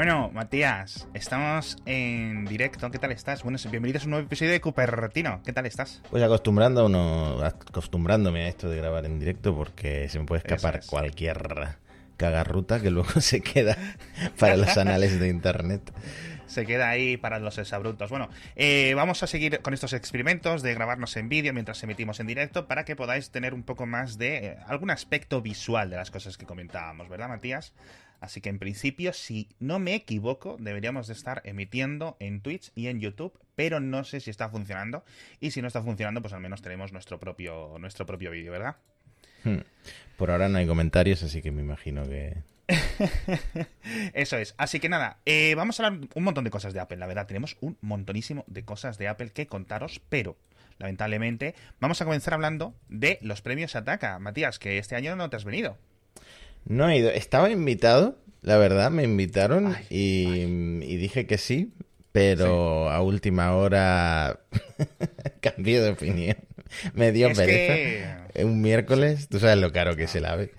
Bueno, 0.00 0.30
Matías, 0.32 1.06
estamos 1.12 1.76
en 1.84 2.46
directo. 2.46 2.90
¿Qué 2.90 2.98
tal 2.98 3.12
estás? 3.12 3.42
Bueno, 3.42 3.58
bienvenidos 3.70 4.04
a 4.04 4.06
un 4.06 4.12
nuevo 4.12 4.24
episodio 4.24 4.50
de 4.50 4.58
Cupertino. 4.58 5.42
¿Qué 5.44 5.52
tal 5.52 5.66
estás? 5.66 6.00
Pues 6.08 6.22
acostumbrando 6.22 6.86
uno, 6.86 7.44
acostumbrándome 7.44 8.44
a 8.44 8.48
esto 8.48 8.70
de 8.70 8.78
grabar 8.78 9.04
en 9.04 9.18
directo 9.20 9.54
porque 9.54 10.08
se 10.08 10.18
me 10.18 10.24
puede 10.24 10.38
escapar 10.38 10.80
cualquier 10.86 11.76
cagarruta 12.16 12.80
que 12.80 12.90
luego 12.90 13.10
se 13.20 13.42
queda 13.42 13.76
para 14.38 14.56
los 14.56 14.74
anales 14.78 15.20
de 15.20 15.28
internet 15.28 15.92
se 16.46 16.66
queda 16.66 16.88
ahí 16.88 17.16
para 17.16 17.38
los 17.38 17.58
exabrutos. 17.58 18.10
Bueno, 18.10 18.28
eh, 18.56 18.94
vamos 18.96 19.22
a 19.22 19.28
seguir 19.28 19.60
con 19.60 19.72
estos 19.72 19.92
experimentos 19.92 20.62
de 20.62 20.74
grabarnos 20.74 21.16
en 21.16 21.28
vídeo 21.28 21.52
mientras 21.52 21.80
emitimos 21.84 22.18
en 22.18 22.26
directo 22.26 22.66
para 22.66 22.84
que 22.84 22.96
podáis 22.96 23.30
tener 23.30 23.54
un 23.54 23.62
poco 23.62 23.86
más 23.86 24.18
de 24.18 24.36
eh, 24.36 24.56
algún 24.66 24.90
aspecto 24.90 25.42
visual 25.42 25.90
de 25.90 25.96
las 25.96 26.10
cosas 26.10 26.36
que 26.36 26.46
comentábamos, 26.46 27.08
¿verdad, 27.08 27.28
Matías? 27.28 27.72
Así 28.20 28.40
que 28.40 28.50
en 28.50 28.58
principio, 28.58 29.12
si 29.12 29.48
no 29.58 29.78
me 29.78 29.94
equivoco, 29.94 30.56
deberíamos 30.60 31.06
de 31.06 31.14
estar 31.14 31.40
emitiendo 31.44 32.16
en 32.20 32.40
Twitch 32.40 32.70
y 32.74 32.88
en 32.88 33.00
YouTube, 33.00 33.38
pero 33.56 33.80
no 33.80 34.04
sé 34.04 34.20
si 34.20 34.30
está 34.30 34.48
funcionando. 34.48 35.04
Y 35.40 35.52
si 35.52 35.62
no 35.62 35.68
está 35.68 35.82
funcionando, 35.82 36.20
pues 36.20 36.34
al 36.34 36.40
menos 36.40 36.62
tenemos 36.62 36.92
nuestro 36.92 37.18
propio, 37.18 37.76
nuestro 37.78 38.06
propio 38.06 38.30
vídeo, 38.30 38.52
¿verdad? 38.52 38.76
Hmm. 39.44 39.60
Por 40.16 40.30
ahora 40.30 40.48
no 40.48 40.58
hay 40.58 40.66
comentarios, 40.66 41.22
así 41.22 41.40
que 41.40 41.50
me 41.50 41.62
imagino 41.62 42.04
que... 42.04 42.42
Eso 44.14 44.36
es. 44.36 44.54
Así 44.58 44.80
que 44.80 44.88
nada, 44.88 45.18
eh, 45.24 45.54
vamos 45.54 45.80
a 45.80 45.86
hablar 45.86 46.08
un 46.14 46.22
montón 46.22 46.44
de 46.44 46.50
cosas 46.50 46.72
de 46.72 46.80
Apple, 46.80 46.98
la 46.98 47.06
verdad. 47.06 47.26
Tenemos 47.26 47.56
un 47.60 47.78
montonísimo 47.80 48.44
de 48.46 48.64
cosas 48.64 48.98
de 48.98 49.08
Apple 49.08 49.30
que 49.30 49.46
contaros, 49.46 50.00
pero 50.08 50.36
lamentablemente 50.78 51.54
vamos 51.80 52.00
a 52.00 52.04
comenzar 52.04 52.34
hablando 52.34 52.74
de 52.88 53.18
los 53.22 53.42
premios 53.42 53.74
Ataca. 53.76 54.18
Matías, 54.18 54.58
que 54.58 54.78
este 54.78 54.94
año 54.94 55.16
no 55.16 55.30
te 55.30 55.36
has 55.36 55.44
venido. 55.44 55.78
No 56.64 56.88
he 56.88 56.98
ido. 56.98 57.10
Estaba 57.10 57.50
invitado, 57.50 58.18
la 58.42 58.56
verdad, 58.56 58.90
me 58.90 59.02
invitaron 59.02 59.76
y, 59.88 60.96
dije 60.96 61.26
que 61.26 61.38
sí, 61.38 61.72
pero 62.12 62.90
a 62.90 63.02
última 63.02 63.54
hora 63.56 64.40
cambié 65.40 65.80
de 65.80 65.90
opinión. 65.90 66.36
Me 66.94 67.12
dio 67.12 67.32
pereza. 67.32 68.26
Un 68.36 68.62
miércoles, 68.62 69.28
tú 69.28 69.40
sabes 69.40 69.58
lo 69.58 69.72
caro 69.72 69.96
que 69.96 70.06
se 70.06 70.20
la 70.20 70.36
ve. 70.36 70.52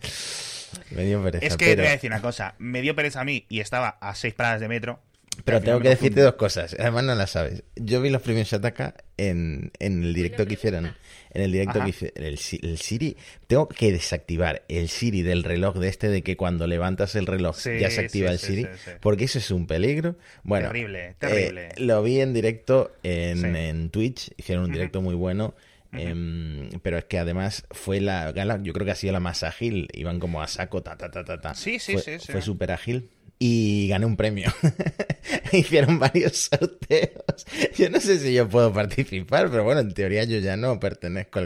Me 0.91 1.05
dio 1.05 1.23
pereza. 1.23 1.45
Es 1.45 1.57
que 1.57 1.75
te 1.75 1.81
voy 1.81 1.87
a 1.87 1.91
decir 1.91 2.11
una 2.11 2.21
cosa. 2.21 2.55
Me 2.59 2.81
dio 2.81 2.95
pereza 2.95 3.21
a 3.21 3.23
mí 3.23 3.45
y 3.49 3.59
estaba 3.61 3.89
a 4.01 4.13
seis 4.15 4.33
paradas 4.33 4.59
de 4.59 4.67
metro. 4.67 4.99
Pero 5.43 5.61
tengo 5.61 5.79
que 5.79 5.89
decirte 5.89 6.21
dos 6.21 6.35
cosas. 6.35 6.75
Además, 6.77 7.03
no 7.03 7.15
las 7.15 7.31
sabes. 7.31 7.63
Yo 7.75 8.01
vi 8.01 8.09
los 8.09 8.21
premios 8.21 8.49
Shataka 8.49 8.95
en, 9.17 9.71
en 9.79 10.03
el 10.03 10.13
directo 10.13 10.45
que 10.45 10.53
hicieron 10.53 10.93
en 11.33 11.41
el 11.41 11.51
directo 11.51 11.81
que 11.83 11.89
hice, 11.89 12.13
el, 12.15 12.37
el, 12.61 12.77
Siri, 12.77 13.15
tengo 13.47 13.67
que 13.67 13.91
desactivar 13.91 14.63
el 14.67 14.89
Siri 14.89 15.21
del 15.21 15.43
reloj 15.43 15.77
de 15.77 15.87
este 15.87 16.09
de 16.09 16.23
que 16.23 16.35
cuando 16.35 16.67
levantas 16.67 17.15
el 17.15 17.25
reloj 17.25 17.57
ya 17.57 17.89
se 17.89 18.01
activa 18.01 18.31
el 18.31 18.39
Siri, 18.39 18.67
porque 18.99 19.25
eso 19.25 19.39
es 19.39 19.49
un 19.51 19.65
peligro. 19.65 20.17
Bueno, 20.43 20.67
terrible, 20.67 21.05
eh, 21.09 21.15
terrible. 21.17 21.69
lo 21.77 22.03
vi 22.03 22.19
en 22.19 22.33
directo 22.33 22.91
en, 23.03 23.55
en 23.55 23.89
Twitch, 23.89 24.31
hicieron 24.37 24.65
un 24.65 24.71
directo 24.71 25.01
muy 25.01 25.15
bueno. 25.15 25.55
Em, 25.93 26.69
pero 26.83 26.97
es 26.97 27.03
que 27.03 27.19
además 27.19 27.65
fue 27.69 27.99
la 27.99 28.31
gala, 28.31 28.61
yo 28.63 28.71
creo 28.71 28.85
que 28.85 28.91
ha 28.91 28.95
sido 28.95 29.11
la 29.11 29.19
más 29.19 29.43
ágil, 29.43 29.89
iban 29.91 30.21
como 30.21 30.41
a 30.41 30.47
saco, 30.47 30.81
ta, 30.81 30.95
ta, 30.95 31.11
ta, 31.11 31.25
ta, 31.25 31.41
ta. 31.41 31.53
Sí, 31.53 31.79
sí, 31.79 31.97
sí, 31.97 32.17
Fue 32.31 32.41
súper 32.41 32.71
ágil 32.71 33.09
y 33.43 33.87
gané 33.87 34.05
un 34.05 34.17
premio. 34.17 34.51
Hicieron 35.51 35.97
varios 35.97 36.37
sorteos. 36.51 37.47
Yo 37.75 37.89
no 37.89 37.99
sé 37.99 38.19
si 38.19 38.35
yo 38.35 38.47
puedo 38.47 38.71
participar, 38.71 39.49
pero 39.49 39.63
bueno, 39.63 39.81
en 39.81 39.95
teoría 39.95 40.25
yo 40.25 40.37
ya 40.37 40.57
no 40.57 40.79
pertenezco 40.79 41.39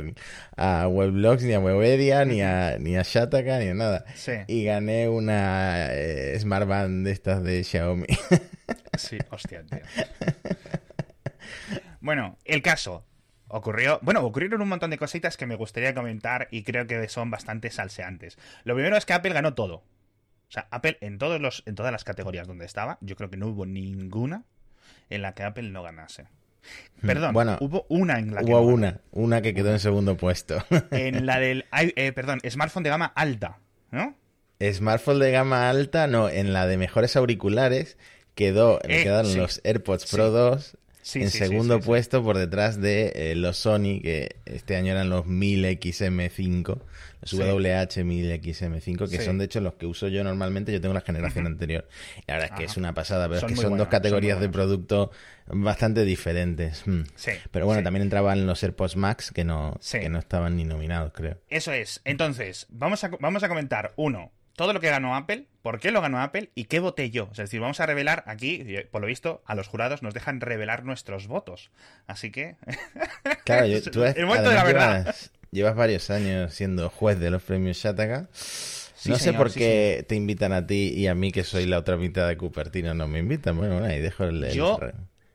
a 0.57 0.89
Weblogs, 0.89 1.43
ni 1.43 1.53
a 1.53 1.59
Webedia, 1.61 2.25
ni 2.25 2.41
a, 2.41 2.77
ni 2.79 2.97
a 2.97 3.03
Shataka, 3.03 3.59
ni 3.59 3.69
a 3.69 3.73
nada. 3.75 4.03
Y 4.47 4.65
gané 4.65 5.07
una 5.07 5.87
eh, 5.93 6.37
Smart 6.37 6.67
Band 6.67 7.05
de 7.05 7.13
estas 7.13 7.41
de 7.43 7.63
Xiaomi. 7.63 8.07
sí, 8.97 9.17
hostia, 9.29 9.63
tío. 9.63 9.79
Bueno, 12.01 12.37
el 12.43 12.61
caso. 12.61 13.05
Ocurrió, 13.47 13.99
bueno, 14.01 14.19
ocurrieron 14.25 14.61
un 14.61 14.67
montón 14.67 14.89
de 14.89 14.97
cositas 14.97 15.37
que 15.37 15.45
me 15.45 15.55
gustaría 15.55 15.93
comentar 15.93 16.49
y 16.51 16.63
creo 16.63 16.87
que 16.87 17.07
son 17.07 17.31
bastante 17.31 17.69
salseantes. 17.71 18.37
Lo 18.65 18.73
primero 18.73 18.97
es 18.97 19.05
que 19.05 19.13
Apple 19.13 19.33
ganó 19.33 19.53
todo. 19.53 19.83
O 20.47 20.51
sea, 20.51 20.67
Apple 20.71 20.97
en, 21.01 21.17
todos 21.17 21.41
los, 21.41 21.63
en 21.65 21.75
todas 21.75 21.91
las 21.91 22.03
categorías 22.03 22.47
donde 22.47 22.65
estaba, 22.65 22.97
yo 23.01 23.15
creo 23.15 23.29
que 23.29 23.37
no 23.37 23.47
hubo 23.47 23.65
ninguna 23.65 24.43
en 25.09 25.21
la 25.21 25.33
que 25.33 25.43
Apple 25.43 25.69
no 25.69 25.83
ganase. 25.83 26.23
Hmm, 27.01 27.07
perdón, 27.07 27.33
bueno, 27.33 27.57
hubo 27.61 27.85
una 27.89 28.19
en 28.19 28.33
la 28.33 28.43
que. 28.43 28.51
Hubo 28.51 28.61
una, 28.61 29.01
una 29.11 29.41
que 29.41 29.53
quedó 29.53 29.71
en 29.71 29.79
segundo 29.79 30.17
puesto. 30.17 30.63
En 30.91 31.25
la 31.25 31.39
del. 31.39 31.65
Eh, 31.71 32.11
perdón, 32.11 32.39
smartphone 32.47 32.83
de 32.83 32.89
gama 32.89 33.05
alta, 33.15 33.59
¿no? 33.91 34.15
Smartphone 34.61 35.19
de 35.19 35.31
gama 35.31 35.69
alta, 35.69 36.07
no, 36.07 36.29
en 36.29 36.53
la 36.53 36.65
de 36.65 36.77
mejores 36.77 37.15
auriculares 37.15 37.97
quedó, 38.35 38.79
eh, 38.83 39.03
quedaron 39.03 39.35
los 39.37 39.61
AirPods 39.63 40.09
Pro 40.11 40.29
2 40.29 40.77
en 41.13 41.29
segundo 41.29 41.79
puesto 41.79 42.23
por 42.23 42.37
detrás 42.37 42.81
de 42.81 43.11
eh, 43.15 43.35
los 43.35 43.57
Sony, 43.57 44.01
que 44.01 44.37
este 44.45 44.75
año 44.75 44.91
eran 44.91 45.09
los 45.09 45.25
1000XM5, 45.25 46.79
los 47.21 47.33
WH1000XM5, 47.33 49.09
que 49.09 49.21
son 49.21 49.37
de 49.37 49.45
hecho 49.45 49.61
los 49.61 49.75
que 49.75 49.85
uso 49.85 50.07
yo 50.07 50.23
normalmente. 50.23 50.71
Yo 50.71 50.81
tengo 50.81 50.93
la 50.93 51.01
generación 51.01 51.45
anterior. 51.45 51.87
Y 52.17 52.23
la 52.27 52.35
verdad 52.35 52.49
es 52.53 52.57
que 52.59 52.65
es 52.65 52.77
una 52.77 52.93
pasada, 52.93 53.27
pero 53.27 53.39
es 53.39 53.45
que 53.45 53.55
son 53.55 53.77
dos 53.77 53.87
categorías 53.87 54.39
de 54.39 54.49
producto 54.49 55.11
bastante 55.47 56.05
diferentes. 56.05 56.83
Hmm. 56.85 57.03
pero 57.51 57.65
bueno, 57.65 57.83
también 57.83 58.01
entraban 58.01 58.45
los 58.47 58.63
AirPods 58.63 58.95
Max, 58.95 59.31
que 59.31 59.43
no, 59.43 59.79
que 59.91 60.09
no 60.09 60.19
estaban 60.19 60.55
ni 60.55 60.63
nominados, 60.63 61.13
creo. 61.13 61.37
Eso 61.49 61.71
es. 61.71 62.01
Entonces, 62.03 62.65
vamos 62.69 63.03
a, 63.03 63.09
vamos 63.19 63.43
a 63.43 63.47
comentar, 63.47 63.93
uno, 63.95 64.31
todo 64.55 64.73
lo 64.73 64.79
que 64.79 64.89
ganó 64.89 65.15
Apple, 65.15 65.47
por 65.61 65.79
qué 65.79 65.91
lo 65.91 66.01
ganó 66.01 66.21
Apple 66.21 66.49
y 66.55 66.65
qué 66.65 66.79
voté 66.79 67.09
yo. 67.09 67.29
Es 67.31 67.37
decir, 67.37 67.59
vamos 67.59 67.79
a 67.79 67.85
revelar 67.85 68.23
aquí, 68.27 68.65
por 68.91 69.01
lo 69.01 69.07
visto, 69.07 69.43
a 69.45 69.55
los 69.55 69.67
jurados 69.67 70.01
nos 70.01 70.13
dejan 70.13 70.41
revelar 70.41 70.83
nuestros 70.83 71.27
votos. 71.27 71.71
Así 72.07 72.31
que. 72.31 72.55
Claro, 73.43 73.67
tú 73.91 74.03
el 74.03 74.25
momento 74.25 74.49
de 74.49 74.55
la 74.55 74.63
verdad. 74.63 75.15
Llevas, 75.51 75.75
varios 75.75 76.09
años 76.09 76.53
siendo 76.53 76.89
juez 76.89 77.19
de 77.19 77.29
los 77.29 77.43
premios 77.43 77.77
Shataka. 77.77 78.27
no 79.05 79.17
sé 79.17 79.33
por 79.33 79.53
qué 79.53 80.03
te 80.07 80.15
invitan 80.15 80.51
a 80.51 80.65
ti 80.65 80.93
y 80.95 81.07
a 81.07 81.15
mí, 81.15 81.31
que 81.31 81.43
soy 81.43 81.65
la 81.65 81.77
otra 81.77 81.95
mitad 81.95 82.27
de 82.27 82.37
Cupertino, 82.37 82.93
no 82.95 83.07
me 83.07 83.19
invitan. 83.19 83.55
Bueno, 83.55 83.83
ahí 83.83 84.01
dejo 84.01 84.25
el, 84.25 84.51
yo, 84.51 84.79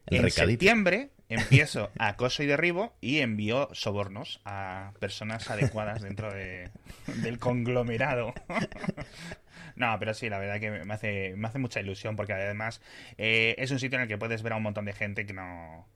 en 0.06 0.30
septiembre 0.30 1.10
empiezo 1.30 1.90
acoso 1.98 2.42
y 2.42 2.46
derribo 2.46 2.94
y 3.00 3.20
envío 3.20 3.68
sobornos 3.72 4.40
a 4.44 4.92
personas 4.98 5.48
adecuadas 5.48 6.02
dentro 6.02 6.32
de, 6.32 6.68
del 7.22 7.38
conglomerado. 7.38 8.34
No, 9.76 9.96
pero 9.98 10.12
sí, 10.12 10.28
la 10.28 10.38
verdad 10.38 10.60
que 10.60 10.70
me 10.70 10.92
hace, 10.92 11.34
me 11.36 11.48
hace 11.48 11.58
mucha 11.58 11.80
ilusión 11.80 12.14
porque 12.14 12.34
además 12.34 12.82
eh, 13.16 13.54
es 13.56 13.70
un 13.70 13.78
sitio 13.78 13.96
en 13.96 14.02
el 14.02 14.08
que 14.08 14.18
puedes 14.18 14.42
ver 14.42 14.52
a 14.52 14.56
un 14.56 14.62
montón 14.62 14.84
de 14.84 14.92
gente 14.92 15.24
que 15.24 15.32
no 15.32 15.86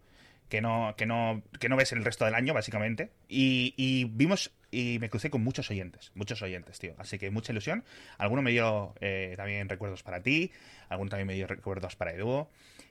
que 0.49 0.61
no 0.61 0.95
que 0.97 1.05
no 1.05 1.43
que 1.59 1.69
no 1.69 1.77
ves 1.77 1.93
el 1.93 2.05
resto 2.05 2.25
del 2.25 2.35
año 2.35 2.55
básicamente 2.55 3.11
y, 3.29 3.75
y 3.77 4.05
vimos 4.05 4.53
y 4.75 4.99
me 4.99 5.09
crucé 5.09 5.31
con 5.31 5.43
muchos 5.43 5.71
oyentes, 5.71 6.11
muchos 6.15 6.43
oyentes, 6.43 6.79
tío. 6.79 6.95
Así 6.99 7.19
que 7.19 7.31
mucha 7.31 7.53
ilusión. 7.53 7.85
Alguno 8.19 8.43
me 8.43 8.51
dio 8.51 8.95
eh, 9.01 9.35
también 9.37 9.69
recuerdos 9.69 10.03
para 10.03 10.23
ti, 10.23 10.51
alguno 10.89 11.11
también 11.11 11.29
me 11.29 11.35
dio 11.35 11.47
recuerdos 11.47 11.97
para 11.97 12.13
Edu. 12.13 12.49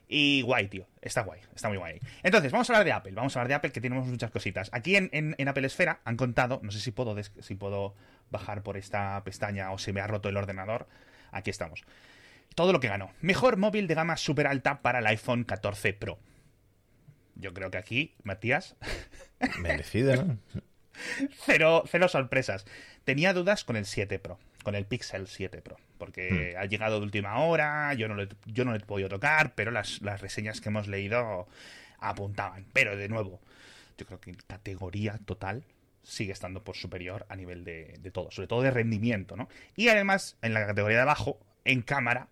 Y 0.08 0.42
guay, 0.42 0.68
tío. 0.68 0.86
Está 1.00 1.22
guay, 1.22 1.40
está 1.54 1.68
muy 1.68 1.78
guay. 1.78 1.98
Entonces, 2.22 2.52
vamos 2.52 2.68
a 2.68 2.72
hablar 2.72 2.84
de 2.84 2.92
Apple. 2.92 3.12
Vamos 3.12 3.36
a 3.36 3.40
hablar 3.40 3.48
de 3.48 3.54
Apple, 3.54 3.72
que 3.72 3.80
tenemos 3.80 4.06
muchas 4.06 4.30
cositas. 4.30 4.70
Aquí 4.72 4.96
en, 4.96 5.08
en, 5.12 5.48
Apple 5.48 5.66
Esfera 5.66 6.00
han 6.04 6.16
contado, 6.16 6.60
no 6.62 6.70
sé 6.70 6.80
si 6.80 6.90
puedo, 6.90 7.16
si 7.40 7.54
puedo 7.54 7.94
bajar 8.30 8.62
por 8.62 8.76
esta 8.76 9.22
pestaña 9.24 9.72
o 9.72 9.78
si 9.78 9.92
me 9.92 10.00
ha 10.00 10.06
roto 10.06 10.28
el 10.28 10.36
ordenador. 10.36 10.86
Aquí 11.32 11.50
estamos. 11.50 11.84
Todo 12.54 12.72
lo 12.72 12.80
que 12.80 12.88
ganó. 12.88 13.10
Mejor 13.20 13.56
móvil 13.56 13.86
de 13.86 13.94
gama 13.94 14.16
super 14.16 14.46
alta 14.46 14.82
para 14.82 15.00
el 15.00 15.06
iPhone 15.06 15.44
14 15.44 15.94
Pro. 15.94 16.18
Yo 17.34 17.52
creo 17.52 17.70
que 17.70 17.78
aquí, 17.78 18.14
Matías. 18.22 18.76
Merecido, 19.58 20.14
¿no? 20.16 20.38
cero, 21.44 21.84
cero 21.90 22.08
sorpresas. 22.08 22.64
Tenía 23.04 23.32
dudas 23.32 23.64
con 23.64 23.76
el 23.76 23.86
7 23.86 24.18
Pro, 24.18 24.38
con 24.64 24.74
el 24.74 24.86
Pixel 24.86 25.28
7 25.28 25.62
Pro 25.62 25.76
porque 25.98 26.54
hmm. 26.54 26.60
ha 26.60 26.64
llegado 26.66 26.98
de 26.98 27.06
última 27.06 27.38
hora, 27.38 27.94
yo 27.94 28.08
no 28.08 28.14
le, 28.14 28.28
yo 28.46 28.64
no 28.64 28.72
le 28.72 28.78
he 28.78 28.80
podido 28.80 29.08
tocar, 29.08 29.54
pero 29.54 29.70
las, 29.70 30.00
reseñas 30.20 30.60
que 30.60 30.68
hemos 30.68 30.86
leído 30.86 31.46
apuntaban. 31.98 32.66
Pero 32.72 32.96
de 32.96 33.08
nuevo, 33.08 33.40
yo 33.96 34.06
creo 34.06 34.20
que 34.20 34.30
en 34.30 34.36
categoría 34.46 35.18
total 35.24 35.64
sigue 36.02 36.32
estando 36.32 36.62
por 36.62 36.76
superior 36.76 37.24
a 37.28 37.36
nivel 37.36 37.64
de, 37.64 37.96
de, 38.00 38.10
todo, 38.10 38.30
sobre 38.30 38.48
todo 38.48 38.62
de 38.62 38.70
rendimiento, 38.70 39.36
¿no? 39.36 39.48
Y 39.76 39.88
además, 39.88 40.36
en 40.42 40.52
la 40.52 40.66
categoría 40.66 40.98
de 40.98 41.02
abajo, 41.02 41.38
en 41.64 41.80
cámara, 41.80 42.28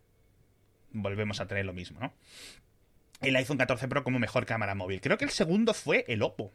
volvemos 0.91 1.41
a 1.41 1.47
tener 1.47 1.65
lo 1.65 1.73
mismo, 1.73 1.99
¿no? 2.01 2.13
El 3.23 3.37
iPhone 3.37 3.57
14 3.57 3.89
Pro 3.89 4.05
como 4.05 4.19
mejor 4.19 4.45
cámara 4.45 4.75
móvil. 4.75 5.01
Creo 5.01 5.17
que 5.17 5.25
el 5.25 5.31
segundo 5.31 5.73
fue 5.73 6.05
el 6.09 6.23
Oppo 6.23 6.53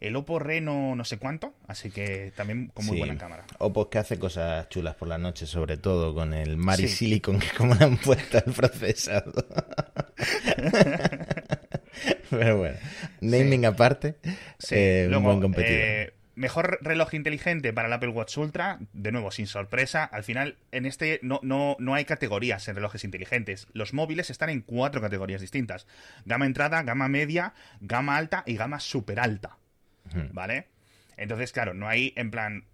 el 0.00 0.16
Oppo 0.16 0.38
Reno 0.38 0.96
no 0.96 1.04
sé 1.04 1.18
cuánto, 1.18 1.54
así 1.68 1.90
que 1.90 2.32
también 2.34 2.68
con 2.68 2.86
muy 2.86 2.98
buena 2.98 3.16
cámara. 3.18 3.44
Oppo 3.58 3.90
que 3.90 3.98
hace 3.98 4.18
cosas 4.18 4.68
chulas 4.70 4.94
por 4.94 5.08
la 5.08 5.18
noche, 5.18 5.46
sobre 5.46 5.76
todo 5.76 6.14
con 6.14 6.32
el 6.32 6.56
Mari 6.56 6.88
Silicon, 6.88 7.38
que 7.38 7.48
como 7.56 7.74
le 7.74 7.84
han 7.84 7.98
puesto 7.98 8.38
al 8.38 8.52
procesador. 8.52 9.46
Pero 12.30 12.58
bueno, 12.58 12.78
naming 13.20 13.66
aparte, 13.66 14.16
eh, 14.70 15.10
un 15.14 15.22
buen 15.22 15.40
competidor. 15.40 15.80
Eh, 15.80 16.14
mejor 16.40 16.78
reloj 16.80 17.12
inteligente 17.14 17.72
para 17.72 17.88
el 17.88 17.92
Apple 17.92 18.08
Watch 18.08 18.38
Ultra, 18.38 18.78
de 18.94 19.12
nuevo, 19.12 19.30
sin 19.30 19.46
sorpresa. 19.46 20.04
Al 20.04 20.24
final, 20.24 20.56
en 20.72 20.86
este 20.86 21.20
no, 21.22 21.40
no, 21.42 21.76
no 21.78 21.94
hay 21.94 22.06
categorías 22.06 22.66
en 22.68 22.76
relojes 22.76 23.04
inteligentes. 23.04 23.66
Los 23.74 23.92
móviles 23.92 24.30
están 24.30 24.48
en 24.48 24.62
cuatro 24.62 25.02
categorías 25.02 25.42
distintas. 25.42 25.86
Gama 26.24 26.46
entrada, 26.46 26.82
gama 26.82 27.08
media, 27.08 27.52
gama 27.80 28.16
alta 28.16 28.42
y 28.46 28.56
gama 28.56 28.80
super 28.80 29.20
alta. 29.20 29.59
¿Vale? 30.32 30.66
Entonces, 31.16 31.52
claro, 31.52 31.74
no 31.74 31.88
hay 31.88 32.12
en 32.16 32.30
plan... 32.30 32.64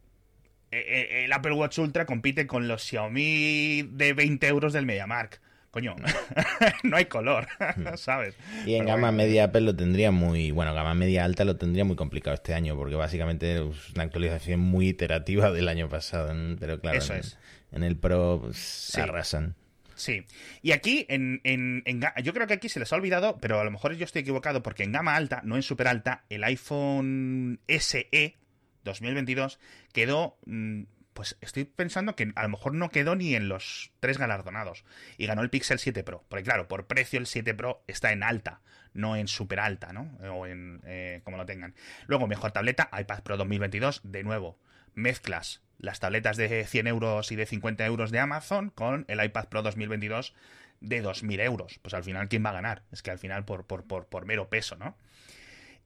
Eh, 0.73 0.85
eh, 0.89 1.25
el 1.25 1.33
Apple 1.33 1.53
Watch 1.53 1.79
Ultra 1.79 2.07
compite 2.07 2.47
con 2.47 2.67
los 2.67 2.83
Xiaomi 2.83 3.83
de 3.83 4.13
20 4.13 4.47
euros 4.49 4.73
del 4.73 4.85
MediaMark 4.85 5.41
coño, 5.77 5.95
no 6.85 6.97
hay 6.97 7.05
color, 7.05 7.49
¿sabes? 7.97 8.35
Y 8.65 8.77
en 8.77 8.87
gama 8.87 9.13
media 9.13 9.45
Apple 9.45 9.61
lo 9.61 9.77
tendría 9.77 10.11
muy, 10.11 10.51
bueno, 10.51 10.73
gama 10.73 10.95
media 10.95 11.23
alta 11.23 11.45
lo 11.45 11.57
tendría 11.57 11.85
muy 11.85 11.97
complicado 11.97 12.33
este 12.33 12.55
año, 12.55 12.77
porque 12.77 12.95
básicamente 12.95 13.57
es 13.57 13.91
una 13.95 14.05
actualización 14.05 14.59
muy 14.59 14.89
iterativa 14.89 15.53
del 15.53 15.69
año 15.69 15.91
pasado, 15.91 16.33
pero 16.59 16.81
claro, 16.81 16.97
Eso 16.97 17.13
es. 17.13 17.37
en, 17.73 17.83
el 17.83 17.99
Pro 17.99 18.41
pues, 18.43 18.57
se 18.57 19.03
arrasan. 19.03 19.55
Sí. 19.97 20.25
Y 20.63 20.73
aquí, 20.73 21.07
en, 21.09 21.41
en, 21.43 21.83
yo 22.23 22.33
creo 22.33 22.47
que 22.47 22.55
aquí 22.55 22.69
se 22.69 22.79
les 22.79 22.93
ha 22.93 22.97
olvidado, 22.97 23.39
pero 23.39 23.59
a 23.59 23.65
lo 23.65 23.71
mejor 23.71 23.95
yo 23.95 24.05
estoy 24.05 24.23
equivocado, 24.23 24.63
porque 24.63 24.85
en 24.85 24.93
gama 24.93 25.17
alta, 25.17 25.41
no 25.43 25.57
en 25.57 25.63
super 25.63 25.89
alta, 25.89 26.25
el 26.29 26.45
iPhone 26.45 27.61
SE 27.67 28.37
2022 28.85 29.59
quedó 29.93 30.39
mm, 30.47 30.83
pues 31.17 31.39
estoy 31.41 31.65
pensando 31.65 32.15
que 32.15 32.31
a 32.37 32.43
lo 32.43 32.51
mejor 32.51 32.75
no 32.75 32.91
quedó 32.91 33.17
ni 33.17 33.35
en 33.35 33.49
los 33.49 33.91
tres 34.01 34.19
galardonados. 34.19 34.85
Y 35.17 35.27
ganó 35.27 35.41
el 35.41 35.49
Pixel 35.49 35.79
7 35.79 36.05
Pro. 36.05 36.25
Porque 36.29 36.45
claro, 36.45 36.69
por 36.69 36.87
precio 36.87 37.19
el 37.19 37.27
7 37.27 37.55
Pro 37.55 37.83
está 37.87 38.13
en 38.13 38.23
alta, 38.23 38.61
no 38.93 39.17
en 39.17 39.27
super 39.27 39.59
alta, 39.59 39.95
¿no? 39.95 40.15
O 40.31 40.47
en 40.47 40.83
eh, 40.85 41.23
como 41.25 41.39
lo 41.39 41.47
tengan. 41.47 41.75
Luego, 42.07 42.27
mejor 42.27 42.53
tableta, 42.53 42.91
iPad 42.93 43.23
Pro 43.23 43.39
2022, 43.39 44.03
de 44.05 44.23
nuevo. 44.25 44.59
Mezclas 44.95 45.63
las 45.79 46.01
tabletas 46.01 46.37
de 46.37 46.65
100 46.65 46.87
euros 46.87 47.33
y 47.33 47.37
de 47.37 47.47
50 47.47 47.85
euros 47.87 48.11
de 48.11 48.19
Amazon 48.19 48.71
con 48.71 49.05
el 49.09 49.23
iPad 49.23 49.47
Pro 49.47 49.63
2022 49.63 50.35
de 50.81 51.03
2.000 51.03 51.41
euros. 51.41 51.79
Pues 51.83 51.95
al 51.95 52.05
final, 52.05 52.29
¿quién 52.29 52.45
va 52.45 52.51
a 52.51 52.55
ganar? 52.55 52.83
Es 52.93 53.03
que 53.03 53.11
al 53.11 53.19
final 53.19 53.45
por, 53.45 53.65
por, 53.65 53.85
por, 53.85 54.07
por 54.07 54.27
mero 54.27 54.49
peso, 54.49 54.77
¿no? 54.77 54.97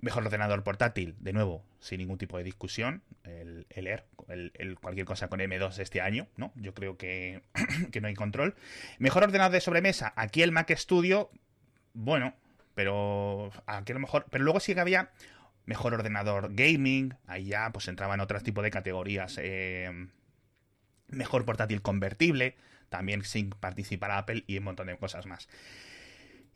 Mejor 0.00 0.25
ordenador 0.25 0.62
portátil, 0.64 1.14
de 1.20 1.34
nuevo, 1.34 1.62
sin 1.78 1.98
ningún 1.98 2.16
tipo 2.16 2.38
de 2.38 2.44
discusión, 2.44 3.02
el, 3.22 3.66
el 3.69 3.87
Air, 3.87 4.04
el, 4.28 4.78
cualquier 4.81 5.04
cosa 5.04 5.28
con 5.28 5.40
M2 5.40 5.78
este 5.78 6.00
año, 6.00 6.26
¿no? 6.37 6.52
Yo 6.54 6.72
creo 6.72 6.96
que, 6.96 7.42
que 7.92 8.00
no 8.00 8.08
hay 8.08 8.14
control. 8.14 8.54
Mejor 8.98 9.25
ordenador 9.25 9.52
de 9.52 9.60
sobremesa, 9.60 10.14
aquí 10.16 10.42
el 10.42 10.52
Mac 10.52 10.75
Studio, 10.75 11.31
bueno, 11.92 12.34
pero 12.75 13.50
aquí 13.66 13.92
a 13.92 13.94
lo 13.94 14.00
mejor, 14.00 14.25
pero 14.31 14.42
luego 14.42 14.60
sí 14.60 14.72
que 14.72 14.81
había 14.81 15.10
mejor 15.70 15.94
ordenador 15.94 16.52
gaming, 16.52 17.14
ahí 17.28 17.44
ya 17.44 17.70
pues 17.70 17.87
entraba 17.87 18.14
en 18.14 18.20
otro 18.20 18.40
tipo 18.40 18.61
de 18.61 18.72
categorías. 18.72 19.38
Eh, 19.40 20.08
mejor 21.06 21.44
portátil 21.44 21.81
convertible, 21.81 22.56
también 22.88 23.22
sin 23.22 23.50
participar 23.50 24.11
Apple 24.11 24.43
y 24.49 24.58
un 24.58 24.64
montón 24.64 24.88
de 24.88 24.96
cosas 24.96 25.26
más. 25.26 25.49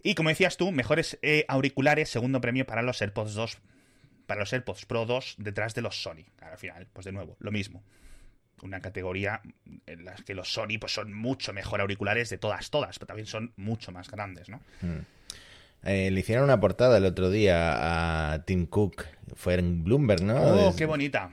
Y 0.02 0.16
como 0.16 0.30
decías 0.30 0.56
tú, 0.56 0.72
mejores 0.72 1.16
eh, 1.22 1.44
auriculares, 1.46 2.08
segundo 2.10 2.40
premio 2.40 2.66
para 2.66 2.82
los 2.82 3.00
AirPods 3.00 3.34
2, 3.34 3.58
para 4.26 4.40
los 4.40 4.52
AirPods 4.52 4.84
Pro 4.84 5.06
2 5.06 5.36
detrás 5.38 5.76
de 5.76 5.82
los 5.82 6.02
Sony. 6.02 6.24
Al 6.40 6.58
final, 6.58 6.88
pues 6.92 7.04
de 7.04 7.12
nuevo, 7.12 7.36
lo 7.38 7.52
mismo. 7.52 7.84
Una 8.62 8.80
categoría 8.80 9.42
en 9.86 10.04
la 10.04 10.16
que 10.16 10.34
los 10.34 10.52
Sony 10.52 10.78
pues 10.80 10.92
son 10.92 11.12
mucho 11.12 11.52
mejor 11.52 11.80
auriculares 11.80 12.30
de 12.30 12.38
todas, 12.38 12.68
todas, 12.68 12.98
pero 12.98 13.06
también 13.06 13.26
son 13.26 13.52
mucho 13.54 13.92
más 13.92 14.10
grandes, 14.10 14.48
¿no? 14.48 14.60
Hmm. 14.82 15.02
Eh, 15.84 16.10
le 16.10 16.20
hicieron 16.20 16.44
una 16.44 16.60
portada 16.60 16.96
el 16.98 17.04
otro 17.04 17.30
día 17.30 18.32
a 18.32 18.44
Tim 18.44 18.66
Cook, 18.66 19.04
fue 19.34 19.54
en 19.54 19.84
Bloomberg, 19.84 20.22
¿no? 20.22 20.36
Oh, 20.36 20.76
qué 20.76 20.86
bonita. 20.86 21.30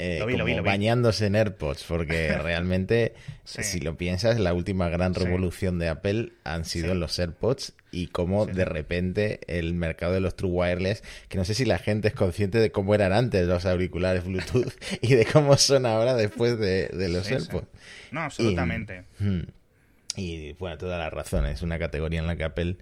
Eh, 0.00 0.20
como 0.20 0.62
bañándose 0.62 1.26
en 1.26 1.34
AirPods, 1.34 1.82
porque 1.82 2.28
realmente, 2.42 3.14
si 3.44 3.80
lo 3.80 3.96
piensas, 3.96 4.38
la 4.38 4.54
última 4.54 4.88
gran 4.88 5.12
revolución 5.12 5.80
de 5.80 5.88
Apple 5.88 6.30
han 6.44 6.64
sido 6.64 6.94
los 6.94 7.18
AirPods 7.18 7.74
y 7.90 8.06
cómo 8.06 8.46
de 8.46 8.64
repente 8.64 9.40
el 9.48 9.74
mercado 9.74 10.12
de 10.12 10.20
los 10.20 10.36
True 10.36 10.52
Wireless, 10.52 11.02
que 11.28 11.36
no 11.36 11.44
sé 11.44 11.54
si 11.54 11.64
la 11.64 11.78
gente 11.78 12.06
es 12.06 12.14
consciente 12.14 12.58
de 12.58 12.70
cómo 12.70 12.94
eran 12.94 13.12
antes 13.12 13.44
los 13.48 13.66
auriculares 13.66 14.24
Bluetooth 14.24 14.72
y 15.02 15.16
de 15.16 15.24
cómo 15.24 15.56
son 15.56 15.84
ahora 15.84 16.14
después 16.14 16.60
de, 16.60 16.90
los 17.08 17.28
AirPods. 17.28 17.66
No, 18.12 18.20
absolutamente. 18.20 19.02
Hmm, 19.18 19.40
y, 20.14 20.52
bueno, 20.52 20.78
toda 20.78 20.98
la 20.98 21.10
razón, 21.10 21.44
es 21.46 21.62
una 21.62 21.78
categoría 21.80 22.20
en 22.20 22.28
la 22.28 22.36
que 22.36 22.44
Apple... 22.44 22.76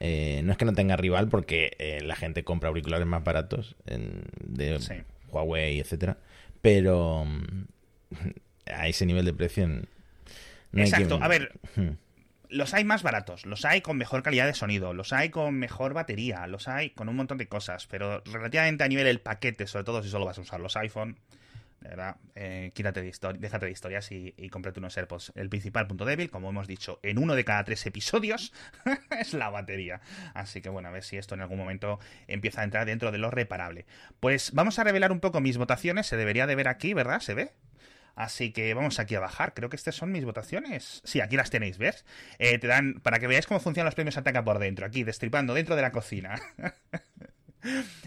Eh, 0.00 0.42
no 0.44 0.52
es 0.52 0.58
que 0.58 0.64
no 0.64 0.74
tenga 0.74 0.96
rival 0.96 1.28
porque 1.28 1.76
eh, 1.78 2.00
la 2.02 2.14
gente 2.14 2.44
compra 2.44 2.68
auriculares 2.68 3.06
más 3.06 3.24
baratos 3.24 3.74
de 3.84 4.78
Huawei, 5.32 5.80
etcétera 5.80 6.18
pero 6.60 7.24
mm, 7.24 7.64
a 8.66 8.88
ese 8.88 9.06
nivel 9.06 9.24
de 9.24 9.32
precio. 9.32 9.68
Exacto, 10.74 11.18
a 11.20 11.28
ver. 11.28 11.52
Hmm. 11.76 11.92
Los 12.50 12.72
hay 12.72 12.82
más 12.82 13.02
baratos, 13.02 13.44
los 13.44 13.66
hay 13.66 13.82
con 13.82 13.98
mejor 13.98 14.22
calidad 14.22 14.46
de 14.46 14.54
sonido, 14.54 14.94
los 14.94 15.12
hay 15.12 15.28
con 15.28 15.58
mejor 15.58 15.92
batería, 15.92 16.46
los 16.46 16.66
hay 16.66 16.90
con 16.90 17.10
un 17.10 17.16
montón 17.16 17.36
de 17.36 17.46
cosas, 17.46 17.86
pero 17.86 18.22
relativamente 18.24 18.84
a 18.84 18.88
nivel 18.88 19.06
el 19.06 19.20
paquete, 19.20 19.66
sobre 19.66 19.84
todo 19.84 20.02
si 20.02 20.08
solo 20.08 20.24
vas 20.24 20.38
a 20.38 20.40
usar 20.40 20.58
los 20.58 20.74
iPhone, 20.78 21.18
de 21.80 21.88
verdad, 21.90 22.16
eh, 22.34 22.72
quítate 22.74 23.02
de 23.02 23.12
déjate 23.38 23.66
de 23.66 23.72
historias 23.72 24.10
y, 24.10 24.34
y 24.36 24.48
cómprate 24.48 24.80
unos 24.80 24.96
AirPods. 24.96 25.32
El 25.36 25.48
principal 25.48 25.86
punto 25.86 26.04
débil, 26.04 26.30
como 26.30 26.50
hemos 26.50 26.66
dicho, 26.66 26.98
en 27.02 27.18
uno 27.18 27.34
de 27.34 27.44
cada 27.44 27.62
tres 27.64 27.86
episodios, 27.86 28.52
es 29.18 29.32
la 29.32 29.48
batería. 29.50 30.00
Así 30.34 30.60
que 30.60 30.68
bueno, 30.68 30.88
a 30.88 30.92
ver 30.92 31.04
si 31.04 31.16
esto 31.16 31.34
en 31.34 31.42
algún 31.42 31.58
momento 31.58 32.00
empieza 32.26 32.62
a 32.62 32.64
entrar 32.64 32.86
dentro 32.86 33.12
de 33.12 33.18
lo 33.18 33.30
reparable. 33.30 33.86
Pues 34.18 34.52
vamos 34.52 34.78
a 34.78 34.84
revelar 34.84 35.12
un 35.12 35.20
poco 35.20 35.40
mis 35.40 35.56
votaciones. 35.56 36.06
Se 36.06 36.16
debería 36.16 36.46
de 36.46 36.56
ver 36.56 36.68
aquí, 36.68 36.94
¿verdad? 36.94 37.20
¿Se 37.20 37.34
ve? 37.34 37.52
Así 38.16 38.50
que 38.50 38.74
vamos 38.74 38.98
aquí 38.98 39.14
a 39.14 39.20
bajar. 39.20 39.54
Creo 39.54 39.70
que 39.70 39.76
estas 39.76 39.94
son 39.94 40.10
mis 40.10 40.24
votaciones. 40.24 41.00
Sí, 41.04 41.20
aquí 41.20 41.36
las 41.36 41.50
tenéis, 41.50 41.78
¿ves? 41.78 42.04
Eh, 42.40 42.58
te 42.58 42.66
dan, 42.66 42.94
para 42.94 43.20
que 43.20 43.28
veáis 43.28 43.46
cómo 43.46 43.60
funcionan 43.60 43.86
los 43.86 43.94
premios 43.94 44.16
Ataca 44.16 44.44
por 44.44 44.58
dentro. 44.58 44.84
Aquí, 44.84 45.04
destripando 45.04 45.54
dentro 45.54 45.76
de 45.76 45.82
la 45.82 45.92
cocina. 45.92 46.34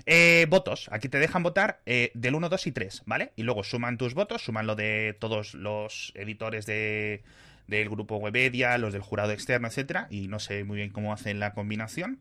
Eh, 0.06 0.46
votos. 0.50 0.90
Aquí 0.92 1.10
te 1.10 1.20
dejan 1.20 1.44
votar 1.44 1.82
eh, 1.86 2.12
del 2.14 2.36
1, 2.36 2.50
2 2.50 2.68
y 2.68 2.72
3, 2.72 3.04
¿vale? 3.06 3.32
Y 3.36 3.44
luego 3.44 3.64
suman 3.64 3.98
tus 3.98 4.14
votos, 4.14 4.44
suman 4.44 4.68
lo 4.68 4.76
de 4.76 5.16
todos 5.20 5.54
los 5.54 6.12
editores 6.16 6.66
de, 6.66 7.24
del 7.68 7.90
grupo 7.90 8.18
Webedia, 8.18 8.78
los 8.78 8.94
del 8.94 9.02
jurado 9.02 9.32
externo, 9.32 9.68
etcétera, 9.68 10.08
y 10.10 10.28
no 10.28 10.40
sé 10.40 10.64
muy 10.64 10.78
bien 10.78 10.90
cómo 10.90 11.14
hacen 11.14 11.40
la 11.40 11.54
combinación. 11.54 12.20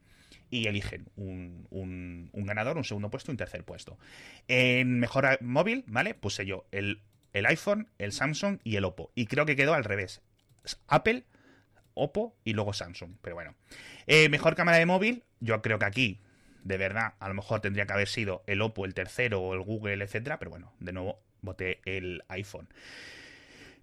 Y 0.52 0.66
eligen 0.66 1.06
un, 1.14 1.68
un, 1.70 2.46
ganador, 2.46 2.76
un 2.76 2.82
segundo 2.82 3.08
puesto, 3.08 3.30
un 3.30 3.36
tercer 3.36 3.64
puesto. 3.64 3.98
En 4.48 4.98
mejor 4.98 5.38
móvil, 5.42 5.84
¿vale? 5.86 6.14
Puse 6.14 6.44
yo 6.44 6.66
el, 6.72 7.02
el 7.32 7.46
iPhone, 7.46 7.88
el 7.98 8.10
Samsung 8.10 8.58
y 8.64 8.74
el 8.74 8.84
Oppo. 8.84 9.12
Y 9.14 9.26
creo 9.26 9.46
que 9.46 9.54
quedó 9.54 9.74
al 9.74 9.84
revés. 9.84 10.22
Apple, 10.88 11.24
Oppo 11.94 12.36
y 12.42 12.54
luego 12.54 12.72
Samsung. 12.72 13.12
Pero 13.22 13.36
bueno. 13.36 13.54
Eh, 14.08 14.28
mejor 14.28 14.56
cámara 14.56 14.78
de 14.78 14.86
móvil, 14.86 15.22
yo 15.38 15.62
creo 15.62 15.78
que 15.78 15.84
aquí 15.84 16.20
de 16.64 16.76
verdad, 16.76 17.14
a 17.18 17.28
lo 17.28 17.34
mejor 17.34 17.60
tendría 17.60 17.86
que 17.86 17.92
haber 17.92 18.08
sido 18.08 18.42
el 18.46 18.62
Oppo, 18.62 18.84
el 18.84 18.94
tercero 18.94 19.40
o 19.40 19.54
el 19.54 19.60
Google, 19.60 20.04
etcétera, 20.04 20.38
pero 20.38 20.50
bueno, 20.50 20.72
de 20.80 20.92
nuevo 20.92 21.20
voté 21.42 21.80
el 21.84 22.22
iPhone. 22.28 22.68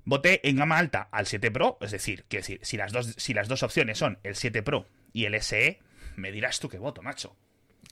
Voté 0.03 0.47
en 0.47 0.55
gama 0.55 0.77
alta 0.77 1.09
al 1.11 1.25
7 1.25 1.51
Pro, 1.51 1.77
es 1.81 1.91
decir, 1.91 2.23
que 2.29 2.37
decir, 2.37 2.59
si 2.63 2.77
las 2.77 2.93
dos, 2.93 3.13
si 3.17 3.33
las 3.33 3.47
dos 3.47 3.63
opciones 3.63 3.97
son 3.97 4.19
el 4.23 4.35
7 4.35 4.63
Pro 4.63 4.87
y 5.11 5.25
el 5.25 5.41
SE, 5.41 5.79
me 6.15 6.31
dirás 6.31 6.59
tú 6.59 6.69
qué 6.69 6.77
voto, 6.77 7.01
macho. 7.01 7.35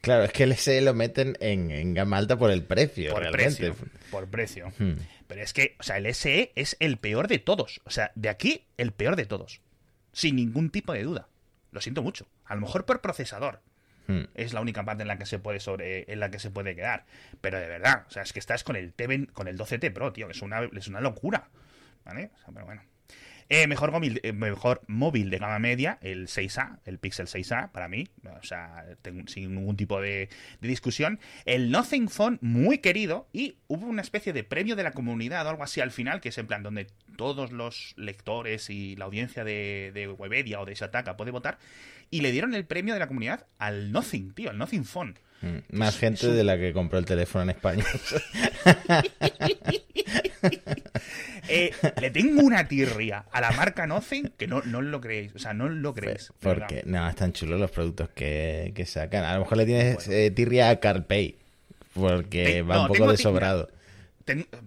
Claro, 0.02 0.24
es 0.24 0.32
que 0.32 0.44
el 0.44 0.56
SE 0.56 0.82
lo 0.82 0.94
meten 0.94 1.36
en, 1.40 1.94
gama 1.94 2.18
alta 2.18 2.38
por 2.38 2.52
el 2.52 2.64
precio. 2.64 3.12
Por 3.12 3.32
precio. 3.32 3.76
Por 4.12 4.28
precio. 4.28 4.72
Hmm. 4.78 4.94
Pero 5.28 5.42
es 5.42 5.52
que, 5.52 5.76
o 5.80 5.84
sea, 5.84 5.98
el 5.98 6.14
SE 6.14 6.52
es 6.56 6.78
el 6.80 6.98
peor 6.98 7.28
de 7.28 7.40
todos. 7.40 7.82
O 7.86 7.90
sea, 7.90 8.12
de 8.16 8.30
aquí, 8.30 8.66
el 8.78 8.92
peor 8.92 9.16
de 9.16 9.26
todos. 9.26 9.62
Sin 10.12 10.36
ningún 10.36 10.70
tipo 10.70 10.94
de 10.94 11.04
duda. 11.04 11.28
Lo 11.72 11.82
siento 11.82 12.04
mucho. 12.04 12.28
A 12.46 12.56
lo 12.56 12.62
mejor 12.62 12.86
por 12.86 13.02
procesador. 13.02 13.62
Hmm. 14.08 14.24
Es 14.36 14.54
la 14.54 14.62
única 14.62 14.84
parte 14.84 15.04
en 15.04 15.08
la 15.08 15.18
que 15.18 15.26
se 15.26 15.40
puede 15.40 15.60
sobre, 15.60 16.12
en 16.12 16.20
la 16.20 16.30
que 16.30 16.40
se 16.40 16.52
puede 16.52 16.76
quedar. 16.76 17.06
Pero 17.42 17.60
de 17.60 17.68
verdad, 17.68 18.06
o 18.08 18.12
sea, 18.12 18.24
es 18.24 18.34
que 18.34 18.40
estás 18.40 18.64
con 18.64 18.76
el 18.76 18.94
T 18.94 19.28
con 19.34 19.48
el 19.48 19.58
12T 19.58 19.94
Pro, 19.94 20.14
tío, 20.14 20.30
es 20.30 20.42
una, 20.42 20.62
es 20.64 20.88
una 20.88 21.02
locura. 21.02 21.50
¿Vale? 22.06 22.30
pero 22.54 22.66
bueno. 22.66 22.84
Eh, 23.48 23.68
mejor, 23.68 23.92
móvil, 23.92 24.20
eh, 24.24 24.34
mejor 24.34 24.82
móvil 24.88 25.30
de 25.30 25.38
gama 25.38 25.60
media, 25.60 26.00
el 26.02 26.28
6A, 26.28 26.80
el 26.86 26.98
Pixel 26.98 27.28
6A, 27.28 27.72
para 27.72 27.88
mí, 27.88 28.08
o 28.24 28.44
sea, 28.44 28.86
sin 29.28 29.54
ningún 29.54 29.78
tipo 29.78 30.02
de, 30.02 30.30
discusión. 30.62 31.20
El 31.46 31.70
Nothing 31.70 32.10
Phone, 32.10 32.40
muy 32.42 32.80
querido, 32.80 33.28
y 33.34 33.58
hubo 33.68 33.86
una 33.86 34.02
especie 34.02 34.34
de 34.34 34.44
premio 34.44 34.76
de 34.76 34.82
la 34.82 34.94
comunidad 34.94 35.46
o 35.46 35.50
algo 35.50 35.64
así 35.64 35.80
al 35.80 35.92
final, 35.92 36.22
que 36.22 36.30
es 36.30 36.38
en 36.40 36.48
plan 36.48 36.64
donde 36.64 36.88
todos 37.18 37.52
los 37.52 37.94
lectores 37.98 38.72
y 38.72 38.96
la 38.96 39.06
audiencia 39.06 39.44
de, 39.44 39.92
de 39.94 40.08
Webedia 40.08 40.60
o 40.60 40.66
de 40.66 40.74
Shataka 40.74 41.16
puede 41.16 41.30
votar, 41.30 41.60
y 42.10 42.22
le 42.22 42.32
dieron 42.32 42.56
el 42.56 42.66
premio 42.66 42.96
de 42.96 43.00
la 43.00 43.08
comunidad 43.08 43.46
al 43.60 43.92
Nothing, 43.92 44.34
tío, 44.34 44.50
al 44.50 44.58
Nothing 44.58 44.86
Phone. 44.86 45.20
Mm, 45.42 45.58
más 45.78 45.98
gente 45.98 46.28
de 46.28 46.44
la 46.44 46.58
que 46.58 46.74
compró 46.74 46.98
el 46.98 47.06
teléfono 47.06 47.44
en 47.44 47.50
España. 47.52 47.86
Eh, 51.48 51.72
le 52.02 52.10
tengo 52.10 52.42
una 52.42 52.68
tirria 52.68 53.26
a 53.32 53.40
la 53.42 53.52
marca 53.52 53.86
Nothing 53.86 54.34
que 54.38 54.48
no, 54.48 54.62
no 54.64 54.82
lo 54.82 55.00
creéis. 55.00 55.36
O 55.36 55.40
sea, 55.40 55.54
no 55.54 55.70
lo 55.70 55.94
creéis. 55.94 56.34
Porque, 56.40 56.84
no, 56.86 57.08
están 57.08 57.34
chulos 57.34 57.60
los 57.60 57.72
productos 57.72 58.10
que, 58.10 58.84
sacan. 58.88 59.24
A 59.24 59.36
lo 59.36 59.42
mejor 59.42 59.58
le 59.58 59.66
tienes 59.66 60.08
eh, 60.08 60.32
tirria 60.32 60.70
a 60.70 60.80
CarPay. 60.80 61.36
porque 61.94 62.62
va 62.62 62.82
un 62.82 62.88
poco 62.88 63.12
de 63.12 63.18
sobrado. 63.18 63.70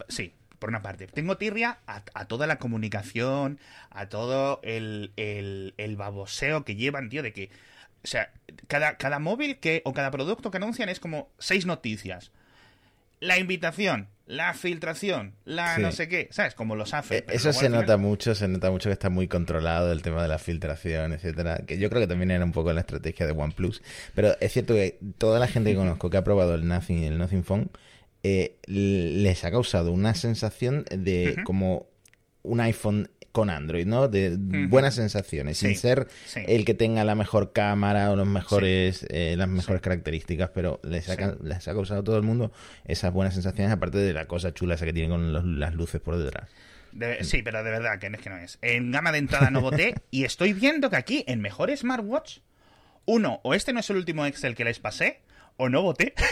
sí, 0.09 0.33
por 0.59 0.69
una 0.69 0.83
parte. 0.83 1.07
Tengo 1.07 1.37
tirria 1.37 1.79
a, 1.87 2.25
toda 2.27 2.47
la 2.47 2.59
comunicación, 2.59 3.59
a 3.91 4.09
todo 4.09 4.61
el, 4.63 5.13
el, 5.17 5.97
baboseo 5.97 6.65
que 6.65 6.77
llevan, 6.77 7.09
tío, 7.09 7.23
de 7.23 7.33
que. 7.33 7.51
O 8.05 8.07
sea, 8.07 8.33
cada, 8.67 8.97
cada 8.97 9.19
móvil 9.19 9.59
que, 9.59 9.83
o 9.85 9.93
cada 9.93 10.11
producto 10.11 10.51
que 10.51 10.59
anuncian 10.59 10.89
es 10.89 11.01
como 11.01 11.31
seis 11.39 11.67
noticias. 11.67 12.31
La 13.21 13.39
invitación, 13.39 14.09
la 14.27 14.55
filtración, 14.55 15.35
la 15.45 15.79
no 15.79 15.91
sé 15.91 16.07
qué, 16.07 16.29
¿sabes? 16.31 16.55
Como 16.55 16.77
los 16.77 16.95
hace. 16.95 17.19
Eh, 17.19 17.25
eso 17.31 17.53
se 17.53 17.69
nota 17.69 17.97
mucho, 17.97 18.35
se 18.35 18.47
nota 18.47 18.71
mucho 18.71 18.91
que 18.91 18.93
está 18.93 19.11
muy 19.11 19.27
controlado 19.27 19.91
el 19.91 20.03
tema 20.03 20.23
de 20.23 20.29
la 20.29 20.39
filtración, 20.39 21.13
etcétera. 21.13 21.65
Que 21.67 21.79
yo 21.79 21.89
creo 21.89 22.03
que 22.03 22.07
también 22.07 22.31
era 22.31 22.45
un 22.45 22.53
poco 22.53 22.73
la 22.73 22.81
estrategia 22.81 23.27
de 23.27 23.33
OnePlus. 23.33 23.83
Pero 24.15 24.39
es 24.41 24.53
cierto 24.53 24.75
que 24.75 24.99
toda 25.17 25.41
la 25.41 25.49
gente 25.49 25.71
que 25.71 25.77
conozco 25.79 26.11
que 26.11 26.17
ha 26.19 26.25
probado 26.25 26.55
el 26.55 26.69
Nothing 26.69 26.99
y 26.99 27.07
el 27.07 27.19
Nothing 27.19 27.43
Phone 27.43 27.71
eh, 28.23 28.57
les 28.67 29.45
ha 29.45 29.51
causado 29.51 29.93
una 29.93 30.15
sensación 30.15 30.85
de 30.91 31.37
como 31.45 31.87
un 32.43 32.61
iPhone 32.61 33.11
con 33.39 33.51
Android, 33.51 33.87
¿no? 33.87 34.09
De 34.09 34.35
buenas 34.37 34.97
sensaciones, 34.97 35.59
sin 35.59 35.77
ser 35.77 36.09
el 36.35 36.65
que 36.65 36.75
tenga 36.75 37.05
la 37.05 37.15
mejor 37.15 37.53
cámara 37.53 38.11
o 38.11 38.17
los 38.17 38.27
mejores, 38.27 39.07
eh, 39.11 39.37
las 39.39 39.47
mejores 39.47 39.81
características, 39.81 40.51
pero 40.53 40.81
les 40.83 41.09
ha, 41.09 41.37
les 41.41 41.69
ha 41.69 41.73
causado 41.73 42.01
a 42.01 42.03
todo 42.03 42.17
el 42.17 42.25
mundo 42.25 42.51
esas 42.85 43.13
buenas 43.13 43.35
sensaciones, 43.35 43.73
aparte 43.73 43.99
de 43.99 44.13
la 44.13 44.27
cosa 44.27 44.53
chula 44.53 44.75
esa 44.75 44.87
que 44.87 44.93
tiene 44.93 45.09
con 45.09 45.61
las 45.61 45.73
luces 45.73 46.01
por 46.01 46.19
detrás. 46.19 46.51
sí, 47.21 47.43
pero 47.45 47.63
de 47.63 47.71
verdad 47.71 48.01
que 48.01 48.11
no 48.11 48.17
es 48.17 48.23
que 48.25 48.31
no 48.31 48.39
es. 48.39 48.59
En 48.61 48.91
gama 48.91 49.13
de 49.13 49.19
entrada 49.19 49.53
no 49.53 49.61
voté 49.61 49.95
y 50.11 50.25
estoy 50.25 50.53
viendo 50.53 50.91
que 50.91 50.97
aquí 50.97 51.23
en 51.29 51.41
mejor 51.41 51.71
smartwatch, 51.77 52.39
uno, 53.05 53.39
o 53.45 53.55
este 53.55 53.73
no 53.73 53.79
es 53.79 53.89
el 53.89 53.99
último 53.99 54.27
Excel 54.27 54.57
que 54.57 54.65
les 54.65 54.81
pasé, 54.81 55.21
o 55.59 55.69
no 55.69 55.83
voté. 55.83 56.13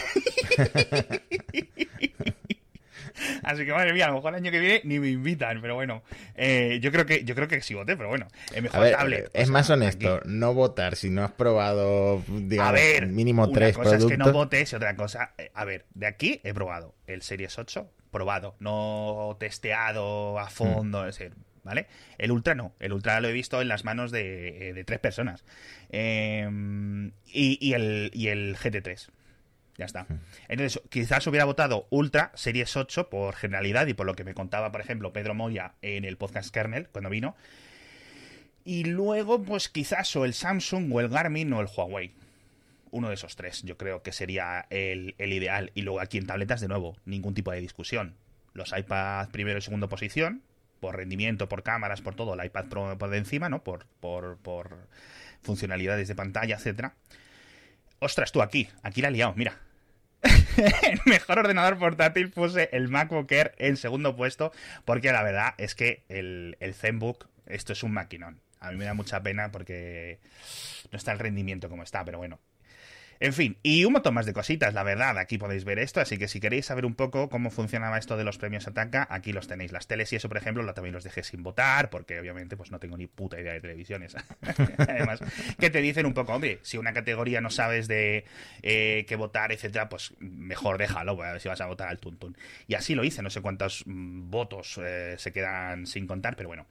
Así 3.43 3.65
que 3.65 3.73
madre 3.73 3.93
mía, 3.93 4.07
a 4.07 4.09
lo 4.09 4.15
mejor 4.15 4.35
el 4.35 4.41
año 4.41 4.51
que 4.51 4.61
viene 4.61 4.81
ni 4.85 4.99
me 4.99 5.09
invitan, 5.09 5.61
pero 5.61 5.75
bueno, 5.75 6.03
eh, 6.35 6.79
yo 6.81 6.93
creo 6.93 7.07
que 7.07 7.25
yo 7.25 7.35
creo 7.35 7.49
que 7.49 7.61
sí 7.61 7.75
voté, 7.75 7.97
pero 7.97 8.09
bueno, 8.09 8.27
es 8.55 8.63
mejor 8.63 8.91
tablet. 8.91 9.31
Es 9.33 9.49
más 9.49 9.69
honesto, 9.71 10.21
no 10.25 10.55
votar 10.55 10.97
si 10.97 11.11
no 11.11 11.25
has 11.25 11.33
probado, 11.33 12.23
digamos, 12.29 12.71
a 12.71 12.73
ver, 12.73 13.07
mínimo 13.07 13.51
tres 13.51 13.77
cosa 13.77 13.97
es 13.97 14.05
que 14.05 14.17
no 14.17 14.33
votes 14.33 14.73
y 14.73 14.77
otra 14.77 14.97
cosa, 14.97 15.33
eh, 15.39 15.51
a 15.55 15.65
ver, 15.65 15.87
de 15.95 16.07
aquí 16.07 16.41
he 16.45 16.55
probado 16.55 16.95
el 17.07 17.23
Series 17.23 17.59
8, 17.59 17.89
probado, 18.11 18.57
no 18.61 19.37
testeado 19.39 20.39
a 20.39 20.49
fondo, 20.49 21.03
mm. 21.03 21.09
es 21.09 21.19
decir, 21.19 21.35
¿vale? 21.65 21.87
El 22.19 22.31
Ultra 22.31 22.55
no, 22.55 22.73
el 22.79 22.93
Ultra 22.93 23.21
lo 23.21 23.29
he 23.29 23.33
visto 23.33 23.61
en 23.61 23.69
las 23.69 23.85
manos 23.85 24.11
de, 24.11 24.71
eh, 24.71 24.85
tres 24.85 25.01
personas. 25.01 25.45
Em, 25.91 27.13
y, 27.27 27.73
el, 27.75 28.11
y 28.15 28.29
el 28.29 28.57
GT3. 28.57 29.09
Ya 29.79 29.85
está. 29.85 30.07
Entonces, 30.49 30.81
quizás 30.89 31.27
hubiera 31.27 31.45
votado 31.45 31.87
Ultra 31.91 32.33
Series 32.35 32.77
8 32.77 33.11
por 33.11 33.35
generalidad 33.35 33.87
y 33.87 33.95
por 33.95 34.07
lo 34.07 34.15
que 34.15 34.25
me 34.25 34.35
contaba, 34.35 34.73
por 34.73 34.81
ejemplo, 34.81 35.13
Pedro 35.13 35.35
Moya 35.35 35.75
en 35.83 36.05
el 36.05 36.17
podcast 36.17 36.53
Kernel 36.53 36.89
cuando 36.89 37.11
vino. 37.11 37.37
Y 38.65 38.85
luego, 38.85 39.43
pues 39.43 39.69
quizás 39.69 40.17
o 40.17 40.25
el 40.25 40.35
Samsung 40.35 40.93
o 40.93 41.01
el 41.01 41.09
Garmin 41.09 41.53
o 41.53 41.61
el 41.61 41.69
Huawei. 41.69 42.15
Uno 42.91 43.09
de 43.09 43.15
esos 43.15 43.37
tres, 43.37 43.63
yo 43.63 43.77
creo 43.77 44.03
que 44.03 44.13
sería 44.13 44.67
el, 44.71 45.15
ideal. 45.19 45.71
Y 45.75 45.83
luego 45.83 46.01
aquí 46.01 46.19
en 46.19 46.27
tabletas, 46.27 46.61
de 46.61 46.69
nuevo, 46.69 46.97
ningún 47.05 47.35
tipo 47.35 47.53
de 47.53 47.61
discusión. 47.61 48.17
Los 48.55 48.77
iPad 48.77 49.29
primero 49.29 49.59
y 49.59 49.63
segundo 49.63 49.89
posición, 49.89 50.43
por 50.81 50.97
rendimiento, 50.97 51.49
por 51.49 51.63
cámaras, 51.63 52.01
por 52.01 52.15
todo, 52.15 52.35
el 52.35 52.45
iPad 52.45 52.65
Pro 52.67 52.99
por 52.99 53.15
encima, 53.15 53.49
¿no? 53.49 53.63
Por, 53.63 53.87
por, 54.01 54.39
por 54.39 54.89
funcionalidades 55.43 56.09
de 56.09 56.15
pantalla, 56.15 56.57
etcétera. 56.57 56.95
Ostras, 57.99 58.33
tú 58.33 58.43
aquí, 58.43 58.69
aquí 58.83 59.03
la 59.03 59.09
he 59.09 59.13
liado, 59.13 59.35
mira. 59.37 59.66
El 60.57 61.01
mejor 61.07 61.39
ordenador 61.39 61.79
portátil 61.79 62.31
puse 62.31 62.69
el 62.73 62.89
MacBook 62.89 63.31
Air 63.31 63.55
en 63.59 63.77
segundo 63.77 64.17
puesto, 64.17 64.53
porque 64.85 65.13
la 65.13 65.23
verdad 65.23 65.55
es 65.59 65.75
que 65.75 66.03
el, 66.09 66.57
el 66.61 66.75
ZenBook, 66.75 67.29
esto 67.47 67.73
es 67.73 67.83
un 67.83 67.93
maquinón. 67.93 68.41
A 68.61 68.71
mí 68.71 68.77
me 68.77 68.85
da 68.85 68.95
mucha 68.95 69.23
pena 69.23 69.53
porque 69.53 70.19
no 70.91 70.97
está 70.97 71.13
el 71.13 71.19
rendimiento 71.19 71.69
como 71.69 71.83
está, 71.83 72.05
pero 72.05 72.19
bueno, 72.19 72.39
en 73.19 73.33
fin, 73.33 73.57
y 73.63 73.85
un 73.85 73.95
montón 73.95 74.15
más 74.15 74.27
de 74.27 74.33
cositas, 74.33 74.75
la 74.75 74.83
verdad. 74.83 75.19
Aquí 75.19 75.39
podéis 75.39 75.65
ver 75.65 75.79
esto, 75.79 76.01
así 76.01 76.19
que 76.19 76.29
si 76.29 76.41
queréis 76.41 76.67
saber 76.67 76.85
un 76.85 76.95
poco 76.95 77.29
cómo 77.29 77.51
funcionaba 77.51 77.99
esto 77.99 78.17
de 78.17 78.25
los 78.25 78.39
premios 78.39 78.67
Ataca, 78.67 79.07
aquí 79.11 79.33
los 79.33 79.47
tenéis. 79.47 79.73
Las 79.73 79.87
teles 79.87 80.13
y 80.13 80.17
eso, 80.17 80.29
por 80.29 80.37
ejemplo, 80.37 80.63
lo 80.63 80.75
también 80.75 80.95
los 80.95 81.05
dejé 81.05 81.23
sin 81.23 81.43
votar, 81.43 81.89
porque 81.89 82.21
obviamente 82.21 82.57
pues 82.57 82.71
no 82.71 82.79
tengo 82.79 82.97
ni 82.97 83.07
puta 83.07 83.41
idea 83.41 83.55
de 83.55 83.61
televisiones. 83.61 84.17
Además, 84.79 85.21
que 85.59 85.71
te 85.71 85.81
dicen 85.81 86.05
un 86.07 86.15
poco, 86.15 86.35
hombre, 86.35 86.59
si 86.63 86.77
una 86.79 86.93
categoría 86.93 87.41
no 87.41 87.51
sabes 87.51 87.89
de 87.89 88.25
eh, 88.63 89.07
qué 89.09 89.17
votar, 89.17 89.53
etcétera, 89.53 89.89
pues 89.89 90.13
mejor 90.19 90.79
déjalo, 90.79 91.23
a 91.23 91.33
ver 91.33 91.41
si 91.41 91.49
vas 91.49 91.61
a 91.61 91.67
votar 91.67 91.89
al 91.89 91.99
tuntún. 91.99 92.37
Y 92.67 92.75
así 92.75 92.95
lo 92.95 93.05
hice, 93.05 93.23
no 93.23 93.31
sé 93.31 93.41
cuántos 93.41 93.85
mm, 93.87 94.31
votos 94.31 94.79
eh, 94.83 95.15
se 95.19 95.33
quedan 95.33 95.87
sin 95.87 96.07
contar, 96.07 96.37
pero 96.37 96.49
bueno. 96.49 96.67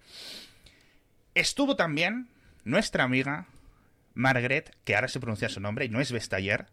Estuvo 1.33 1.75
también 1.75 2.29
nuestra 2.63 3.03
amiga 3.03 3.47
Margaret, 4.15 4.75
que 4.83 4.95
ahora 4.95 5.07
se 5.07 5.19
pronuncia 5.19 5.49
su 5.49 5.59
nombre 5.59 5.85
y 5.85 5.89
no 5.89 6.01
es 6.01 6.11
Vestager. 6.11 6.67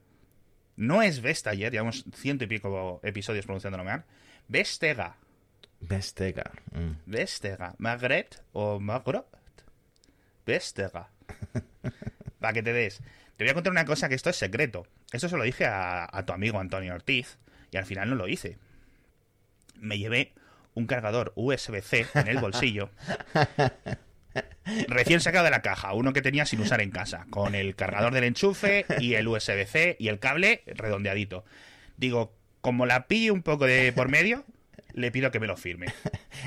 No 0.77 1.03
es 1.03 1.21
Vestager, 1.21 1.71
llevamos 1.71 2.05
ciento 2.15 2.45
y 2.45 2.47
pico 2.47 3.01
episodios 3.03 3.45
pronunciándolo 3.45 3.85
mal. 3.85 4.05
Vestega. 4.49 5.17
Vestega. 5.81 6.51
Mm. 6.73 7.11
Vestega. 7.11 7.75
Margaret 7.79 8.43
o 8.53 8.81
Margaret. 8.81 9.25
Vestega. 10.47 11.11
Para 12.41 12.53
que 12.53 12.63
te 12.63 12.73
des. 12.73 13.03
Te 13.37 13.45
voy 13.45 13.51
a 13.51 13.55
contar 13.55 13.73
una 13.73 13.85
cosa 13.85 14.09
que 14.09 14.15
esto 14.15 14.31
es 14.31 14.37
secreto. 14.37 14.87
Esto 15.13 15.29
se 15.29 15.37
lo 15.37 15.43
dije 15.43 15.67
a, 15.67 16.09
a 16.11 16.25
tu 16.25 16.33
amigo 16.33 16.59
Antonio 16.59 16.95
Ortiz 16.95 17.39
y 17.71 17.77
al 17.77 17.85
final 17.85 18.09
no 18.09 18.15
lo 18.17 18.29
hice. 18.29 18.57
Me 19.77 19.99
llevé 19.99 20.33
un 20.75 20.87
cargador 20.87 21.33
USB-C 21.35 22.07
en 22.15 22.29
el 22.29 22.39
bolsillo 22.39 22.91
Recién 24.89 25.21
sacado 25.21 25.45
de 25.45 25.51
la 25.51 25.62
caja, 25.62 25.93
uno 25.93 26.12
que 26.12 26.23
tenía 26.23 26.47
sin 26.47 26.61
usar 26.61 26.81
en 26.81 26.91
casa, 26.91 27.27
con 27.31 27.55
el 27.55 27.75
cargador 27.75 28.15
del 28.15 28.25
enchufe 28.25 28.87
y 29.01 29.15
el 29.15 29.29
USB-C 29.29 29.97
y 29.99 30.09
el 30.09 30.19
cable 30.19 30.62
redondeadito. 30.67 31.45
Digo, 31.97 32.35
como 32.61 32.87
la 32.87 33.07
pille 33.07 33.31
un 33.31 33.43
poco 33.43 33.67
de 33.67 33.93
por 33.93 34.09
medio, 34.09 34.45
le 34.95 35.11
pido 35.11 35.31
que 35.31 35.41
me 35.41 35.47
lo 35.47 35.57
firme. 35.57 35.87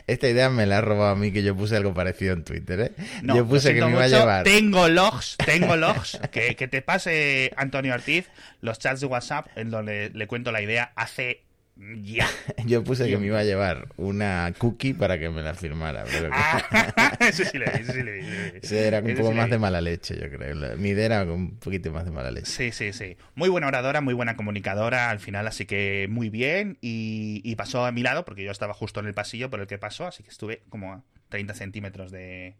Esta 0.08 0.30
idea 0.30 0.50
me 0.50 0.66
la 0.66 0.80
ha 0.80 0.82
robado 0.82 1.12
a 1.12 1.16
mí 1.16 1.32
que 1.32 1.44
yo 1.44 1.56
puse 1.56 1.76
algo 1.76 1.94
parecido 1.94 2.34
en 2.34 2.44
Twitter, 2.44 2.80
¿eh? 2.80 2.92
yo 3.24 3.46
puse 3.48 3.74
que 3.74 3.84
me 3.84 3.92
iba 3.92 4.04
a 4.04 4.08
llevar. 4.08 4.44
Tengo 4.44 4.88
logs, 4.88 5.38
tengo 5.46 5.76
logs, 5.78 6.20
que, 6.32 6.56
que 6.56 6.68
te 6.68 6.82
pase 6.82 7.52
Antonio 7.58 7.94
Ortiz 7.94 8.30
los 8.62 8.80
chats 8.80 9.02
de 9.02 9.08
WhatsApp 9.08 9.48
en 9.56 9.72
donde 9.72 10.12
le 10.14 10.28
cuento 10.28 10.52
la 10.52 10.62
idea 10.62 10.92
hace 10.96 11.45
ya. 11.76 12.28
Yo 12.66 12.84
puse 12.84 13.08
que 13.08 13.18
me 13.18 13.28
iba 13.28 13.40
a 13.40 13.44
llevar 13.44 13.90
una 13.98 14.54
cookie 14.58 14.94
para 14.94 15.20
que 15.20 15.30
me 15.30 15.42
la 15.42 15.54
firmara. 15.54 16.06
Pero 16.06 16.30
ah, 16.32 17.18
eso 17.20 17.44
sí 17.44 17.58
le 17.58 17.66
vi, 17.66 17.82
eso 17.82 17.94
sí 17.94 18.04
le 18.04 18.12
vi. 18.14 18.78
era 18.78 19.00
un 19.00 19.16
poco 19.16 19.32
más 19.34 19.50
de 19.50 19.58
mala 19.58 19.82
leche, 19.82 20.18
yo 20.20 20.30
creo. 20.30 20.78
Mi 20.78 20.90
idea 20.90 21.06
era 21.06 21.24
un 21.24 21.58
poquito 21.58 21.92
más 21.92 22.06
de 22.06 22.12
mala 22.12 22.32
leche. 22.32 22.48
Sí, 22.48 22.72
sí, 22.72 22.94
sí. 22.94 23.18
Muy 23.36 23.50
buena 23.50 23.68
oradora, 23.68 24.02
muy 24.02 24.14
buena 24.14 24.36
comunicadora 24.36 25.10
al 25.10 25.20
final, 25.20 25.48
así 25.48 25.66
que 25.66 26.08
muy 26.10 26.30
bien. 26.30 26.78
Y, 26.82 27.56
pasó 27.56 27.86
a 27.86 27.92
mi 27.94 28.04
lado, 28.04 28.26
porque 28.26 28.44
yo 28.44 28.52
estaba 28.52 28.74
justo 28.74 29.00
en 29.00 29.06
el 29.06 29.14
pasillo 29.14 29.50
por 29.50 29.62
el 29.62 29.68
que 29.68 29.78
pasó, 29.78 30.08
así 30.08 30.24
que 30.24 30.30
estuve 30.30 30.64
como 30.68 30.92
a 30.92 31.04
30 31.30 31.54
centímetros 31.54 32.12
de, 32.12 32.56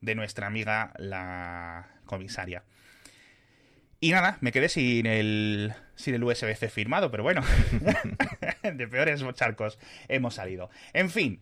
de 0.00 0.14
nuestra 0.14 0.46
amiga 0.46 0.92
la 0.96 1.88
comisaria. 2.04 2.62
Y 4.00 4.12
nada, 4.12 4.38
me 4.40 4.52
quedé 4.52 4.68
sin 4.68 5.06
el, 5.06 5.74
sin 5.96 6.14
el 6.14 6.22
USB-C 6.22 6.68
firmado, 6.68 7.10
pero 7.10 7.24
bueno, 7.24 7.42
de 8.62 8.88
peores 8.88 9.24
charcos 9.34 9.78
hemos 10.08 10.34
salido. 10.34 10.70
En 10.92 11.10
fin, 11.10 11.40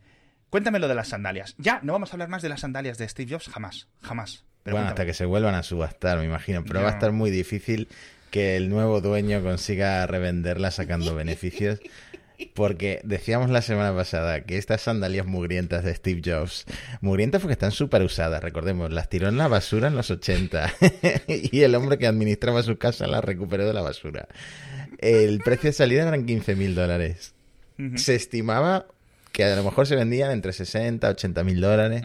cuéntame 0.48 0.78
lo 0.78 0.88
de 0.88 0.94
las 0.94 1.08
sandalias. 1.08 1.54
Ya, 1.58 1.80
no 1.82 1.92
vamos 1.92 2.10
a 2.10 2.12
hablar 2.14 2.28
más 2.28 2.42
de 2.42 2.48
las 2.48 2.60
sandalias 2.60 2.96
de 2.96 3.08
Steve 3.08 3.30
Jobs, 3.32 3.48
jamás, 3.48 3.88
jamás. 4.00 4.44
bueno, 4.64 4.88
hasta 4.88 5.04
que 5.04 5.12
se 5.12 5.26
vuelvan 5.26 5.54
a 5.54 5.62
subastar, 5.62 6.18
me 6.18 6.25
imagino, 6.25 6.64
pero 6.64 6.80
va 6.80 6.88
a 6.88 6.92
estar 6.92 7.12
muy 7.12 7.30
difícil 7.30 7.88
que 8.30 8.56
el 8.56 8.68
nuevo 8.68 9.00
dueño 9.00 9.42
consiga 9.42 10.06
revenderlas 10.06 10.75
sacando 10.75 11.14
beneficios. 11.14 11.80
Porque 12.55 13.00
decíamos 13.05 13.50
la 13.50 13.62
semana 13.62 13.95
pasada 13.95 14.43
que 14.43 14.59
estas 14.59 14.83
sandalias 14.83 15.25
mugrientas 15.26 15.85
de 15.85 15.95
Steve 15.95 16.21
Jobs, 16.25 16.64
mugrientas 17.00 17.40
porque 17.40 17.55
están 17.55 17.73
súper 17.73 18.02
usadas, 18.02 18.43
recordemos, 18.43 18.93
las 18.93 19.09
tiró 19.09 19.28
en 19.28 19.38
la 19.38 19.47
basura 19.49 19.88
en 19.88 19.97
los 19.97 20.11
80 20.11 20.75
y 21.28 21.62
el 21.62 21.75
hombre 21.75 21.97
que 21.99 22.07
administraba 22.07 22.62
su 22.62 22.76
casa 22.76 23.07
las 23.07 23.25
recuperó 23.25 23.66
de 23.66 23.73
la 23.73 23.81
basura. 23.81 24.28
El 24.99 25.38
precio 25.38 25.71
de 25.71 25.75
salida 25.75 26.07
eran 26.07 26.26
15 26.26 26.57
mil 26.57 26.75
dólares. 26.75 27.33
Se 27.97 28.14
estimaba 28.14 28.87
que 29.33 29.45
a 29.45 29.55
lo 29.55 29.62
mejor 29.62 29.87
se 29.87 29.97
vendían 29.97 30.31
entre 30.31 30.55
60 30.55 31.07
y 31.07 31.11
80 31.11 31.45
mil 31.45 31.61
dólares. 31.61 32.02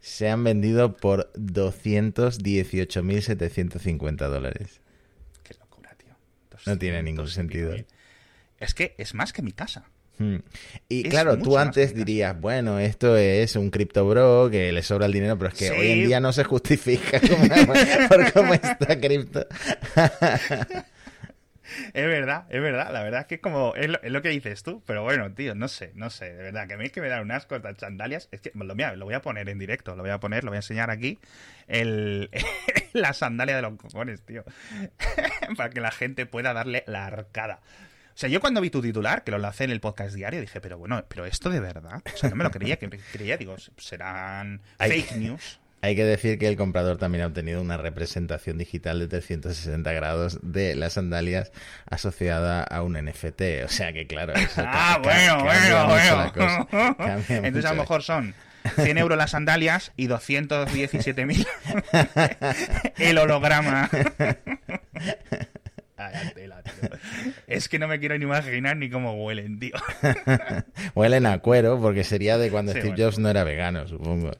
Se 0.00 0.28
han 0.28 0.42
vendido 0.42 0.96
por 0.96 1.32
218.750 1.34 4.28
dólares. 4.28 4.80
Qué 5.44 5.54
locura, 5.54 5.94
tío. 5.96 6.16
No 6.66 6.76
tiene 6.78 7.04
ningún 7.04 7.28
sentido 7.28 7.76
es 8.64 8.74
que 8.74 8.94
es 8.98 9.14
más 9.14 9.32
que 9.32 9.42
mi 9.42 9.52
casa. 9.52 9.84
Hmm. 10.18 10.36
Y 10.88 11.02
claro, 11.08 11.38
tú 11.38 11.58
antes 11.58 11.94
dirías, 11.94 12.40
bueno, 12.40 12.78
eto 12.78 13.16
es 13.16 13.56
un 13.56 13.70
cripto 13.70 14.06
bro 14.08 14.48
que 14.48 14.70
le 14.72 14.82
sobra 14.82 15.06
el 15.06 15.12
dinero, 15.12 15.36
pero 15.36 15.50
es 15.50 15.58
que 15.58 15.70
hoy 15.70 15.90
en 15.90 16.06
día 16.06 16.20
no 16.20 16.32
se 16.32 16.44
justifica 16.44 17.20
por 18.08 18.32
cómo 18.32 18.54
está 18.54 19.00
cripto. 19.00 19.46
Es 21.92 22.06
verdad, 22.06 22.46
es 22.50 22.60
verdad. 22.60 22.92
La 22.92 23.02
verdad 23.02 23.22
es 23.22 23.26
que 23.26 23.36
es 23.36 23.40
como. 23.40 23.74
Es 23.74 23.88
lo, 23.88 24.22
que 24.22 24.28
dices 24.28 24.62
tú. 24.62 24.82
Pero 24.86 25.02
bueno, 25.02 25.32
tío, 25.32 25.54
no 25.54 25.68
sé, 25.68 25.92
no 25.94 26.10
sé. 26.10 26.32
De 26.32 26.42
verdad, 26.42 26.68
que 26.68 26.74
a 26.74 26.76
mí 26.76 26.84
es 26.84 26.92
que 26.92 27.00
me 27.00 27.08
dan 27.08 27.22
unas 27.22 27.46
cortas 27.46 27.76
sandalias. 27.78 28.28
Es 28.32 28.40
que 28.40 28.52
lo, 28.54 28.74
lo 28.74 29.04
voy 29.04 29.14
a 29.14 29.22
poner 29.22 29.48
en 29.48 29.58
directo. 29.58 29.96
Lo 29.96 30.02
voy 30.02 30.10
a 30.10 30.20
poner, 30.20 30.44
lo 30.44 30.50
voy 30.50 30.56
a 30.56 30.58
enseñar 30.58 30.90
aquí. 30.90 31.18
El, 31.66 32.30
la 32.92 33.12
sandalia 33.12 33.56
de 33.56 33.62
los 33.62 33.76
cojones, 33.76 34.22
tío. 34.22 34.44
Para 35.56 35.70
que 35.70 35.80
la 35.80 35.90
gente 35.90 36.26
pueda 36.26 36.52
darle 36.52 36.84
la 36.86 37.06
arcada. 37.06 37.60
O 38.14 38.16
sea, 38.16 38.28
yo 38.28 38.40
cuando 38.40 38.60
vi 38.60 38.70
tu 38.70 38.80
titular, 38.80 39.24
que 39.24 39.32
lo 39.32 39.38
lancé 39.38 39.64
en 39.64 39.70
el 39.70 39.80
podcast 39.80 40.14
diario, 40.14 40.40
dije, 40.40 40.60
pero 40.60 40.78
bueno, 40.78 41.04
pero 41.08 41.26
esto 41.26 41.50
de 41.50 41.58
verdad. 41.58 42.00
O 42.14 42.16
sea, 42.16 42.30
no 42.30 42.36
me 42.36 42.44
lo 42.44 42.52
creía, 42.52 42.76
que 42.76 42.88
creía, 43.12 43.36
digo, 43.36 43.56
serán 43.76 44.60
fake 44.78 45.16
news. 45.16 45.58
Hay 45.80 45.96
que 45.96 46.04
decir 46.04 46.38
que 46.38 46.46
el 46.48 46.56
comprador 46.56 46.96
también 46.96 47.24
ha 47.24 47.26
obtenido 47.26 47.60
una 47.60 47.76
representación 47.76 48.56
digital 48.56 49.00
de 49.00 49.08
360 49.08 49.92
grados 49.92 50.38
de 50.42 50.76
las 50.76 50.94
sandalias 50.94 51.50
asociada 51.90 52.62
a 52.62 52.82
un 52.82 52.94
NFT. 52.94 53.64
O 53.64 53.68
sea 53.68 53.92
que, 53.92 54.06
claro. 54.06 54.32
ah, 54.56 55.00
bueno, 55.02 55.44
bueno, 55.44 55.86
bueno. 55.88 57.24
Entonces, 57.28 57.64
a 57.66 57.74
lo 57.74 57.82
mejor 57.82 58.02
son 58.02 58.34
100 58.76 58.96
euros 58.96 59.18
las 59.18 59.32
sandalias 59.32 59.92
y 59.96 60.06
217.000 60.06 61.46
el 62.96 63.18
holograma. 63.18 63.90
Es 67.46 67.68
que 67.68 67.78
no 67.78 67.88
me 67.88 68.00
quiero 68.00 68.16
ni 68.18 68.24
imaginar 68.24 68.76
ni 68.76 68.90
cómo 68.90 69.14
huelen, 69.24 69.58
tío. 69.58 69.74
huelen 70.94 71.26
a 71.26 71.38
cuero 71.38 71.80
porque 71.80 72.04
sería 72.04 72.38
de 72.38 72.50
cuando 72.50 72.72
Steve 72.72 72.94
Jobs 72.96 73.18
no 73.18 73.28
era 73.28 73.44
vegano, 73.44 73.86
supongo. 73.86 74.32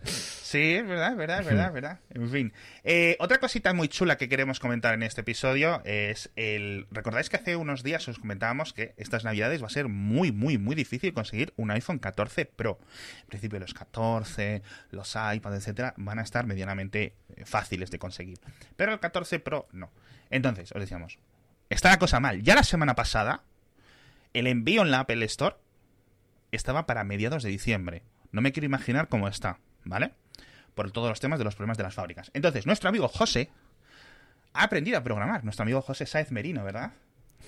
Sí, 0.55 0.75
es 0.75 0.87
verdad, 0.87 1.11
es 1.11 1.17
verdad, 1.17 1.41
es 1.41 1.47
verdad, 1.47 1.73
verdad. 1.73 1.99
En 2.11 2.31
fin. 2.31 2.53
Eh, 2.85 3.17
otra 3.19 3.39
cosita 3.41 3.75
muy 3.75 3.89
chula 3.89 4.17
que 4.17 4.29
queremos 4.29 4.61
comentar 4.61 4.95
en 4.95 5.03
este 5.03 5.23
episodio 5.23 5.83
es 5.85 6.31
el... 6.37 6.87
¿Recordáis 6.93 7.29
que 7.29 7.37
hace 7.37 7.57
unos 7.57 7.83
días 7.83 8.07
os 8.07 8.21
comentábamos 8.21 8.73
que 8.73 8.95
estas 8.97 9.25
navidades 9.25 9.61
va 9.61 9.67
a 9.67 9.71
ser 9.71 9.89
muy, 9.89 10.31
muy, 10.31 10.57
muy 10.57 10.77
difícil 10.77 11.13
conseguir 11.13 11.53
un 11.57 11.73
iPhone 11.73 11.99
14 11.99 12.45
Pro? 12.47 12.79
En 13.23 13.29
principio 13.31 13.59
los 13.59 13.75
14, 13.75 14.63
los 14.93 15.17
iPads, 15.17 15.57
etcétera, 15.57 15.95
van 15.97 16.21
a 16.21 16.23
estar 16.23 16.47
medianamente 16.47 17.15
fáciles 17.45 17.91
de 17.91 17.99
conseguir. 17.99 18.39
Pero 18.77 18.93
el 18.93 19.01
14 19.01 19.41
Pro 19.41 19.67
no. 19.73 19.91
Entonces, 20.31 20.71
os 20.73 20.81
decíamos, 20.81 21.19
está 21.71 21.91
la 21.91 21.99
cosa 21.99 22.21
mal. 22.21 22.43
Ya 22.43 22.55
la 22.55 22.65
semana 22.65 22.95
pasada, 22.95 23.43
el 24.33 24.47
envío 24.47 24.83
en 24.83 24.91
la 24.91 25.01
Apple 25.01 25.25
Store 25.27 25.57
estaba 26.53 26.87
para 26.87 27.05
mediados 27.05 27.43
de 27.43 27.51
diciembre. 27.51 28.03
No 28.33 28.41
me 28.41 28.53
quiero 28.53 28.67
imaginar 28.67 29.09
cómo 29.09 29.29
está, 29.29 29.59
¿vale? 29.85 30.13
por 30.75 30.91
todos 30.91 31.09
los 31.09 31.21
temas 31.21 31.39
de 31.39 31.45
los 31.45 31.55
problemas 31.55 31.79
de 31.79 31.85
las 31.85 31.95
fábricas. 31.95 32.31
Entonces, 32.35 32.67
nuestro 32.67 32.89
amigo 32.89 33.09
José 33.09 33.51
ha 34.53 34.65
aprendido 34.65 34.99
a 34.99 35.03
programar. 35.03 35.45
Nuestro 35.45 35.63
amigo 35.63 35.81
José 35.83 36.07
Saez 36.07 36.31
Merino, 36.31 36.65
¿verdad? 36.65 36.93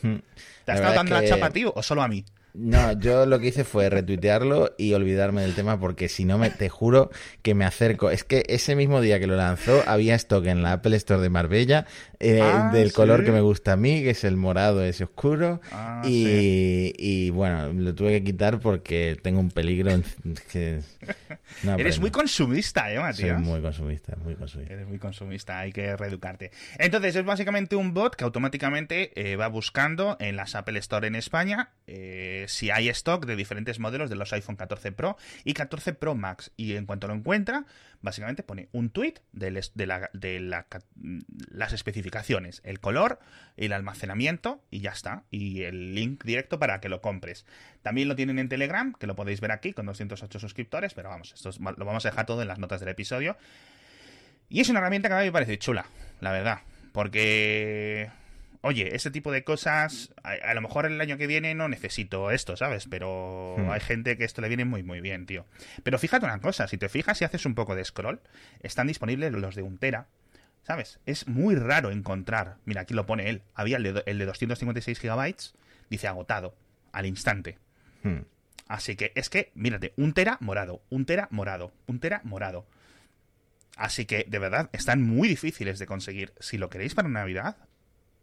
Hmm. 0.02 0.16
¿Te 0.64 0.73
has 0.73 0.78
estado 0.78 0.94
dando 0.94 1.14
la 1.14 1.26
chapa, 1.26 1.50
tío, 1.50 1.73
o 1.75 1.82
solo 1.82 2.02
a 2.02 2.08
mí? 2.08 2.25
No, 2.58 2.92
yo 2.92 3.26
lo 3.26 3.38
que 3.38 3.48
hice 3.48 3.64
fue 3.64 3.90
retuitearlo 3.90 4.75
y 4.78 4.94
olvidarme 4.94 5.42
del 5.42 5.54
tema 5.54 5.78
porque 5.78 6.08
si 6.08 6.25
no, 6.25 6.38
me, 6.38 6.48
te 6.48 6.68
juro 6.68 7.10
que 7.42 7.54
me 7.54 7.64
acerco. 7.64 8.10
Es 8.10 8.25
que 8.25 8.44
ese 8.48 8.75
mismo 8.76 9.00
día 9.00 9.20
que 9.20 9.26
lo 9.26 9.36
lanzó 9.36 9.82
había 9.86 10.14
stock 10.14 10.46
en 10.46 10.62
la 10.62 10.72
Apple 10.72 10.96
Store 10.96 11.20
de 11.20 11.28
Marbella 11.28 11.86
eh, 12.18 12.40
ah, 12.42 12.70
del 12.72 12.92
color 12.94 13.25
que 13.25 13.32
me 13.32 13.42
gusta 13.42 13.72
a 13.72 13.76
mí, 13.76 14.02
que 14.02 14.10
es 14.10 14.25
el 14.25 14.36
morado 14.36 14.82
ese 14.82 15.04
oscuro. 15.04 15.60
Ah, 15.70 16.02
y, 16.04 17.30
bueno, 17.30 17.72
lo 17.72 17.94
tuve 17.94 18.12
que 18.12 18.25
quitar 18.25 18.58
porque 18.58 19.18
tengo 19.22 19.40
un 19.40 19.50
peligro. 19.50 19.92
que... 20.50 20.80
Eres 21.76 22.00
muy 22.00 22.10
consumista, 22.10 22.90
¿eh, 22.90 22.98
Matías? 22.98 23.36
Soy 23.36 23.44
muy 23.44 23.60
consumista, 23.60 24.16
muy 24.25 24.34
consumista. 24.34 24.75
Eres 24.75 24.88
muy 24.88 24.98
consumista, 24.98 25.58
hay 25.58 25.72
que 25.72 25.96
reeducarte. 25.96 26.50
Entonces, 26.78 27.16
es 27.16 27.25
básicamente 27.25 27.76
un 27.76 27.92
bot 27.92 28.16
que 28.16 28.25
automáticamente 28.25 29.12
eh, 29.14 29.36
va 29.36 29.48
buscando 29.48 30.16
en 30.20 30.36
las 30.36 30.54
Apple 30.54 30.78
Store 30.78 31.06
en 31.06 31.14
España 31.14 31.70
eh, 31.86 32.46
si 32.49 32.71
hay 32.71 32.88
stock 32.88 33.26
de 33.26 33.37
diferentes 33.37 33.79
modelos 33.79 34.11
de 34.11 34.17
los 34.17 34.33
iPhone 34.33 34.57
14 34.57 34.93
Pro 34.93 35.17
y 35.45 35.55
14 35.55 35.95
Pro 35.95 36.15
Max. 36.15 36.53
Y 36.57 36.75
en 36.75 36.87
cuanto 36.87 37.09
lo 37.09 37.15
encuentra, 37.15 37.65
básicamente 38.02 38.43
pone 38.43 38.69
un 38.73 38.91
tweet 38.91 39.15
de, 39.32 39.50
las 41.50 41.73
especificaciones, 41.73 42.61
el 42.65 42.80
color, 42.80 43.19
el 43.56 43.73
almacenamiento 43.73 44.63
y 44.71 44.80
ya 44.80 44.91
está. 44.91 45.25
Y 45.30 45.63
el 45.63 45.95
link 45.95 46.25
directo 46.25 46.59
para 46.59 46.80
que 46.80 46.89
lo 46.89 47.00
compres. 47.00 47.45
También 47.82 48.09
lo 48.09 48.17
tienen 48.17 48.39
en 48.39 48.49
Telegram, 48.49 48.93
que 48.93 49.06
lo 49.06 49.17
podéis 49.17 49.41
ver 49.41 49.52
aquí 49.52 49.73
con 49.73 49.87
208 49.87 50.39
suscriptores, 50.39 50.95
pero 50.95 51.09
vamos, 51.09 51.32
esto 51.32 51.50
lo 51.61 51.85
vamos 51.85 52.04
a 52.06 52.11
dejar 52.11 52.26
todo 52.26 52.43
en 52.43 52.49
las 52.49 52.59
notas 52.59 52.80
del 52.80 52.89
episodio. 52.89 53.37
Y 54.49 54.61
es 54.61 54.69
una 54.69 54.78
herramienta 54.78 55.09
que 55.09 55.15
a 55.15 55.19
mí 55.19 55.25
me 55.25 55.32
parece 55.32 55.59
chula, 55.59 55.87
la 56.21 56.32
verdad. 56.32 56.61
Porque 56.93 58.11
oye, 58.60 58.95
ese 58.95 59.10
tipo 59.10 59.32
de 59.32 59.45
cosas, 59.45 60.12
a, 60.23 60.54
lo 60.54 60.60
mejor 60.60 60.86
el 60.86 61.00
año 61.00 61.16
que 61.16 61.26
viene 61.26 61.54
no 61.54 61.69
necesito 61.69 62.30
esto, 62.30 62.56
¿sabes? 62.56 62.86
Pero 62.88 63.56
hmm. 63.58 63.71
hay 63.71 63.80
gente 63.80 64.16
que 64.16 64.25
esto 64.25 64.40
le 64.40 64.49
viene 64.49 64.64
muy, 64.64 64.82
muy 64.82 65.00
bien, 65.00 65.26
tío. 65.26 65.47
Pero 65.82 65.99
fíjate 65.99 66.26
una 66.26 66.40
cosa, 66.40 66.69
si 66.69 66.78
te 66.78 66.88
fijas 66.88 67.21
y 67.21 67.25
haces 67.25 67.47
un 67.47 67.54
poco 67.54 67.75
de 67.75 67.84
scroll, 67.84 68.21
están 68.60 68.86
disponibles 68.86 69.32
los 69.32 69.54
de 69.54 69.62
un 69.62 69.78
tera, 69.78 70.06
¿sabes? 70.62 71.00
Es 71.06 71.28
muy 71.28 71.54
raro 71.54 71.90
encontrar, 71.90 72.56
mira, 72.64 72.82
aquí 72.82 72.95
lo 72.95 73.06
pone 73.06 73.30
él, 73.30 73.42
había 73.54 73.76
el 73.76 73.82
de, 73.82 74.02
el 74.06 74.19
de 74.19 74.26
256 74.26 74.99
gigabytes, 74.99 75.54
dice 75.90 76.08
agotado, 76.08 76.54
al 76.92 77.06
instante. 77.06 77.58
Hmm. 78.02 78.21
Así 78.69 78.97
que 78.97 79.12
es 79.14 79.30
que, 79.30 79.52
mírate, 79.54 79.92
un 79.97 80.12
tera 80.12 80.38
morado, 80.40 80.82
un 80.90 81.06
tera 81.06 81.28
morado, 81.30 81.73
un 81.86 82.00
tera 82.00 82.21
morado. 82.25 82.66
Así 83.76 84.06
que, 84.06 84.25
de 84.26 84.38
verdad, 84.38 84.71
están 84.73 85.02
muy 85.02 85.28
difíciles 85.28 85.78
de 85.78 85.86
conseguir. 85.86 86.32
Si 86.40 86.56
lo 86.56 86.71
queréis 86.71 86.95
para 86.95 87.08
Navidad, 87.08 87.56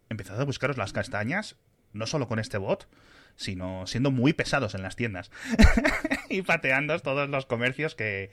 empezad 0.09 0.39
a 0.39 0.43
buscaros 0.45 0.77
las 0.77 0.93
castañas, 0.93 1.55
no 1.93 2.07
solo 2.07 2.27
con 2.27 2.39
este 2.39 2.57
bot, 2.57 2.87
sino 3.35 3.87
siendo 3.87 4.11
muy 4.11 4.33
pesados 4.33 4.75
en 4.75 4.83
las 4.83 4.95
tiendas 4.95 5.31
y 6.29 6.41
pateando 6.41 6.97
todos 6.99 7.29
los 7.29 7.45
comercios 7.45 7.95
que, 7.95 8.31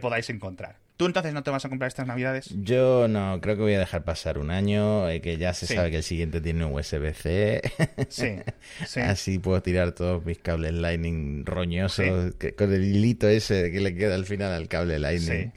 podáis 0.00 0.30
encontrar. 0.30 0.76
¿Tú 0.96 1.06
entonces 1.06 1.34
no 1.34 1.42
te 1.42 1.50
vas 1.50 1.64
a 1.64 1.68
comprar 1.68 1.88
estas 1.88 2.06
navidades? 2.06 2.54
Yo 2.62 3.08
no, 3.08 3.40
creo 3.40 3.56
que 3.56 3.62
voy 3.62 3.74
a 3.74 3.78
dejar 3.78 4.04
pasar 4.04 4.38
un 4.38 4.50
año, 4.50 5.08
eh, 5.08 5.20
que 5.20 5.36
ya 5.36 5.52
se 5.52 5.66
sabe 5.66 5.90
que 5.90 5.98
el 5.98 6.02
siguiente 6.02 6.40
tiene 6.40 6.64
un 6.64 6.72
USB-C. 6.72 7.60
sí, 8.08 9.00
Así 9.00 9.38
puedo 9.38 9.60
tirar 9.62 9.92
todos 9.92 10.24
mis 10.24 10.38
cables 10.38 10.72
Lightning 10.74 11.44
roñosos, 11.44 12.34
con 12.56 12.72
el 12.72 12.84
hilito 12.84 13.28
ese 13.28 13.70
que 13.70 13.80
le 13.80 13.94
queda 13.94 14.14
al 14.14 14.26
final 14.26 14.52
al 14.52 14.68
cable 14.68 14.98
Lightning. 14.98 15.52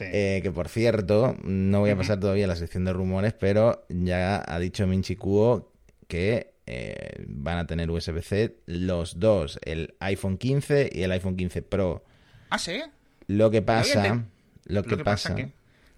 Eh, 0.00 0.40
que 0.42 0.50
por 0.50 0.68
cierto, 0.68 1.36
no 1.42 1.80
voy 1.80 1.90
a 1.90 1.96
pasar 1.96 2.18
todavía 2.18 2.46
a 2.46 2.48
la 2.48 2.56
sección 2.56 2.84
de 2.84 2.92
rumores, 2.92 3.34
pero 3.34 3.84
ya 3.88 4.42
ha 4.46 4.58
dicho 4.58 4.86
Minchi 4.86 5.16
Kuo 5.16 5.72
que 6.08 6.54
eh, 6.66 7.24
van 7.26 7.58
a 7.58 7.66
tener 7.66 7.90
USB-C 7.90 8.56
los 8.66 9.18
dos, 9.18 9.58
el 9.64 9.94
iPhone 10.00 10.38
15 10.38 10.90
y 10.92 11.02
el 11.02 11.12
iPhone 11.12 11.36
15 11.36 11.62
Pro. 11.62 12.04
Ah, 12.50 12.58
sí. 12.58 12.80
Lo 13.26 13.50
que 13.50 13.62
pasa, 13.62 14.26
lo 14.64 14.82
que, 14.82 14.96
pasa, 14.96 15.36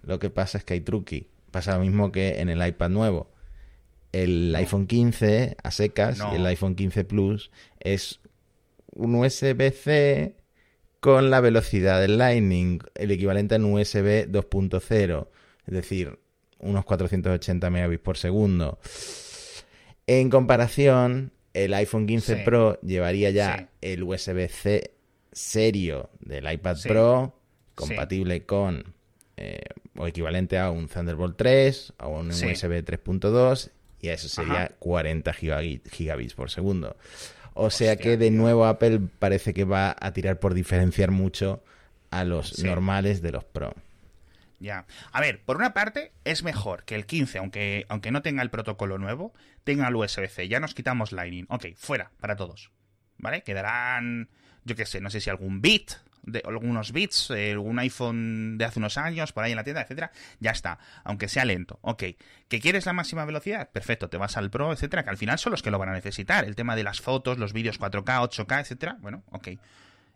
lo 0.01 0.19
que 0.19 0.29
pasa 0.29 0.57
es 0.57 0.63
que 0.63 0.73
hay 0.73 0.81
truqui. 0.81 1.29
Pasa 1.51 1.77
lo 1.77 1.83
mismo 1.83 2.11
que 2.11 2.39
en 2.39 2.49
el 2.49 2.65
iPad 2.65 2.89
nuevo. 2.89 3.31
El 4.11 4.55
iPhone 4.55 4.87
15 4.87 5.57
a 5.61 5.71
secas 5.71 6.19
y 6.31 6.35
el 6.35 6.45
iPhone 6.45 6.75
15 6.75 7.03
Plus 7.03 7.51
es 7.79 8.21
un 8.91 9.15
USB-C 9.15 10.35
con 11.05 11.29
la 11.29 11.39
velocidad 11.39 12.01
del 12.01 12.17
Lightning, 12.17 12.79
el 12.95 13.11
equivalente 13.11 13.53
a 13.53 13.57
un 13.59 13.65
USB 13.65 14.27
2.0, 14.27 15.27
es 15.67 15.71
decir, 15.71 16.17
unos 16.57 16.83
480 16.83 17.69
megabits 17.69 18.01
por 18.01 18.17
segundo. 18.17 18.79
En 20.07 20.31
comparación, 20.31 21.31
el 21.53 21.75
iPhone 21.75 22.07
15 22.07 22.37
Pro 22.37 22.81
llevaría 22.81 23.29
ya 23.29 23.69
el 23.81 24.01
USB-C 24.01 24.95
serio 25.31 26.09
del 26.21 26.51
iPad 26.51 26.77
Pro, 26.81 27.39
compatible 27.75 28.47
con 28.47 28.95
eh, 29.37 29.59
o 29.95 30.07
equivalente 30.07 30.57
a 30.57 30.71
un 30.71 30.87
Thunderbolt 30.87 31.37
3 31.37 31.93
o 31.99 32.09
un 32.09 32.29
USB 32.31 32.83
3.2 32.83 33.69
y 34.01 34.09
eso 34.09 34.27
sería 34.27 34.71
40 34.79 35.31
gigabits 35.33 36.33
por 36.33 36.49
segundo. 36.49 36.97
O 37.55 37.69
sea 37.69 37.95
que 37.95 38.17
de 38.17 38.31
nuevo 38.31 38.65
Apple 38.65 38.99
parece 39.17 39.53
que 39.53 39.63
va 39.63 39.95
a 39.97 40.11
tirar 40.11 40.39
por 40.39 40.53
diferenciar 40.53 41.11
mucho 41.11 41.63
a 42.11 42.25
los 42.25 42.61
normales 42.63 43.21
de 43.21 43.31
los 43.31 43.45
Pro. 43.45 43.73
Ya. 44.59 44.85
A 45.13 45.21
ver, 45.21 45.41
por 45.41 45.55
una 45.55 45.73
parte 45.73 46.11
es 46.25 46.43
mejor 46.43 46.83
que 46.83 46.95
el 46.95 47.05
15, 47.05 47.37
aunque, 47.37 47.85
aunque 47.87 48.11
no 48.11 48.21
tenga 48.21 48.41
el 48.41 48.49
protocolo 48.49 48.97
nuevo, 48.97 49.33
tenga 49.63 49.87
el 49.87 49.95
USB-C. 49.95 50.49
Ya 50.49 50.59
nos 50.59 50.73
quitamos 50.73 51.13
Lightning. 51.13 51.45
Ok, 51.49 51.67
fuera, 51.77 52.11
para 52.19 52.35
todos. 52.35 52.71
¿Vale? 53.17 53.43
Quedarán, 53.43 54.29
yo 54.65 54.75
qué 54.75 54.85
sé, 54.85 54.99
no 54.99 55.09
sé 55.09 55.21
si 55.21 55.29
algún 55.29 55.61
bit 55.61 55.93
de 56.25 56.41
algunos 56.45 56.91
bits, 56.91 57.31
eh, 57.31 57.51
algún 57.51 57.79
iPhone 57.79 58.57
de 58.57 58.65
hace 58.65 58.79
unos 58.79 58.97
años, 58.97 59.31
por 59.31 59.43
ahí 59.43 59.51
en 59.51 59.57
la 59.57 59.63
tienda, 59.63 59.81
etcétera, 59.81 60.11
ya 60.39 60.51
está, 60.51 60.79
aunque 61.03 61.27
sea 61.27 61.45
lento. 61.45 61.79
Ok, 61.81 62.03
¿que 62.47 62.59
quieres 62.59 62.85
la 62.85 62.93
máxima 62.93 63.25
velocidad? 63.25 63.69
Perfecto, 63.71 64.09
te 64.09 64.17
vas 64.17 64.37
al 64.37 64.49
Pro, 64.49 64.73
etcétera, 64.73 65.03
que 65.03 65.09
al 65.09 65.17
final 65.17 65.39
son 65.39 65.51
los 65.51 65.61
que 65.61 65.71
lo 65.71 65.79
van 65.79 65.89
a 65.89 65.93
necesitar. 65.93 66.45
El 66.45 66.55
tema 66.55 66.75
de 66.75 66.83
las 66.83 67.01
fotos, 67.01 67.37
los 67.37 67.53
vídeos 67.53 67.79
4K, 67.79 68.29
8K, 68.29 68.61
etcétera, 68.61 68.97
bueno, 69.01 69.23
ok. 69.31 69.49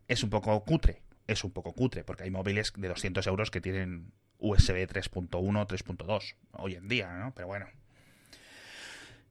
Es 0.08 0.24
un 0.24 0.30
poco 0.30 0.64
cutre, 0.64 1.02
es 1.28 1.44
un 1.44 1.52
poco 1.52 1.74
cutre, 1.74 2.04
porque 2.04 2.24
hay 2.24 2.32
móviles 2.32 2.74
de 2.76 2.88
200 2.88 3.26
euros 3.28 3.52
que 3.52 3.62
tienen 3.62 4.12
USB 4.40 4.88
3.1, 4.88 5.30
3.2 5.30 6.36
hoy 6.54 6.76
en 6.76 6.88
día, 6.88 7.12
¿no? 7.14 7.34
Pero 7.36 7.48
bueno. 7.48 7.68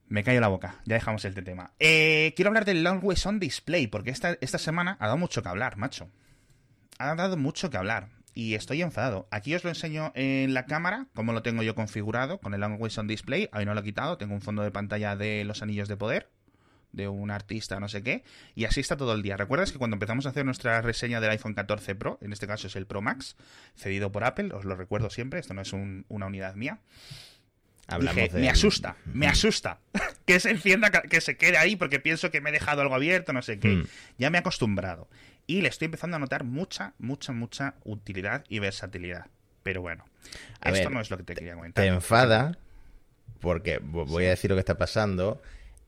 Me 0.09 0.25
callo 0.25 0.41
la 0.41 0.49
boca, 0.49 0.81
ya 0.87 0.95
dejamos 0.95 1.25
el 1.27 1.35
tema. 1.35 1.73
Eh, 1.79 2.33
quiero 2.35 2.49
hablar 2.49 2.64
del 2.64 2.87
Always 2.87 3.27
On 3.27 3.38
Display, 3.38 3.88
porque 3.88 4.11
esta, 4.11 4.38
esta 4.41 4.57
semana 4.57 4.97
ha 5.01 5.07
dado 5.07 5.19
mucho 5.19 5.43
que 5.43 5.51
hablar, 5.51 5.77
macho. 5.77 6.09
Ha 6.99 7.15
dado 7.15 7.37
mucho 7.37 7.71
que 7.71 7.77
hablar 7.77 8.09
y 8.35 8.55
estoy 8.55 8.83
enfadado. 8.83 9.27
Aquí 9.31 9.55
os 9.55 9.65
lo 9.65 9.71
enseño 9.71 10.13
en 10.15 10.55
la 10.55 10.67
cámara, 10.67 11.07
como 11.15 11.33
lo 11.33 11.43
tengo 11.43 11.63
yo 11.63 11.75
configurado 11.75 12.39
con 12.39 12.55
el 12.55 12.63
Always 12.63 12.99
On 12.99 13.07
Display. 13.07 13.49
Ahí 13.53 13.65
no 13.65 13.75
lo 13.75 13.81
he 13.81 13.85
quitado, 13.85 14.19
tengo 14.19 14.35
un 14.35 14.41
fondo 14.41 14.63
de 14.63 14.71
pantalla 14.71 15.17
de 15.17 15.45
los 15.45 15.63
anillos 15.63 15.89
de 15.89 15.97
poder 15.97 16.31
de 16.93 17.09
un 17.09 17.31
artista, 17.31 17.81
no 17.81 17.89
sé 17.89 18.03
qué, 18.03 18.25
y 18.55 18.65
así 18.65 18.81
está 18.81 18.97
todo 18.97 19.13
el 19.15 19.23
día. 19.23 19.37
¿Recuerdas 19.37 19.73
que 19.73 19.79
cuando 19.79 19.97
empezamos 19.97 20.27
a 20.27 20.31
hacer 20.31 20.45
nuestra 20.45 20.81
reseña 20.81 21.21
del 21.21 21.31
iPhone 21.31 21.55
14 21.55 21.95
Pro, 21.95 22.19
en 22.23 22.33
este 22.33 22.47
caso 22.47 22.67
es 22.67 22.77
el 22.77 22.87
Pro 22.87 23.03
Max, 23.03 23.37
cedido 23.77 24.11
por 24.11 24.25
Apple, 24.25 24.53
os 24.55 24.65
lo 24.65 24.75
recuerdo 24.75 25.11
siempre, 25.11 25.41
esto 25.41 25.55
no 25.55 25.63
es 25.63 25.73
una 25.73 26.27
unidad 26.27 26.55
mía. 26.55 26.81
Hablamos 27.87 28.33
me 28.35 28.51
asusta, 28.51 28.97
me 29.07 29.27
asusta 29.27 29.81
que 30.27 30.41
se 30.41 30.51
encienda, 30.51 30.91
que 30.91 31.23
se 31.23 31.39
quede 31.39 31.57
ahí 31.57 31.75
porque 31.75 32.01
pienso 32.01 32.31
que 32.31 32.43
me 32.43 32.51
he 32.51 32.53
dejado 32.53 32.83
algo 32.83 32.95
abierto, 32.95 33.33
no 33.33 33.41
sé 33.41 33.59
qué. 33.59 33.77
Hmm. 33.77 33.87
Ya 34.19 34.29
me 34.29 34.37
he 34.37 34.41
acostumbrado. 34.41 35.09
Y 35.49 35.63
le 35.63 35.69
estoy 35.69 35.87
empezando 35.87 36.17
a 36.17 36.21
notar 36.21 36.45
mucha, 36.45 36.93
mucha, 36.99 37.33
mucha 37.33 37.75
utilidad 37.85 38.45
y 38.51 38.59
versatilidad. 38.59 39.27
Pero 39.63 39.81
bueno, 39.81 40.05
esto 40.63 40.91
no 40.91 41.01
es 41.01 41.11
lo 41.11 41.17
que 41.17 41.23
te 41.25 41.35
quería 41.35 41.55
comentar. 41.55 41.83
Te 41.83 41.89
enfada 41.89 42.59
porque 43.41 43.79
voy 43.79 44.27
a 44.27 44.29
decir 44.29 44.51
lo 44.51 44.57
que 44.57 44.61
está 44.61 44.77
pasando. 44.77 45.43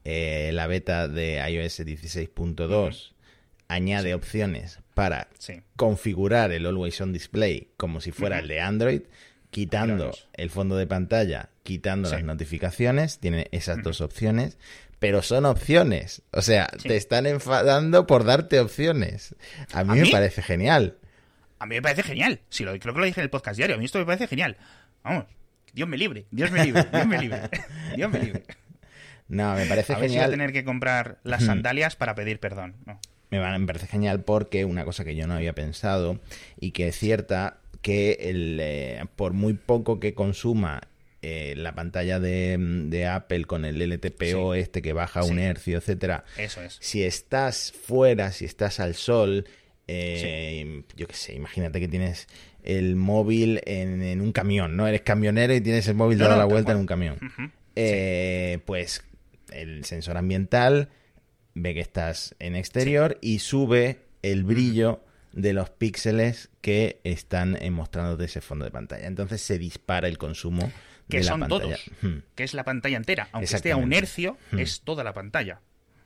Eh, 0.05 0.51
la 0.55 0.66
beta 0.66 1.09
de 1.09 1.46
iOS 1.46 1.81
16.2 1.81 3.12
añade 3.68 4.14
opciones 4.14 4.81
para 4.94 5.29
configurar 5.77 6.53
el 6.53 6.64
Always 6.64 6.99
On 7.03 7.12
Display 7.12 7.68
como 7.77 8.01
si 8.01 8.12
fuera 8.12 8.38
el 8.38 8.49
de 8.49 8.61
Android, 8.62 9.03
quitando 9.51 10.11
el 10.33 10.49
fondo 10.51 10.77
de 10.77 10.87
pantalla, 10.87 11.51
quitando 11.64 12.11
las 12.11 12.25
notificaciones, 12.25 13.18
tiene 13.18 13.49
esas 13.53 13.83
dos 13.83 14.01
opciones, 14.01 14.57
pero 15.00 15.22
son 15.22 15.46
opciones. 15.46 16.22
O 16.30 16.42
sea, 16.42 16.68
te 16.82 16.96
están 16.96 17.26
enfadando 17.26 18.06
por 18.06 18.24
darte 18.24 18.60
opciones. 18.60 19.34
A 19.72 19.82
mí, 19.82 19.98
me 19.98 20.10
parece 20.10 20.42
genial. 20.42 20.98
A 21.58 21.66
mí 21.66 21.74
me 21.74 21.82
parece 21.82 22.04
genial. 22.04 22.40
Si 22.50 22.64
lo, 22.64 22.78
creo 22.78 22.94
que 22.94 23.00
lo 23.00 23.06
dije 23.06 23.20
en 23.20 23.24
el 23.24 23.30
podcast 23.30 23.56
diario. 23.56 23.76
A 23.76 23.78
mí 23.78 23.86
esto 23.86 23.98
me 23.98 24.04
parece 24.04 24.28
genial. 24.28 24.58
Vamos, 25.02 25.24
Dios 25.72 25.88
me 25.88 25.96
libre, 25.96 26.26
Dios 26.30 26.50
me 26.50 26.64
libre, 26.64 26.86
Dios 26.92 27.06
me 27.06 27.18
libre, 27.18 27.40
Dios 27.96 28.10
me 28.10 28.18
libre. 28.20 28.42
No, 29.28 29.54
me 29.54 29.64
parece 29.64 29.94
a 29.94 29.96
genial. 29.96 30.10
Ver 30.10 30.10
si 30.10 30.18
a 30.18 30.30
tener 30.30 30.52
que 30.52 30.64
comprar 30.64 31.18
las 31.24 31.44
sandalias 31.44 31.96
para 31.96 32.14
pedir 32.14 32.38
perdón. 32.38 32.74
Me, 33.30 33.66
parece 33.66 33.86
genial 33.86 34.22
porque 34.22 34.66
una 34.66 34.84
cosa 34.84 35.04
que 35.04 35.14
yo 35.14 35.26
no 35.26 35.34
había 35.34 35.54
pensado 35.54 36.20
y 36.58 36.72
que 36.72 36.88
es 36.88 36.98
cierta, 36.98 37.58
que 37.80 38.18
el, 38.20 38.58
eh, 38.60 39.04
por 39.16 39.32
muy 39.32 39.54
poco 39.54 40.00
que 40.00 40.14
consuma 40.14 40.82
eh, 41.22 41.54
la 41.54 41.74
pantalla 41.74 42.18
de, 42.18 43.06
Apple 43.06 43.44
con 43.44 43.66
el 43.66 43.78
LTPO 43.78 44.54
este 44.54 44.80
que 44.80 44.94
baja 44.94 45.22
un 45.22 45.38
hercio, 45.38 45.76
etcétera. 45.76 46.24
Eso 46.38 46.62
es. 46.62 46.78
Si 46.80 47.02
estás 47.02 47.72
fuera, 47.72 48.33
si 48.33 48.46
estás 48.46 48.80
al 48.80 48.94
sol, 48.94 49.46
eh, 49.87 50.83
yo 50.96 51.06
qué 51.06 51.14
sé, 51.14 51.35
imagínate 51.35 51.78
que 51.78 51.88
tienes 51.88 52.26
el 52.62 52.96
móvil 52.96 53.61
en, 53.66 54.20
un 54.22 54.33
camión, 54.33 54.76
¿no? 54.76 54.88
Eres 54.88 55.02
camionero 55.02 55.54
y 55.54 55.61
tienes 55.61 55.87
el 55.88 55.94
móvil 55.94 56.18
dado 56.18 56.38
la 56.38 56.46
vuelta 56.46 56.72
en 56.72 56.78
un 56.78 56.87
camión. 56.87 57.18
pues 58.64 59.04
el 59.52 59.85
sensor 59.85 60.16
ambiental 60.16 60.88
ve 61.54 61.74
que 61.74 61.80
estás 61.80 62.35
en 62.38 62.56
exterior 62.56 63.18
y 63.20 63.40
sube 63.40 63.98
el 64.22 64.44
brillo 64.44 65.04
de 65.33 65.52
los 65.52 65.68
píxeles 65.68 66.48
que 66.62 67.00
están 67.04 67.59
mostrándote 67.72 68.24
ese 68.24 68.40
fondo 68.40 68.64
de 68.64 68.70
pantalla. 68.70 69.06
Entonces 69.06 69.42
se 69.42 69.59
dispara 69.59 70.09
el 70.09 70.16
consumo 70.16 70.72
que 71.11 71.23
son 71.23 71.40
pantalla. 71.40 71.77
todos, 71.77 71.90
que 72.35 72.44
es 72.44 72.55
la 72.55 72.64
pantalla 72.64 72.96
entera. 72.96 73.29
Aunque 73.33 73.55
esté 73.55 73.73
a 73.73 73.77
un 73.77 73.92
hercio, 73.92 74.37
es 74.57 74.81
toda 74.83 75.05
la 75.05 75.12
pantalla. 75.12 75.61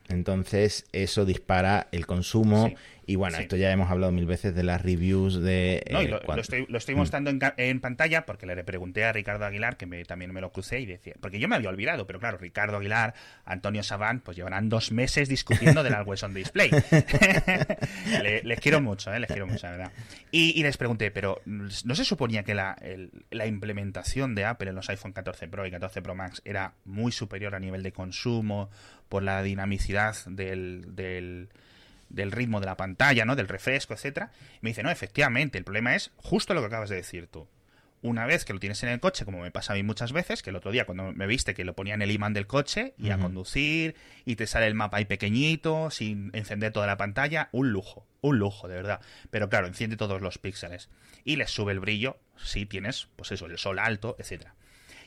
Entonces 0.07 0.85
eso 0.91 1.25
dispara 1.25 1.87
el 1.91 2.05
consumo 2.05 2.73
y 3.07 3.15
bueno, 3.15 3.37
esto 3.37 3.55
ya 3.55 3.71
hemos 3.71 3.91
hablado 3.91 4.11
mil 4.11 4.25
veces 4.25 4.55
de 4.55 4.63
las 4.63 4.81
reviews 4.81 5.41
de... 5.41 5.83
No, 5.91 6.01
y 6.01 6.05
eh, 6.05 6.09
lo, 6.09 6.35
estoy, 6.39 6.95
mm. 6.95 6.97
mostrando 6.97 7.29
en, 7.29 7.79
pantalla 7.79 8.25
porque 8.25 8.45
le 8.45 8.63
pregunté 8.63 9.03
a 9.03 9.13
Ricardo 9.13 9.45
Aguilar, 9.45 9.77
que 9.77 9.85
también 10.05 10.33
me 10.33 10.41
lo 10.41 10.51
crucé 10.51 10.79
y 10.79 10.85
decía... 10.85 11.13
Porque 11.19 11.39
yo 11.39 11.47
me 11.47 11.55
había 11.55 11.69
olvidado, 11.69 12.07
pero 12.07 12.19
claro, 12.19 12.37
Ricardo 12.37 12.77
Aguilar, 12.77 13.13
Antonio 13.45 13.83
Sabán, 13.83 14.21
pues 14.21 14.37
llevarán 14.37 14.69
dos 14.69 14.91
meses 14.91 15.29
discutiendo 15.29 15.83
del 15.83 15.93
Always 15.93 16.23
On 16.23 16.33
Display. 16.33 16.71
les 18.43 18.59
quiero 18.59 18.81
mucho, 18.81 19.13
¿eh? 19.13 19.19
Les 19.19 19.29
quiero 19.29 19.45
mucho, 19.45 19.67
la 19.67 19.71
verdad. 19.71 19.91
Y, 20.31 20.63
les 20.63 20.77
pregunté, 20.77 21.11
pero 21.11 21.41
¿no 21.45 21.95
se 21.95 22.05
suponía 22.05 22.43
que 22.43 22.55
la, 22.55 22.75
la 23.29 23.45
implementación 23.45 24.33
de 24.33 24.45
Apple 24.45 24.69
en 24.69 24.75
los 24.75 24.89
iPhone 24.89 25.13
14 25.13 25.47
Pro 25.47 25.65
y 25.65 25.71
14 25.71 26.01
Pro 26.01 26.15
Max 26.15 26.41
era 26.43 26.73
muy 26.85 27.11
superior 27.11 27.53
a 27.53 27.59
nivel 27.59 27.83
de 27.83 27.91
consumo 27.91 28.69
por 29.09 29.21
la 29.21 29.43
dinamicidad 29.43 30.15
del 30.25 30.95
del 30.95 31.49
ritmo 32.31 32.59
de 32.59 32.65
la 32.65 32.77
pantalla, 32.77 33.25
¿no? 33.25 33.35
Del 33.35 33.47
refresco, 33.47 33.93
etcétera. 33.93 34.31
me 34.61 34.71
dice, 34.71 34.83
no, 34.83 34.89
efectivamente, 34.89 35.57
el 35.57 35.63
problema 35.63 35.95
es 35.95 36.11
justo 36.17 36.53
lo 36.53 36.61
que 36.61 36.67
acabas 36.67 36.89
de 36.89 36.97
decir 36.97 37.27
tú. 37.27 37.47
Una 38.01 38.27
vez 38.27 38.45
que 38.45 38.53
lo 38.53 38.59
tienes 38.59 38.83
en 38.83 38.89
el 38.89 38.99
coche, 38.99 39.25
como 39.25 39.41
me 39.41 39.49
pasa 39.49 39.73
a 39.73 39.75
mí 39.75 39.81
muchas 39.81 40.11
veces, 40.11 40.43
que 40.43 40.51
el 40.51 40.55
otro 40.55 40.71
día 40.71 40.85
cuando 40.85 41.11
me 41.13 41.25
viste 41.25 41.55
que 41.55 41.65
lo 41.65 41.73
ponía 41.73 41.95
en 41.95 42.03
el 42.03 42.11
imán 42.11 42.33
del 42.33 42.45
coche 42.45 42.93
y 42.99 43.09
a 43.09 43.17
conducir 43.17 43.95
y 44.25 44.35
te 44.35 44.45
sale 44.45 44.67
el 44.67 44.75
mapa 44.75 44.97
ahí 44.97 45.05
pequeñito, 45.05 45.89
sin 45.89 46.29
encender 46.33 46.71
toda 46.71 46.85
la 46.85 46.97
pantalla, 46.97 47.49
un 47.51 47.71
lujo, 47.71 48.05
un 48.21 48.37
lujo, 48.37 48.67
de 48.67 48.75
verdad. 48.75 49.01
Pero 49.31 49.49
claro, 49.49 49.65
enciende 49.65 49.97
todos 49.97 50.21
los 50.21 50.37
píxeles 50.37 50.89
y 51.23 51.37
le 51.37 51.47
sube 51.47 51.71
el 51.71 51.79
brillo 51.79 52.19
si 52.37 52.67
tienes, 52.67 53.07
pues 53.15 53.31
eso, 53.31 53.47
el 53.47 53.57
sol 53.57 53.79
alto, 53.79 54.15
etcétera. 54.19 54.53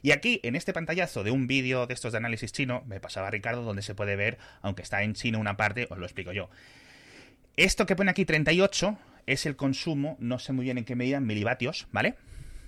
Y 0.02 0.12
aquí, 0.12 0.40
en 0.42 0.56
este 0.56 0.72
pantallazo 0.72 1.24
de 1.24 1.30
un 1.30 1.46
vídeo 1.46 1.86
de 1.86 1.94
estos 1.94 2.12
de 2.12 2.18
análisis 2.18 2.52
chino, 2.52 2.82
me 2.86 3.00
pasaba 3.00 3.30
Ricardo, 3.30 3.62
donde 3.62 3.82
se 3.82 3.94
puede 3.94 4.16
ver, 4.16 4.38
aunque 4.62 4.82
está 4.82 5.02
en 5.02 5.14
chino 5.14 5.38
una 5.38 5.56
parte, 5.56 5.86
os 5.90 5.98
lo 5.98 6.06
explico 6.06 6.32
yo. 6.32 6.50
Esto 7.58 7.86
que 7.86 7.96
pone 7.96 8.12
aquí 8.12 8.24
38 8.24 8.96
es 9.26 9.44
el 9.44 9.56
consumo, 9.56 10.16
no 10.20 10.38
sé 10.38 10.52
muy 10.52 10.66
bien 10.66 10.78
en 10.78 10.84
qué 10.84 10.94
medida, 10.94 11.16
en 11.16 11.26
milivatios, 11.26 11.88
¿vale? 11.90 12.14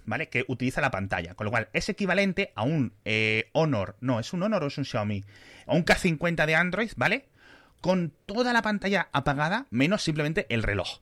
¿Vale? 0.04 0.28
Que 0.28 0.44
utiliza 0.48 0.80
la 0.80 0.90
pantalla. 0.90 1.34
Con 1.34 1.44
lo 1.44 1.52
cual, 1.52 1.68
es 1.72 1.88
equivalente 1.88 2.50
a 2.56 2.64
un 2.64 2.92
eh, 3.04 3.50
Honor, 3.52 3.96
no, 4.00 4.18
es 4.18 4.32
un 4.32 4.42
Honor 4.42 4.64
o 4.64 4.66
es 4.66 4.78
un 4.78 4.84
Xiaomi, 4.84 5.22
a 5.68 5.74
un 5.74 5.84
K50 5.84 6.44
de 6.44 6.56
Android, 6.56 6.90
¿vale? 6.96 7.28
Con 7.80 8.12
toda 8.26 8.52
la 8.52 8.62
pantalla 8.62 9.08
apagada, 9.12 9.68
menos 9.70 10.02
simplemente 10.02 10.46
el 10.48 10.64
reloj. 10.64 10.98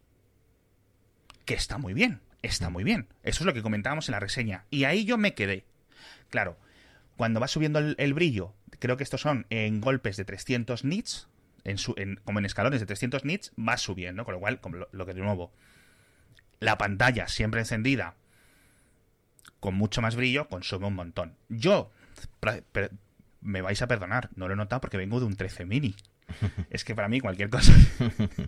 Que 1.46 1.54
está 1.54 1.78
muy 1.78 1.94
bien, 1.94 2.20
está 2.42 2.68
muy 2.68 2.84
bien. 2.84 3.08
Eso 3.22 3.42
es 3.42 3.46
lo 3.46 3.54
que 3.54 3.62
comentábamos 3.62 4.06
en 4.10 4.12
la 4.12 4.20
reseña. 4.20 4.66
Y 4.68 4.84
ahí 4.84 5.06
yo 5.06 5.16
me 5.16 5.32
quedé. 5.32 5.64
Claro, 6.28 6.58
cuando 7.16 7.40
va 7.40 7.48
subiendo 7.48 7.78
el, 7.78 7.94
el 7.98 8.12
brillo, 8.12 8.52
creo 8.80 8.98
que 8.98 9.04
estos 9.04 9.22
son 9.22 9.46
en 9.48 9.80
golpes 9.80 10.18
de 10.18 10.26
300 10.26 10.84
nits, 10.84 11.26
como 12.24 12.38
en 12.38 12.44
escalones 12.44 12.80
de 12.80 12.86
300 12.86 13.24
nits, 13.24 13.52
va 13.58 13.76
subiendo, 13.76 14.24
con 14.24 14.34
lo 14.34 14.40
cual, 14.40 14.60
como 14.60 14.86
lo, 14.90 15.06
que 15.06 15.14
de 15.14 15.20
nuevo, 15.20 15.52
la 16.60 16.78
pantalla 16.78 17.28
siempre 17.28 17.60
encendida, 17.60 18.14
con 19.60 19.74
mucho 19.74 20.02
más 20.02 20.16
brillo, 20.16 20.48
consume 20.48 20.86
un 20.86 20.94
montón. 20.94 21.36
Yo, 21.48 21.90
me 23.40 23.60
vais 23.60 23.80
a 23.82 23.88
perdonar, 23.88 24.30
no 24.34 24.48
lo 24.48 24.54
he 24.54 24.56
notado 24.56 24.80
porque 24.80 24.96
vengo 24.96 25.20
de 25.20 25.26
un 25.26 25.36
13 25.36 25.64
mini. 25.64 25.94
Es 26.70 26.84
que 26.84 26.94
para 26.94 27.08
mí 27.08 27.20
cualquier 27.20 27.48
cosa 27.48 27.72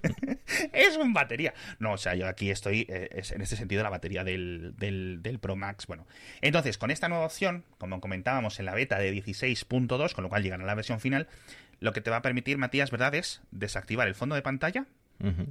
es 0.72 0.96
un 0.96 1.14
batería. 1.14 1.54
No, 1.78 1.92
o 1.92 1.96
sea, 1.96 2.14
yo 2.14 2.26
aquí 2.26 2.50
estoy 2.50 2.86
eh, 2.88 3.08
en 3.30 3.40
este 3.40 3.56
sentido 3.56 3.82
la 3.82 3.88
batería 3.88 4.24
del, 4.24 4.74
del, 4.76 5.20
del, 5.22 5.38
Pro 5.38 5.56
Max. 5.56 5.86
Bueno, 5.86 6.06
entonces 6.42 6.76
con 6.76 6.90
esta 6.90 7.08
nueva 7.08 7.24
opción, 7.24 7.64
como 7.78 8.00
comentábamos 8.00 8.58
en 8.60 8.66
la 8.66 8.74
beta 8.74 8.98
de 8.98 9.14
16.2, 9.14 10.12
con 10.12 10.24
lo 10.24 10.28
cual 10.28 10.42
llegan 10.42 10.60
a 10.60 10.64
la 10.64 10.74
versión 10.74 11.00
final, 11.00 11.28
lo 11.80 11.92
que 11.92 12.00
te 12.00 12.10
va 12.10 12.18
a 12.18 12.22
permitir, 12.22 12.58
Matías, 12.58 12.90
¿verdad? 12.90 13.14
Es 13.14 13.40
desactivar 13.50 14.06
el 14.06 14.14
fondo 14.14 14.34
de 14.34 14.42
pantalla 14.42 14.86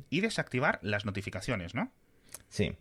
y 0.09 0.21
desactivar 0.21 0.79
las 0.81 1.05
notificaciones, 1.05 1.75
¿no? 1.75 1.91
Sí. 2.49 2.75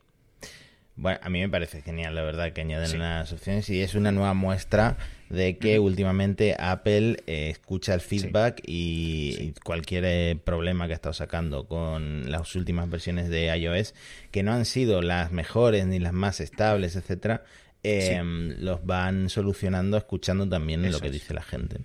Bueno, 0.96 1.20
a 1.22 1.28
mí 1.28 1.38
me 1.38 1.48
parece 1.48 1.82
genial, 1.82 2.14
la 2.14 2.22
verdad, 2.22 2.52
que 2.52 2.62
añaden 2.62 2.98
las 2.98 3.32
opciones 3.32 3.68
y 3.70 3.82
es 3.82 3.94
una 3.94 4.10
nueva 4.10 4.34
muestra 4.34 4.96
de 5.28 5.56
que 5.58 5.78
últimamente 5.78 6.56
Apple 6.58 7.22
eh, 7.26 7.50
escucha 7.50 7.94
el 7.94 8.00
feedback 8.00 8.60
y, 8.66 9.52
cualquier 9.62 10.04
eh, 10.06 10.40
problema 10.42 10.86
que 10.86 10.94
ha 10.94 10.96
estado 10.96 11.12
sacando 11.12 11.68
con 11.68 12.32
las 12.32 12.56
últimas 12.56 12.90
versiones 12.90 13.28
de 13.28 13.56
iOS, 13.56 13.94
que 14.32 14.42
no 14.42 14.52
han 14.52 14.64
sido 14.64 15.00
las 15.00 15.30
mejores 15.30 15.86
ni 15.86 16.00
las 16.00 16.14
más 16.14 16.40
estables, 16.40 16.96
etcétera, 16.96 17.44
em, 17.84 18.56
los 18.58 18.84
van 18.84 19.28
solucionando 19.28 19.98
escuchando 19.98 20.48
también 20.48 20.90
lo 20.90 20.98
que 20.98 21.10
dice 21.10 21.32
la 21.32 21.42
gente. 21.42 21.76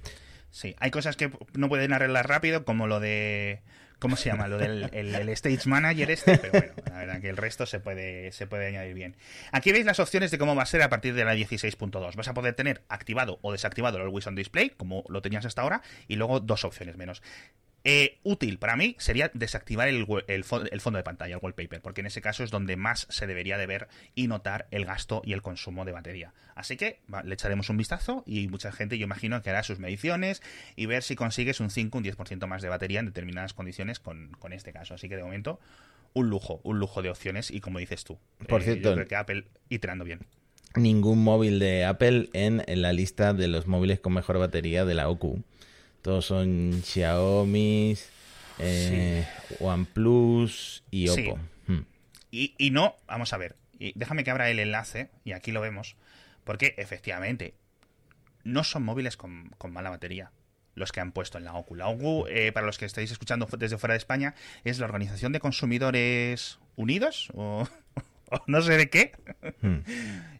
Sí, 0.53 0.75
hay 0.79 0.91
cosas 0.91 1.17
que 1.17 1.31
no 1.55 1.67
pueden 1.67 1.93
arreglar 1.93 2.29
rápido, 2.29 2.63
como 2.63 2.85
lo 2.85 2.99
de. 2.99 3.63
¿Cómo 3.97 4.15
se 4.15 4.29
llama? 4.29 4.47
Lo 4.47 4.59
del 4.59 4.87
el, 4.93 5.29
Stage 5.29 5.67
Manager 5.67 6.11
este, 6.11 6.37
pero 6.37 6.51
bueno, 6.51 6.73
la 6.85 6.97
verdad 6.99 7.21
que 7.21 7.29
el 7.29 7.37
resto 7.37 7.65
se 7.65 7.79
puede, 7.79 8.31
se 8.33 8.45
puede 8.45 8.67
añadir 8.67 8.93
bien. 8.93 9.15
Aquí 9.51 9.71
veis 9.71 9.85
las 9.85 9.99
opciones 9.99 10.29
de 10.29 10.37
cómo 10.37 10.55
va 10.55 10.61
a 10.61 10.67
ser 10.67 10.83
a 10.83 10.89
partir 10.89 11.15
de 11.15 11.25
la 11.25 11.33
16.2. 11.33 12.15
Vas 12.15 12.27
a 12.27 12.33
poder 12.35 12.53
tener 12.53 12.83
activado 12.87 13.39
o 13.41 13.51
desactivado 13.51 13.97
el 13.97 14.03
Always 14.03 14.27
On 14.27 14.35
Display, 14.35 14.69
como 14.69 15.03
lo 15.09 15.23
tenías 15.23 15.45
hasta 15.45 15.63
ahora, 15.63 15.81
y 16.07 16.17
luego 16.17 16.39
dos 16.39 16.65
opciones 16.65 16.97
menos. 16.97 17.23
Eh, 17.85 18.19
útil 18.23 18.59
para 18.59 18.77
mí 18.77 18.95
sería 18.97 19.29
desactivar 19.33 19.89
el, 19.89 20.05
el, 20.27 20.43
fondo 20.45 20.97
de 20.97 21.03
pantalla, 21.03 21.35
el 21.35 21.41
wallpaper, 21.41 21.81
porque 21.81 22.01
en 22.01 22.07
ese 22.07 22.21
caso 22.21 22.43
es 22.43 22.51
donde 22.51 22.77
más 22.77 23.07
se 23.09 23.27
debería 23.27 23.57
de 23.57 23.67
ver 23.67 23.89
y 24.15 24.27
notar 24.27 24.67
el 24.71 24.85
gasto 24.85 25.21
y 25.25 25.33
el 25.33 25.41
consumo 25.41 25.83
de 25.83 25.91
batería. 25.91 26.33
Así 26.55 26.77
que 26.77 26.99
le 27.23 27.33
echaremos 27.33 27.69
un 27.69 27.77
vistazo 27.77 28.23
y 28.25 28.47
mucha 28.47 28.71
gente, 28.71 28.97
yo 28.97 29.03
imagino, 29.03 29.41
que 29.41 29.49
hará 29.49 29.63
sus 29.63 29.79
mediciones 29.79 30.41
y 30.75 30.85
ver 30.85 31.03
si 31.03 31.15
consigues 31.15 31.59
un 31.59 31.69
5, 31.69 31.97
un 31.97 32.03
10% 32.05 32.47
más 32.47 32.61
de 32.61 32.69
batería 32.69 32.99
en 32.99 33.07
determinadas 33.07 33.53
condiciones 33.53 33.99
con, 33.99 34.31
este 34.51 34.71
caso. 34.71 34.93
Así 34.93 35.09
que 35.09 35.17
de 35.17 35.23
momento, 35.23 35.59
un 36.13 36.29
lujo, 36.29 36.61
un 36.63 36.79
lujo 36.79 37.01
de 37.01 37.09
opciones 37.09 37.51
y 37.51 37.59
como 37.59 37.79
dices 37.79 38.03
tú. 38.03 38.17
Por 38.47 38.61
eh, 38.61 38.65
cierto, 38.65 38.89
yo 38.89 38.95
creo 38.95 39.07
que 39.07 39.15
Apple 39.15 39.45
iterando 39.69 40.05
bien. 40.05 40.21
Ningún 40.75 41.23
móvil 41.23 41.59
de 41.59 41.85
Apple 41.85 42.29
en, 42.33 42.63
la 42.67 42.93
lista 42.93 43.33
de 43.33 43.47
los 43.47 43.67
móviles 43.67 43.99
con 43.99 44.13
mejor 44.13 44.39
batería 44.39 44.85
de 44.85 44.95
la 44.95 45.09
OCU. 45.09 45.43
Todos 46.03 46.25
son 46.25 46.83
Xiaomi, 46.83 47.97
eh, 48.59 49.25
OnePlus 49.61 50.83
y 50.91 51.07
Oppo. 51.07 51.39
Hmm. 51.65 51.85
Y, 52.29 52.53
y, 52.57 52.71
no, 52.71 52.97
vamos 53.07 53.31
a 53.31 53.37
ver, 53.37 53.55
y 53.79 53.93
déjame 53.95 54.25
que 54.25 54.31
abra 54.31 54.49
el 54.49 54.59
enlace, 54.59 55.09
y 55.23 55.31
aquí 55.31 55.53
lo 55.53 55.61
vemos, 55.61 55.95
porque 56.43 56.75
efectivamente 56.77 57.55
no 58.43 58.65
son 58.65 58.83
móviles 58.83 59.15
con, 59.15 59.49
mala 59.69 59.91
batería 59.91 60.31
los 60.75 60.91
que 60.91 60.99
han 60.99 61.13
puesto 61.13 61.37
en 61.37 61.45
la 61.45 61.53
OCU. 61.53 61.75
La 61.75 61.87
OCU, 61.87 62.25
eh, 62.27 62.51
para 62.51 62.65
los 62.65 62.77
que 62.77 62.85
estáis 62.85 63.09
escuchando 63.09 63.47
desde 63.57 63.77
fuera 63.77 63.93
de 63.93 63.99
España, 63.99 64.35
es 64.65 64.79
la 64.79 64.85
Organización 64.85 65.31
de 65.31 65.39
Consumidores 65.39 66.59
Unidos, 66.75 67.29
o, 67.33 67.65
no 68.47 68.61
sé 68.61 68.77
de 68.77 68.89
qué. 68.89 69.11
Hmm. 69.61 69.79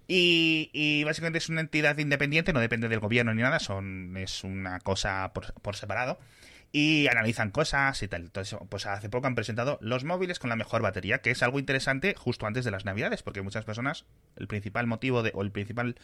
Y, 0.07 1.03
básicamente 1.05 1.37
es 1.37 1.49
una 1.49 1.61
entidad 1.61 1.97
independiente, 1.97 2.53
no 2.53 2.59
depende 2.59 2.89
del 2.89 2.99
gobierno 2.99 3.33
ni 3.33 3.41
nada, 3.41 3.59
son, 3.59 4.15
es 4.17 4.43
una 4.43 4.79
cosa 4.79 5.31
por, 5.33 5.75
separado. 5.75 6.19
Y 6.71 7.07
analizan 7.07 7.51
cosas 7.51 8.01
y 8.01 8.07
tal. 8.07 8.23
Entonces, 8.23 8.57
pues 8.67 8.87
hace 8.87 9.07
poco 9.07 9.27
han 9.27 9.35
presentado 9.35 9.77
los 9.79 10.03
móviles 10.03 10.39
con 10.39 10.49
la 10.49 10.55
mejor 10.55 10.81
batería, 10.81 11.19
que 11.19 11.29
es 11.29 11.43
algo 11.43 11.59
interesante 11.59 12.15
justo 12.17 12.47
antes 12.47 12.65
de 12.65 12.71
las 12.71 12.83
navidades, 12.83 13.21
porque 13.21 13.43
muchas 13.43 13.63
personas, 13.63 14.05
el 14.37 14.47
principal 14.47 14.87
motivo 14.87 15.21
de, 15.21 15.31
o 15.35 15.43
el 15.43 15.51
principal 15.51 15.95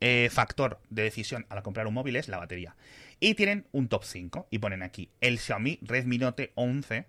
eh, 0.00 0.30
factor 0.32 0.80
de 0.88 1.02
decisión 1.02 1.46
al 1.50 1.62
comprar 1.62 1.86
un 1.86 1.94
móvil 1.94 2.16
es 2.16 2.28
la 2.28 2.38
batería. 2.38 2.74
Y 3.20 3.34
tienen 3.34 3.66
un 3.70 3.88
top 3.88 4.02
5 4.02 4.48
y 4.50 4.58
ponen 4.58 4.82
aquí 4.82 5.10
el 5.20 5.38
Xiaomi 5.38 5.78
Redmi 5.82 6.16
Note 6.18 6.50
11 6.54 7.06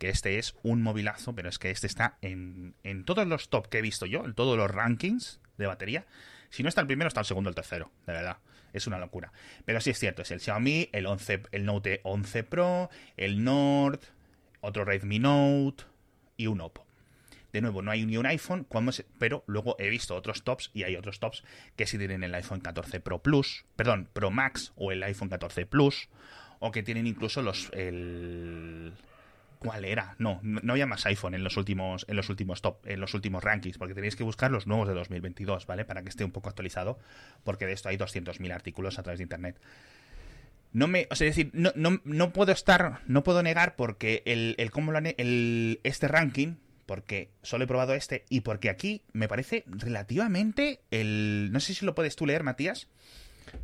que 0.00 0.08
este 0.08 0.38
es 0.38 0.56
un 0.62 0.82
movilazo, 0.82 1.34
pero 1.34 1.50
es 1.50 1.58
que 1.58 1.70
este 1.70 1.86
está 1.86 2.16
en, 2.22 2.74
en 2.84 3.04
todos 3.04 3.26
los 3.26 3.50
top 3.50 3.68
que 3.68 3.78
he 3.78 3.82
visto 3.82 4.06
yo, 4.06 4.24
en 4.24 4.32
todos 4.34 4.56
los 4.56 4.70
rankings 4.70 5.40
de 5.58 5.66
batería. 5.66 6.06
Si 6.48 6.62
no 6.62 6.70
está 6.70 6.80
el 6.80 6.86
primero, 6.86 7.06
está 7.06 7.20
el 7.20 7.26
segundo, 7.26 7.50
el 7.50 7.54
tercero, 7.54 7.92
de 8.06 8.14
verdad. 8.14 8.38
Es 8.72 8.86
una 8.86 8.98
locura. 8.98 9.30
Pero 9.66 9.78
sí 9.82 9.90
es 9.90 9.98
cierto, 9.98 10.22
es 10.22 10.30
el 10.30 10.40
Xiaomi, 10.40 10.88
el, 10.92 11.04
11, 11.04 11.42
el 11.52 11.66
Note 11.66 12.00
11 12.02 12.44
Pro, 12.44 12.88
el 13.18 13.44
Nord, 13.44 14.00
otro 14.62 14.86
Redmi 14.86 15.18
Note 15.18 15.84
y 16.38 16.46
un 16.46 16.62
Oppo. 16.62 16.86
De 17.52 17.60
nuevo, 17.60 17.82
no 17.82 17.90
hay 17.90 18.06
ni 18.06 18.16
un 18.16 18.24
iPhone, 18.24 18.66
pero 19.18 19.44
luego 19.46 19.76
he 19.78 19.90
visto 19.90 20.16
otros 20.16 20.44
tops 20.44 20.70
y 20.72 20.84
hay 20.84 20.96
otros 20.96 21.20
tops 21.20 21.44
que 21.76 21.86
sí 21.86 21.98
tienen 21.98 22.24
el 22.24 22.34
iPhone 22.34 22.60
14 22.60 23.00
Pro 23.00 23.18
Plus, 23.18 23.66
perdón, 23.76 24.08
Pro 24.10 24.30
Max 24.30 24.72
o 24.76 24.92
el 24.92 25.02
iPhone 25.02 25.28
14 25.28 25.66
Plus, 25.66 26.08
o 26.58 26.70
que 26.70 26.82
tienen 26.82 27.06
incluso 27.06 27.42
los 27.42 27.68
el, 27.72 28.94
¿Cuál 29.60 29.84
era? 29.84 30.16
No, 30.18 30.40
no 30.42 30.72
había 30.72 30.86
más 30.86 31.04
iPhone 31.04 31.34
en 31.34 31.44
los 31.44 31.58
últimos, 31.58 32.06
en 32.08 32.16
los 32.16 32.30
últimos 32.30 32.62
top, 32.62 32.78
en 32.86 32.98
los 32.98 33.12
últimos 33.12 33.44
rankings, 33.44 33.76
porque 33.76 33.92
tenéis 33.92 34.16
que 34.16 34.24
buscar 34.24 34.50
los 34.50 34.66
nuevos 34.66 34.88
de 34.88 34.94
2022, 34.94 35.66
¿vale? 35.66 35.84
Para 35.84 36.02
que 36.02 36.08
esté 36.08 36.24
un 36.24 36.30
poco 36.30 36.48
actualizado, 36.48 36.98
porque 37.44 37.66
de 37.66 37.74
esto 37.74 37.90
hay 37.90 37.98
200.000 37.98 38.54
artículos 38.54 38.98
a 38.98 39.02
través 39.02 39.18
de 39.18 39.24
internet. 39.24 39.60
No 40.72 40.88
me, 40.88 41.08
o 41.10 41.14
sea, 41.14 41.28
es 41.28 41.36
decir, 41.36 41.50
no, 41.52 41.72
no, 41.74 42.00
no 42.04 42.32
puedo 42.32 42.52
estar, 42.52 43.00
no 43.06 43.22
puedo 43.22 43.42
negar 43.42 43.76
porque 43.76 44.22
el, 44.24 44.54
el 44.56 44.70
cómo 44.70 44.92
lo 44.92 44.98
el, 44.98 45.80
este 45.84 46.08
ranking, 46.08 46.54
porque 46.86 47.28
solo 47.42 47.64
he 47.64 47.66
probado 47.66 47.92
este 47.92 48.24
y 48.30 48.40
porque 48.40 48.70
aquí 48.70 49.02
me 49.12 49.28
parece 49.28 49.64
relativamente 49.66 50.80
el, 50.90 51.50
no 51.52 51.60
sé 51.60 51.74
si 51.74 51.84
lo 51.84 51.94
puedes 51.94 52.16
tú 52.16 52.24
leer, 52.24 52.44
Matías. 52.44 52.88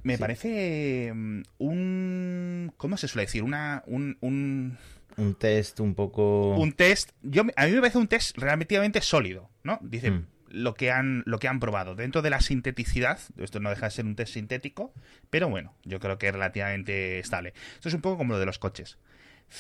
Me 0.03 0.19
parece 0.19 1.11
mm, 1.15 1.43
un, 1.57 2.73
¿cómo 2.77 2.99
se 2.99 3.09
suele 3.09 3.25
decir? 3.25 3.45
Una, 3.45 3.83
un, 3.87 4.19
un 4.21 4.77
un 5.17 5.35
test 5.35 5.81
un 5.81 5.95
poco. 5.95 6.55
Un 6.57 6.73
test. 6.73 7.11
Yo, 7.23 7.43
a 7.57 7.67
mí 7.67 7.73
me 7.73 7.81
parece 7.81 7.99
un 7.99 8.09
test 8.09 8.37
relativamente 8.37 9.01
sólido, 9.01 9.51
¿no? 9.63 9.79
Dice 9.83 10.11
mm. 10.11 10.27
lo, 10.51 10.75
que 10.75 10.91
han, 10.91 11.23
lo 11.27 11.39
que 11.39 11.49
han 11.49 11.61
probado. 11.61 11.95
Dentro 11.95 12.23
de 12.23 12.31
la 12.31 12.41
sinteticidad, 12.41 13.19
esto 13.39 13.61
no 13.61 13.71
deja 13.71 13.87
de 13.87 13.91
ser 13.91 14.05
un 14.05 14.17
test 14.17 14.35
sintético, 14.35 14.93
pero 15.31 15.49
bueno, 15.49 15.75
yo 15.85 16.01
creo 16.01 16.19
que 16.19 16.29
es 16.29 16.33
relativamente 16.33 17.19
estable. 17.19 17.55
Esto 17.75 17.89
es 17.89 17.95
un 17.95 18.01
poco 18.01 18.19
como 18.19 18.35
lo 18.35 18.39
de 18.39 18.47
los 18.47 18.59
coches. 18.59 18.99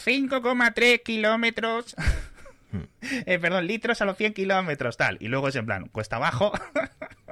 5,3 0.05 1.03
kilómetros. 1.03 1.97
Mm. 2.73 2.79
eh, 3.27 3.38
perdón, 3.38 3.66
litros 3.66 4.01
a 4.03 4.05
los 4.05 4.16
100 4.16 4.35
kilómetros, 4.35 4.97
tal. 4.97 5.16
Y 5.21 5.29
luego 5.29 5.49
es 5.49 5.57
en 5.57 5.66
plan, 5.66 5.88
cuesta 5.88 6.16
abajo. 6.16 6.53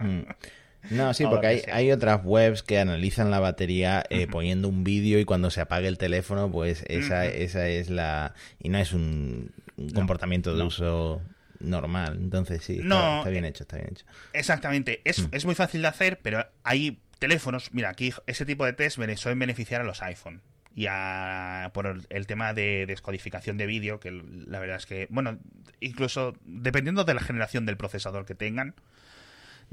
Mm. 0.00 0.22
No, 0.90 1.14
sí, 1.14 1.24
porque 1.24 1.46
hay, 1.46 1.62
hay, 1.72 1.92
otras 1.92 2.20
webs 2.24 2.62
que 2.62 2.78
analizan 2.78 3.30
la 3.30 3.40
batería 3.40 4.04
eh, 4.10 4.26
poniendo 4.26 4.68
un 4.68 4.84
vídeo 4.84 5.18
y 5.18 5.24
cuando 5.24 5.50
se 5.50 5.60
apague 5.60 5.88
el 5.88 5.98
teléfono, 5.98 6.50
pues 6.50 6.84
esa, 6.88 7.26
esa 7.26 7.68
es 7.68 7.90
la... 7.90 8.34
Y 8.58 8.68
no 8.68 8.78
es 8.78 8.92
un, 8.92 9.52
comportamiento 9.94 10.54
de 10.54 10.62
uso 10.62 11.22
normal. 11.60 12.18
Entonces 12.20 12.62
sí, 12.62 12.80
está, 12.80 13.18
está, 13.18 13.30
bien 13.30 13.44
hecho, 13.44 13.64
está 13.64 13.76
bien 13.76 13.88
hecho. 13.90 14.04
Exactamente. 14.32 15.00
Es, 15.04 15.20
mm. 15.20 15.28
es 15.32 15.44
muy 15.44 15.54
fácil 15.54 15.82
de 15.82 15.88
hacer, 15.88 16.20
pero 16.22 16.46
hay 16.62 16.98
teléfonos... 17.18 17.72
Mira, 17.72 17.90
aquí 17.90 18.12
ese 18.26 18.44
tipo 18.44 18.64
de 18.64 18.72
test 18.72 18.98
suelen 19.16 19.38
beneficiar 19.38 19.80
a 19.80 19.84
los 19.84 20.02
iPhone 20.02 20.42
y 20.74 20.86
a, 20.88 21.70
por 21.72 22.00
el, 22.08 22.26
tema 22.26 22.52
de 22.52 22.86
descodificación 22.86 23.56
de 23.56 23.66
vídeo, 23.66 24.00
que 24.00 24.10
la 24.10 24.58
verdad 24.58 24.76
es 24.76 24.86
que, 24.86 25.06
bueno, 25.08 25.38
incluso 25.80 26.36
dependiendo 26.44 27.04
de 27.04 27.14
la 27.14 27.20
generación 27.20 27.64
del 27.64 27.76
procesador 27.76 28.26
que 28.26 28.34
tengan, 28.34 28.74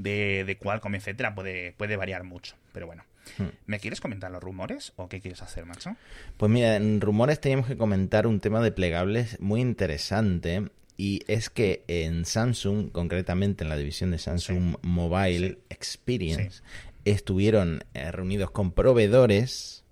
de, 0.02 0.44
de 0.44 0.58
Qualcomm, 0.58 0.94
etcétera, 0.94 1.34
puede, 1.34 1.72
puede 1.72 1.96
variar 1.96 2.24
mucho. 2.24 2.56
Pero 2.72 2.86
bueno. 2.86 3.04
Hmm. 3.38 3.48
¿Me 3.66 3.78
quieres 3.78 4.00
comentar 4.00 4.30
los 4.30 4.42
rumores 4.42 4.92
o 4.96 5.08
qué 5.08 5.20
quieres 5.20 5.42
hacer, 5.42 5.64
Macho? 5.64 5.96
Pues 6.36 6.50
mira, 6.50 6.76
en 6.76 7.00
rumores 7.00 7.40
teníamos 7.40 7.66
que 7.66 7.76
comentar 7.76 8.26
un 8.26 8.40
tema 8.40 8.60
de 8.60 8.72
plegables 8.72 9.40
muy 9.40 9.60
interesante 9.60 10.70
y 10.96 11.20
es 11.28 11.48
que 11.48 11.84
en 11.88 12.24
Samsung, 12.24 12.90
concretamente 12.90 13.64
en 13.64 13.70
la 13.70 13.76
división 13.76 14.10
de 14.10 14.18
Samsung 14.18 14.76
Mobile 14.82 15.58
Experience, 15.70 16.62
estuvieron 17.04 17.84
eh, 17.94 18.10
reunidos 18.12 18.50
con 18.50 18.72
proveedores 18.72 19.84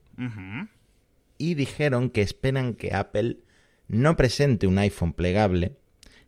y 1.38 1.54
dijeron 1.54 2.10
que 2.10 2.20
esperan 2.20 2.74
que 2.74 2.94
Apple 2.94 3.38
no 3.88 4.16
presente 4.16 4.66
un 4.66 4.76
iPhone 4.78 5.14
plegable, 5.14 5.72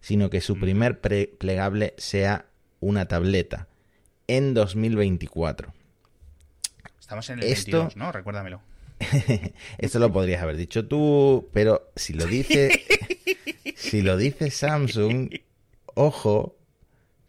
sino 0.01 0.31
que 0.31 0.41
su 0.41 0.59
primer 0.59 1.01
plegable 1.01 1.95
sea 1.99 2.47
una 2.81 3.07
tableta 3.07 3.69
en 4.37 4.55
2024. 4.55 5.73
Estamos 6.99 7.29
en 7.31 7.41
el 7.41 7.45
Esto... 7.45 7.81
22, 7.81 7.97
¿no? 7.97 8.13
Recuérdamelo. 8.13 8.63
Esto 9.79 9.99
lo 9.99 10.13
podrías 10.13 10.43
haber 10.43 10.57
dicho 10.57 10.87
tú, 10.87 11.51
pero 11.53 11.91
si 11.97 12.15
lo 12.15 12.25
dice 12.27 12.85
si 13.77 14.01
lo 14.03 14.17
dice 14.17 14.51
Samsung, 14.51 15.35
ojo, 15.95 16.57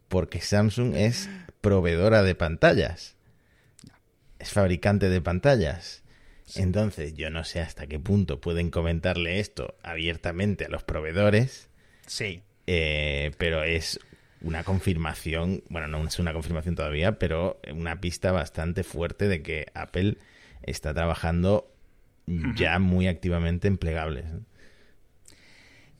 porque 0.07 0.39
Samsung 0.39 0.95
es 0.95 1.29
proveedora 1.61 2.23
de 2.23 2.35
pantallas. 2.35 3.15
Es 4.39 4.51
fabricante 4.51 5.09
de 5.09 5.21
pantallas. 5.21 6.03
Entonces, 6.55 7.15
yo 7.15 7.29
no 7.29 7.43
sé 7.43 7.61
hasta 7.61 7.87
qué 7.87 7.99
punto 7.99 8.39
pueden 8.39 8.69
comentarle 8.69 9.39
esto 9.39 9.75
abiertamente 9.81 10.65
a 10.65 10.69
los 10.69 10.83
proveedores. 10.83 11.69
Sí. 12.05 12.43
Eh, 12.67 13.31
pero 13.37 13.63
es 13.63 13.99
una 14.43 14.63
confirmación, 14.63 15.63
bueno, 15.69 15.87
no 15.87 16.05
es 16.05 16.19
una 16.19 16.33
confirmación 16.33 16.75
todavía, 16.75 17.17
pero 17.17 17.59
una 17.73 17.99
pista 17.99 18.31
bastante 18.31 18.83
fuerte 18.83 19.27
de 19.27 19.41
que 19.41 19.67
Apple 19.73 20.17
está 20.61 20.93
trabajando 20.93 21.73
ya 22.55 22.79
muy 22.79 23.07
activamente 23.07 23.67
en 23.67 23.77
plegables. 23.77 24.25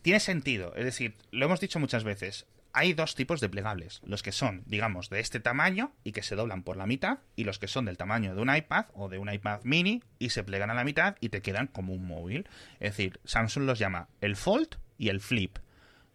Tiene 0.01 0.19
sentido, 0.19 0.73
es 0.75 0.83
decir, 0.83 1.15
lo 1.31 1.45
hemos 1.45 1.61
dicho 1.61 1.79
muchas 1.79 2.03
veces, 2.03 2.45
hay 2.73 2.93
dos 2.93 3.15
tipos 3.15 3.39
de 3.39 3.49
plegables, 3.49 4.01
los 4.03 4.23
que 4.23 4.31
son, 4.31 4.63
digamos, 4.65 5.09
de 5.09 5.19
este 5.19 5.39
tamaño 5.39 5.93
y 6.03 6.11
que 6.11 6.23
se 6.23 6.35
doblan 6.35 6.63
por 6.63 6.75
la 6.75 6.87
mitad, 6.87 7.19
y 7.35 7.43
los 7.43 7.59
que 7.59 7.67
son 7.67 7.85
del 7.85 7.97
tamaño 7.97 8.35
de 8.35 8.41
un 8.41 8.53
iPad 8.53 8.87
o 8.93 9.09
de 9.09 9.19
un 9.19 9.31
iPad 9.31 9.61
mini 9.63 10.01
y 10.17 10.31
se 10.31 10.43
plegan 10.43 10.71
a 10.71 10.73
la 10.73 10.83
mitad 10.83 11.15
y 11.21 11.29
te 11.29 11.41
quedan 11.41 11.67
como 11.67 11.93
un 11.93 12.05
móvil. 12.07 12.49
Es 12.79 12.97
decir, 12.97 13.19
Samsung 13.25 13.65
los 13.65 13.79
llama 13.79 14.09
el 14.21 14.35
Fold 14.35 14.77
y 14.97 15.09
el 15.09 15.21
Flip. 15.21 15.59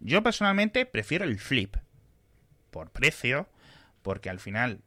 Yo 0.01 0.23
personalmente 0.23 0.85
prefiero 0.85 1.25
el 1.25 1.39
Flip, 1.39 1.77
por 2.71 2.91
precio, 2.91 3.49
porque 4.03 4.31
al 4.31 4.41
final 4.41 4.81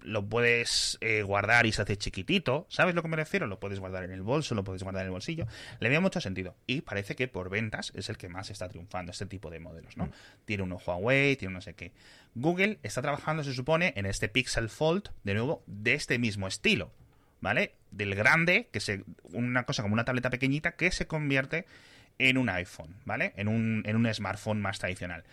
lo 0.00 0.28
puedes 0.28 0.98
eh, 1.00 1.22
guardar 1.22 1.66
y 1.66 1.72
se 1.72 1.82
hace 1.82 1.96
chiquitito. 1.96 2.66
¿Sabes 2.68 2.94
lo 2.94 3.02
que 3.02 3.08
me 3.08 3.16
refiero? 3.16 3.46
Lo 3.46 3.60
puedes 3.60 3.78
guardar 3.78 4.04
en 4.04 4.10
el 4.10 4.22
bolso, 4.22 4.54
lo 4.54 4.64
puedes 4.64 4.82
guardar 4.82 5.02
en 5.02 5.06
el 5.06 5.12
bolsillo. 5.12 5.46
Le 5.78 5.88
veo 5.88 6.00
mucho 6.00 6.20
sentido. 6.20 6.56
Y 6.66 6.80
parece 6.80 7.14
que 7.14 7.28
por 7.28 7.50
ventas 7.50 7.92
es 7.94 8.08
el 8.08 8.16
que 8.16 8.28
más 8.28 8.50
está 8.50 8.68
triunfando, 8.68 9.12
este 9.12 9.26
tipo 9.26 9.50
de 9.50 9.60
modelos, 9.60 9.96
¿no? 9.96 10.06
Mm. 10.06 10.12
Tiene 10.44 10.62
uno 10.64 10.80
Huawei, 10.84 11.36
tiene 11.36 11.54
no 11.54 11.60
sé 11.60 11.74
qué. 11.74 11.92
Google 12.34 12.78
está 12.82 13.00
trabajando, 13.02 13.44
se 13.44 13.54
supone, 13.54 13.92
en 13.96 14.06
este 14.06 14.28
Pixel 14.28 14.68
Fold, 14.68 15.10
de 15.22 15.34
nuevo, 15.34 15.62
de 15.66 15.94
este 15.94 16.18
mismo 16.18 16.48
estilo. 16.48 16.90
¿vale? 17.42 17.74
Del 17.90 18.14
grande, 18.14 18.68
que 18.72 18.80
se 18.80 19.04
una 19.32 19.64
cosa 19.64 19.82
como 19.82 19.92
una 19.92 20.06
tableta 20.06 20.30
pequeñita 20.30 20.72
que 20.72 20.90
se 20.90 21.06
convierte 21.06 21.66
en 22.18 22.38
un 22.38 22.48
iPhone, 22.48 22.94
¿vale? 23.04 23.32
En 23.36 23.48
un, 23.48 23.82
en 23.84 23.96
un 23.96 24.14
smartphone 24.14 24.62
más 24.62 24.78
tradicional. 24.78 25.24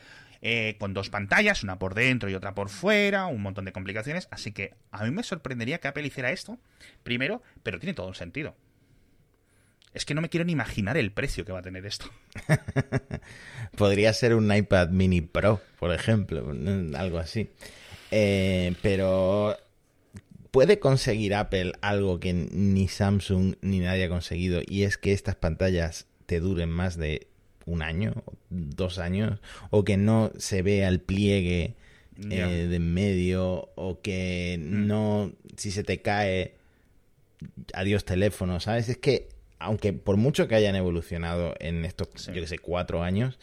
Eh, 0.41 0.78
con 0.80 0.93
dos 0.93 1.10
pantallas, 1.10 1.63
una 1.63 1.80
por 1.80 1.95
dentro 1.95 2.30
y 2.30 2.36
otra 2.36 2.56
por 2.56 2.69
fuera, 2.69 3.28
un 3.28 3.41
montón 3.41 3.65
de 3.65 3.73
complicaciones. 3.73 4.28
Así 4.32 4.52
que 4.52 4.73
a 4.91 5.04
mí 5.04 5.12
me 5.12 5.23
sorprendería 5.23 5.80
que 5.80 5.89
Apple 5.89 6.08
hiciera 6.08 6.32
esto, 6.32 6.58
primero, 7.04 7.41
pero 7.63 7.80
tiene 7.80 7.93
todo 7.93 8.08
un 8.08 8.15
sentido. 8.15 8.56
Es 9.93 10.06
que 10.06 10.13
no 10.13 10.21
me 10.21 10.30
quiero 10.30 10.45
ni 10.45 10.54
imaginar 10.54 10.97
el 10.97 11.12
precio 11.12 11.45
que 11.45 11.52
va 11.52 11.60
a 11.60 11.63
tener 11.63 11.86
esto. 11.86 12.06
Podría 13.78 14.13
ser 14.13 14.36
un 14.36 14.54
iPad 14.54 14.89
mini 14.89 15.21
Pro, 15.21 15.62
por 15.80 15.93
ejemplo, 15.93 16.54
algo 16.95 17.17
así. 17.17 17.49
Eh, 18.12 18.75
pero 18.82 19.58
puede 20.52 20.80
conseguir 20.80 21.36
Apple 21.36 21.73
algo 21.82 22.19
que 22.19 22.34
ni 22.34 22.88
Samsung 22.88 23.56
ni 23.62 23.80
nadie 23.80 24.06
ha 24.06 24.10
conseguido 24.10 24.62
y 24.65 24.84
es 24.84 24.97
que 24.97 25.13
estas 25.13 25.36
pantallas 25.36 26.08
te 26.25 26.39
duren 26.39 26.69
más 26.69 26.97
de 26.97 27.28
un 27.69 27.82
año, 27.82 28.23
dos 28.49 28.97
años, 28.99 29.39
o 29.69 29.84
que 29.84 29.97
no 29.97 30.32
se 30.38 30.62
vea 30.62 30.88
el 30.88 30.99
pliegue 30.99 31.75
eh, 32.29 32.67
de 32.69 32.75
en 32.75 32.93
medio, 32.93 33.69
o 33.75 34.01
que 34.01 34.60
mm. 34.60 34.88
no, 34.88 35.32
si 35.55 35.71
se 35.71 35.84
te 35.84 36.01
cae, 36.01 36.55
adiós 37.73 38.03
teléfono, 38.03 38.60
¿sabes? 38.60 38.89
Es 38.89 38.97
que, 38.97 39.29
aunque 39.60 39.93
por 39.93 40.17
mucho 40.17 40.47
que 40.47 40.55
hayan 40.55 40.75
evolucionado 40.75 41.55
en 41.60 41.86
estos, 41.86 42.27
yo 42.27 42.34
que 42.34 42.47
sé, 42.47 42.60
cuatro 42.60 43.03
años, 43.03 43.39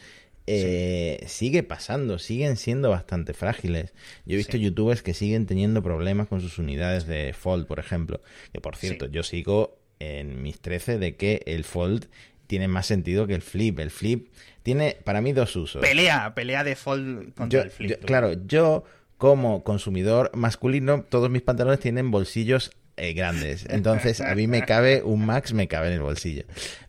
eh, 0.49 1.23
sigue 1.27 1.61
pasando, 1.63 2.19
siguen 2.19 2.55
siendo 2.55 2.89
bastante 2.89 3.33
frágiles. 3.33 3.93
Yo 4.25 4.35
he 4.35 4.37
visto 4.37 4.57
youtubers 4.57 5.03
que 5.03 5.13
siguen 5.13 5.45
teniendo 5.45 5.83
problemas 5.83 6.27
con 6.27 6.39
sus 6.39 6.57
unidades 6.57 7.05
de 7.05 7.33
Fold, 7.33 7.67
por 7.67 7.79
ejemplo. 7.79 8.21
Que 8.53 8.61
por 8.61 8.77
cierto, 8.77 9.07
yo 9.07 9.23
sigo 9.23 9.77
en 9.99 10.41
mis 10.41 10.59
13 10.61 10.99
de 10.99 11.15
que 11.15 11.43
el 11.47 11.63
Fold 11.63 12.07
tiene 12.47 12.67
más 12.67 12.85
sentido 12.85 13.27
que 13.27 13.35
el 13.35 13.41
flip. 13.41 13.79
El 13.79 13.91
flip 13.91 14.29
tiene 14.63 14.97
para 15.03 15.21
mí 15.21 15.33
dos 15.33 15.55
usos. 15.55 15.81
Pelea, 15.81 16.33
pelea 16.33 16.63
de 16.63 16.75
fold 16.75 17.33
contra 17.35 17.61
el 17.61 17.71
flip. 17.71 18.03
claro, 18.05 18.33
yo 18.47 18.83
como 19.17 19.63
consumidor 19.63 20.31
masculino, 20.33 21.03
todos 21.09 21.29
mis 21.29 21.41
pantalones 21.41 21.79
tienen 21.79 22.11
bolsillos 22.11 22.71
eh, 22.97 23.13
grandes. 23.13 23.65
Entonces, 23.69 24.21
a 24.21 24.33
mí 24.35 24.47
me 24.47 24.63
cabe 24.63 25.03
un 25.03 25.25
max, 25.25 25.53
me 25.53 25.67
cabe 25.67 25.87
en 25.87 25.93
el 25.93 26.01
bolsillo. 26.01 26.43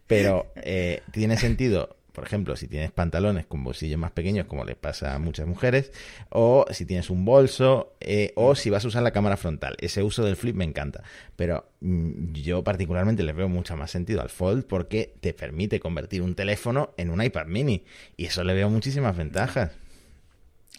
Pero 0.06 0.50
eh, 0.56 1.02
tiene 1.12 1.36
sentido 1.36 1.97
por 2.18 2.26
ejemplo, 2.26 2.56
si 2.56 2.66
tienes 2.66 2.90
pantalones 2.90 3.46
con 3.46 3.62
bolsillos 3.62 3.96
más 3.96 4.10
pequeños, 4.10 4.48
como 4.48 4.64
les 4.64 4.74
pasa 4.74 5.14
a 5.14 5.20
muchas 5.20 5.46
mujeres, 5.46 5.92
o 6.30 6.66
si 6.72 6.84
tienes 6.84 7.10
un 7.10 7.24
bolso, 7.24 7.94
eh, 8.00 8.32
o 8.34 8.56
si 8.56 8.70
vas 8.70 8.84
a 8.84 8.88
usar 8.88 9.04
la 9.04 9.12
cámara 9.12 9.36
frontal. 9.36 9.76
Ese 9.78 10.02
uso 10.02 10.24
del 10.24 10.34
flip 10.34 10.56
me 10.56 10.64
encanta. 10.64 11.04
Pero 11.36 11.70
mm, 11.80 12.32
yo 12.32 12.64
particularmente 12.64 13.22
le 13.22 13.32
veo 13.32 13.48
mucho 13.48 13.76
más 13.76 13.92
sentido 13.92 14.20
al 14.20 14.30
fold 14.30 14.64
porque 14.64 15.14
te 15.20 15.32
permite 15.32 15.78
convertir 15.78 16.22
un 16.22 16.34
teléfono 16.34 16.92
en 16.96 17.10
un 17.10 17.22
iPad 17.22 17.46
mini. 17.46 17.84
Y 18.16 18.24
eso 18.24 18.42
le 18.42 18.52
veo 18.52 18.68
muchísimas 18.68 19.16
ventajas. 19.16 19.70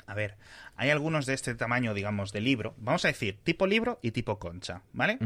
A 0.06 0.15
ver, 0.15 0.36
hay 0.75 0.89
algunos 0.89 1.25
de 1.25 1.36
este 1.36 1.56
tamaño, 1.56 1.93
digamos, 1.93 2.34
de 2.34 2.41
libro. 2.41 2.75
Vamos 2.80 3.06
a 3.06 3.08
decir 3.08 3.38
tipo 3.45 3.65
libro 3.65 3.99
y 4.02 4.12
tipo 4.12 4.39
concha, 4.39 4.82
¿vale? 4.91 5.19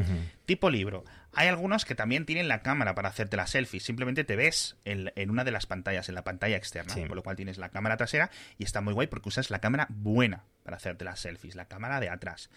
Tipo 0.46 0.70
libro. 0.70 1.06
Hay 1.36 1.48
algunos 1.48 1.86
que 1.86 1.96
también 1.96 2.26
tienen 2.26 2.48
la 2.48 2.62
cámara 2.62 2.94
para 2.94 3.10
hacerte 3.10 3.38
la 3.38 3.48
selfie. 3.48 3.80
Simplemente 3.80 4.24
te 4.24 4.36
ves 4.36 4.78
en, 4.86 5.30
una 5.30 5.44
de 5.44 5.52
las 5.52 5.66
pantallas, 5.66 6.08
en 6.10 6.16
la 6.16 6.24
pantalla 6.24 6.58
externa. 6.58 6.94
Por 7.08 7.16
lo 7.16 7.24
cual 7.24 7.36
tienes 7.36 7.58
la 7.58 7.70
cámara 7.70 7.98
trasera 7.98 8.30
y 8.58 8.64
está 8.64 8.82
muy 8.82 8.94
guay 8.94 9.08
porque 9.08 9.30
usas 9.30 9.50
la 9.50 9.60
cámara 9.60 9.88
buena 9.90 10.44
para 10.64 10.78
hacerte 10.78 11.06
las 11.06 11.20
selfies, 11.20 11.56
la 11.56 11.66
cámara 11.66 12.00
de 12.00 12.10
atrás. 12.10 12.50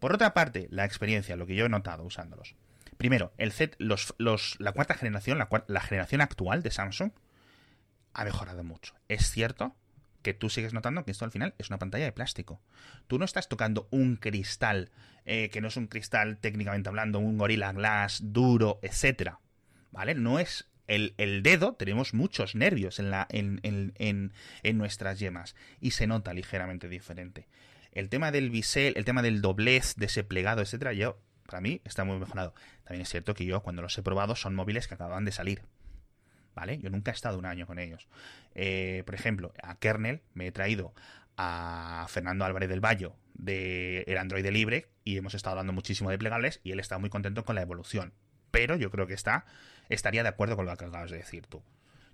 Por 0.00 0.12
otra 0.12 0.34
parte, 0.34 0.66
la 0.70 0.84
experiencia, 0.84 1.36
lo 1.36 1.46
que 1.46 1.54
yo 1.54 1.66
he 1.66 1.68
notado 1.68 2.02
usándolos. 2.02 2.54
Primero, 2.98 3.32
el 3.38 3.52
Z, 3.52 3.76
los, 3.78 4.14
la 4.58 4.72
cuarta 4.72 4.94
generación, 4.94 5.38
la, 5.38 5.48
la 5.66 5.80
generación 5.80 6.20
actual 6.20 6.62
de 6.62 6.70
Samsung, 6.70 7.12
ha 8.12 8.24
mejorado 8.24 8.64
mucho. 8.64 8.94
Es 9.08 9.30
cierto 9.30 9.76
que 10.26 10.34
tú 10.34 10.50
sigues 10.50 10.72
notando 10.72 11.04
que 11.04 11.12
esto 11.12 11.24
al 11.24 11.30
final 11.30 11.54
es 11.56 11.70
una 11.70 11.78
pantalla 11.78 12.04
de 12.04 12.10
plástico. 12.10 12.60
Tú 13.06 13.16
no 13.16 13.24
estás 13.24 13.48
tocando 13.48 13.86
un 13.92 14.16
cristal, 14.16 14.90
eh, 15.24 15.50
que 15.50 15.60
no 15.60 15.68
es 15.68 15.76
un 15.76 15.86
cristal 15.86 16.38
técnicamente 16.38 16.88
hablando, 16.88 17.20
un 17.20 17.38
Gorilla 17.38 17.72
Glass 17.72 18.18
duro, 18.24 18.80
etcétera. 18.82 19.38
¿Vale? 19.92 20.16
No 20.16 20.40
es 20.40 20.68
el, 20.88 21.14
dedo, 21.44 21.74
tenemos 21.74 22.12
muchos 22.12 22.56
nervios 22.56 22.98
en, 22.98 23.12
la, 23.12 23.28
en, 23.30 23.60
en, 23.62 24.32
en, 24.64 24.78
nuestras 24.78 25.20
yemas 25.20 25.54
y 25.80 25.92
se 25.92 26.08
nota 26.08 26.34
ligeramente 26.34 26.88
diferente. 26.88 27.46
El 27.92 28.08
tema 28.08 28.32
del 28.32 28.50
bisel, 28.50 28.94
el 28.96 29.04
tema 29.04 29.22
del 29.22 29.40
doblez, 29.40 29.94
de 29.94 30.06
ese 30.06 30.24
plegado, 30.24 30.60
etcétera, 30.60 30.92
yo, 30.92 31.20
para 31.46 31.60
mí 31.60 31.82
está 31.84 32.02
muy 32.02 32.18
mejorado. 32.18 32.52
También 32.82 33.02
es 33.02 33.10
cierto 33.10 33.32
que 33.34 33.44
yo, 33.44 33.62
cuando 33.62 33.80
los 33.80 33.96
he 33.96 34.02
probado, 34.02 34.34
son 34.34 34.56
móviles 34.56 34.88
que 34.88 34.94
acaban 34.94 35.24
de 35.24 35.30
salir. 35.30 35.62
¿Vale? 36.56 36.78
Yo 36.78 36.90
nunca 36.90 37.12
he 37.12 37.14
estado 37.14 37.38
un 37.38 37.46
año 37.46 37.66
con 37.66 37.78
ellos. 37.78 38.08
Eh, 38.54 39.02
por 39.06 39.14
ejemplo, 39.14 39.52
a 39.62 39.78
Kernel 39.78 40.22
me 40.34 40.48
he 40.48 40.52
traído 40.52 40.92
a 41.36 42.06
Fernando 42.08 42.44
Álvarez 42.44 42.68
del 42.68 42.84
Valle 42.84 43.10
de 43.34 44.02
el 44.06 44.16
Android 44.16 44.44
libre 44.46 44.88
y 45.04 45.18
hemos 45.18 45.34
estado 45.34 45.52
hablando 45.52 45.74
muchísimo 45.74 46.10
de 46.10 46.18
plegables 46.18 46.60
y 46.64 46.72
él 46.72 46.80
está 46.80 46.98
muy 46.98 47.10
contento 47.10 47.44
con 47.44 47.54
la 47.54 47.62
evolución. 47.62 48.14
Pero 48.50 48.74
yo 48.76 48.90
creo 48.90 49.06
que 49.06 49.14
está 49.14 49.44
estaría 49.90 50.22
de 50.22 50.30
acuerdo 50.30 50.56
con 50.56 50.64
lo 50.64 50.74
que 50.76 50.84
acabas 50.86 51.10
de 51.10 51.18
decir 51.18 51.46
tú. 51.46 51.62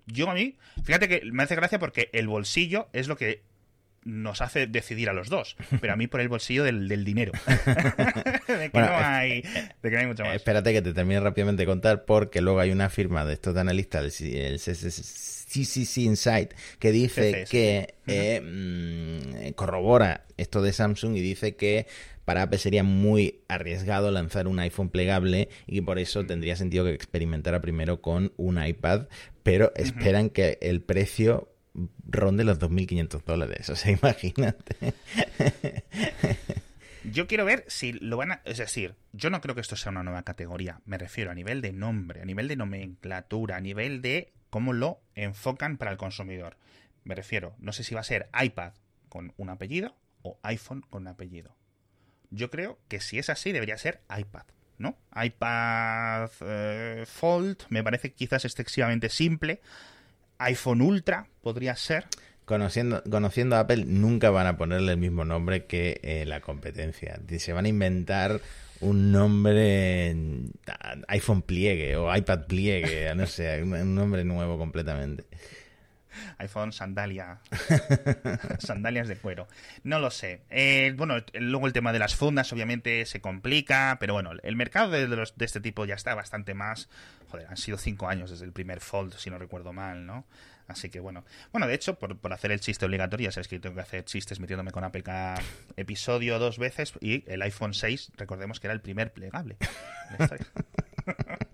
Yo 0.05 0.29
a 0.29 0.33
mí, 0.33 0.57
fíjate 0.83 1.07
que 1.07 1.21
me 1.31 1.43
hace 1.43 1.55
gracia 1.55 1.79
porque 1.79 2.09
el 2.11 2.27
bolsillo 2.27 2.89
es 2.91 3.07
lo 3.07 3.15
que 3.15 3.41
nos 4.05 4.41
hace 4.41 4.67
decidir 4.67 5.09
a 5.09 5.13
los 5.13 5.29
dos, 5.29 5.55
pero 5.81 5.93
a 5.93 5.95
mí 5.95 6.07
por 6.07 6.21
el 6.21 6.29
bolsillo 6.29 6.63
del, 6.63 7.03
dinero. 7.03 7.31
de, 8.47 8.69
que 8.69 8.79
no 8.79 8.89
hay, 8.91 9.41
de 9.41 9.89
que 9.89 9.91
no 9.91 9.99
hay 9.99 10.07
mucho 10.07 10.23
más. 10.23 10.35
Espérate 10.35 10.73
que 10.73 10.81
te 10.81 10.93
termine 10.93 11.19
rápidamente 11.19 11.63
de 11.63 11.67
contar 11.67 12.05
porque 12.05 12.41
luego 12.41 12.59
hay 12.59 12.71
una 12.71 12.89
firma 12.89 13.25
de 13.25 13.33
estos 13.33 13.55
analistas, 13.57 14.21
el 14.21 14.59
CCC 14.59 15.97
Insight, 15.97 16.53
que 16.79 16.91
dice 16.91 17.45
que 17.49 17.95
eh, 18.07 18.41
mm, 18.41 19.51
corrobora 19.53 20.25
esto 20.37 20.61
de 20.61 20.73
Samsung 20.73 21.15
y 21.15 21.21
dice 21.21 21.55
que 21.55 21.87
para 22.25 22.43
Apple 22.43 22.57
sería 22.57 22.83
muy 22.83 23.41
arriesgado 23.47 24.11
lanzar 24.11 24.47
un 24.47 24.59
iPhone 24.59 24.89
plegable 24.89 25.49
y 25.67 25.81
por 25.81 25.99
eso 25.99 26.25
tendría 26.25 26.55
sentido 26.55 26.85
que 26.85 26.93
experimentara 26.93 27.61
primero 27.61 28.01
con 28.01 28.31
un 28.37 28.63
iPad, 28.63 29.07
pero 29.43 29.73
esperan 29.75 30.29
que 30.29 30.57
el 30.61 30.81
precio 30.81 31.52
ronde 32.07 32.43
los 32.43 32.59
2.500 32.59 33.23
dólares. 33.23 33.69
O 33.69 33.75
sea, 33.75 33.91
imagínate. 34.01 34.93
Yo 37.03 37.27
quiero 37.27 37.43
ver 37.45 37.65
si 37.67 37.93
lo 37.93 38.17
van 38.17 38.31
a... 38.33 38.41
Es 38.45 38.57
decir, 38.57 38.95
yo 39.11 39.29
no 39.29 39.41
creo 39.41 39.55
que 39.55 39.61
esto 39.61 39.75
sea 39.75 39.91
una 39.91 40.03
nueva 40.03 40.23
categoría. 40.23 40.81
Me 40.85 40.97
refiero 40.97 41.31
a 41.31 41.35
nivel 41.35 41.61
de 41.61 41.73
nombre, 41.73 42.21
a 42.21 42.25
nivel 42.25 42.47
de 42.47 42.55
nomenclatura, 42.55 43.57
a 43.57 43.61
nivel 43.61 44.01
de 44.01 44.31
cómo 44.49 44.71
lo 44.71 45.01
enfocan 45.15 45.77
para 45.77 45.91
el 45.91 45.97
consumidor. 45.97 46.57
Me 47.03 47.15
refiero, 47.15 47.55
no 47.59 47.73
sé 47.73 47.83
si 47.83 47.93
va 47.93 48.01
a 48.01 48.05
ser 48.05 48.29
iPad 48.41 48.73
con 49.09 49.33
un 49.37 49.49
apellido 49.49 49.97
o 50.21 50.39
iPhone 50.43 50.81
con 50.89 51.03
un 51.03 51.07
apellido. 51.09 51.55
Yo 52.29 52.49
creo 52.49 52.79
que 52.87 53.01
si 53.01 53.19
es 53.19 53.29
así 53.29 53.51
debería 53.51 53.77
ser 53.77 54.01
iPad, 54.17 54.45
¿no? 54.77 54.97
iPad 55.13 56.31
eh, 56.41 57.03
Fold 57.05 57.63
me 57.69 57.83
parece 57.83 58.13
quizás 58.13 58.45
excesivamente 58.45 59.09
simple 59.09 59.61
iPhone 60.45 60.81
Ultra 60.81 61.27
podría 61.41 61.75
ser. 61.75 62.05
Conociendo, 62.45 63.01
conociendo 63.09 63.55
a 63.55 63.61
Apple, 63.61 63.85
nunca 63.85 64.29
van 64.29 64.47
a 64.47 64.57
ponerle 64.57 64.91
el 64.91 64.97
mismo 64.97 65.23
nombre 65.23 65.65
que 65.65 66.01
eh, 66.03 66.25
la 66.25 66.41
competencia. 66.41 67.19
Se 67.37 67.53
van 67.53 67.65
a 67.65 67.69
inventar 67.69 68.41
un 68.81 69.13
nombre 69.13 70.13
iPhone 71.07 71.41
pliegue 71.41 71.95
o 71.95 72.13
iPad 72.13 72.47
pliegue, 72.47 73.15
no 73.15 73.25
sé, 73.27 73.63
un 73.63 73.95
nombre 73.95 74.25
nuevo 74.25 74.57
completamente 74.57 75.23
iPhone 76.37 76.71
sandalia. 76.71 77.39
Sandalias 78.59 79.07
de 79.07 79.15
cuero. 79.15 79.47
No 79.83 79.99
lo 79.99 80.11
sé. 80.11 80.41
Eh, 80.49 80.93
bueno, 80.95 81.15
luego 81.33 81.67
el 81.67 81.73
tema 81.73 81.93
de 81.93 81.99
las 81.99 82.15
fundas 82.15 82.51
obviamente 82.53 83.05
se 83.05 83.21
complica, 83.21 83.97
pero 83.99 84.13
bueno, 84.13 84.31
el 84.41 84.55
mercado 84.55 84.91
de, 84.91 85.07
los, 85.07 85.37
de 85.37 85.45
este 85.45 85.61
tipo 85.61 85.85
ya 85.85 85.95
está 85.95 86.15
bastante 86.15 86.53
más... 86.53 86.89
Joder, 87.29 87.47
han 87.47 87.57
sido 87.57 87.77
cinco 87.77 88.07
años 88.07 88.29
desde 88.29 88.45
el 88.45 88.51
primer 88.51 88.79
Fold, 88.79 89.15
si 89.15 89.31
no 89.31 89.39
recuerdo 89.39 89.73
mal, 89.73 90.05
¿no? 90.05 90.25
Así 90.67 90.89
que 90.89 90.99
bueno. 90.99 91.25
Bueno, 91.51 91.67
de 91.67 91.73
hecho, 91.73 91.95
por, 91.95 92.17
hacer 92.31 92.51
el 92.51 92.59
chiste 92.59 92.85
obligatorio, 92.85 93.25
ya 93.25 93.31
sabes 93.31 93.47
que 93.47 93.59
tengo 93.59 93.75
que 93.75 93.81
hacer 93.81 94.05
chistes 94.05 94.39
metiéndome 94.39 94.71
con 94.71 94.83
Apple 94.83 95.03
cada 95.03 95.41
episodio 95.75 96.39
dos 96.39 96.57
veces. 96.57 96.93
Y 97.01 97.23
el 97.31 97.41
iPhone 97.41 97.73
6, 97.73 98.13
recordemos 98.17 98.59
que 98.59 98.67
era 98.67 98.73
el 98.73 98.81
primer 98.81 99.11
plegable. 99.11 99.57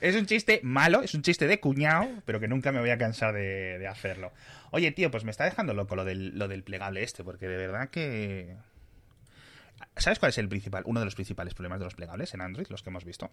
es 0.00 0.16
un 0.16 0.26
chiste 0.26 0.60
malo, 0.62 1.02
es 1.02 1.14
un 1.14 1.22
chiste 1.22 1.46
de 1.46 1.60
cuñado, 1.60 2.08
pero 2.24 2.40
que 2.40 2.48
nunca 2.48 2.72
me 2.72 2.80
voy 2.80 2.90
a 2.90 2.98
cansar 2.98 3.34
de, 3.34 3.86
hacerlo. 3.88 4.32
Oye, 4.70 4.92
tío, 4.92 5.10
pues 5.10 5.24
me 5.24 5.30
está 5.30 5.44
dejando 5.44 5.74
loco 5.74 5.96
lo 5.96 6.04
del, 6.04 6.38
lo 6.38 6.48
del 6.48 6.62
plegable 6.62 7.02
este, 7.02 7.24
porque 7.24 7.48
de 7.48 7.56
verdad 7.56 7.90
que... 7.90 8.56
¿Sabes 9.96 10.18
cuál 10.18 10.30
es 10.30 10.38
el 10.38 10.48
principal, 10.48 10.82
uno 10.86 11.00
de 11.00 11.06
los 11.06 11.14
principales 11.14 11.54
problemas 11.54 11.80
de 11.80 11.84
los 11.84 11.94
plegables 11.94 12.34
en 12.34 12.40
Android, 12.40 12.66
los 12.68 12.82
que 12.82 12.90
hemos 12.90 13.04
visto? 13.04 13.30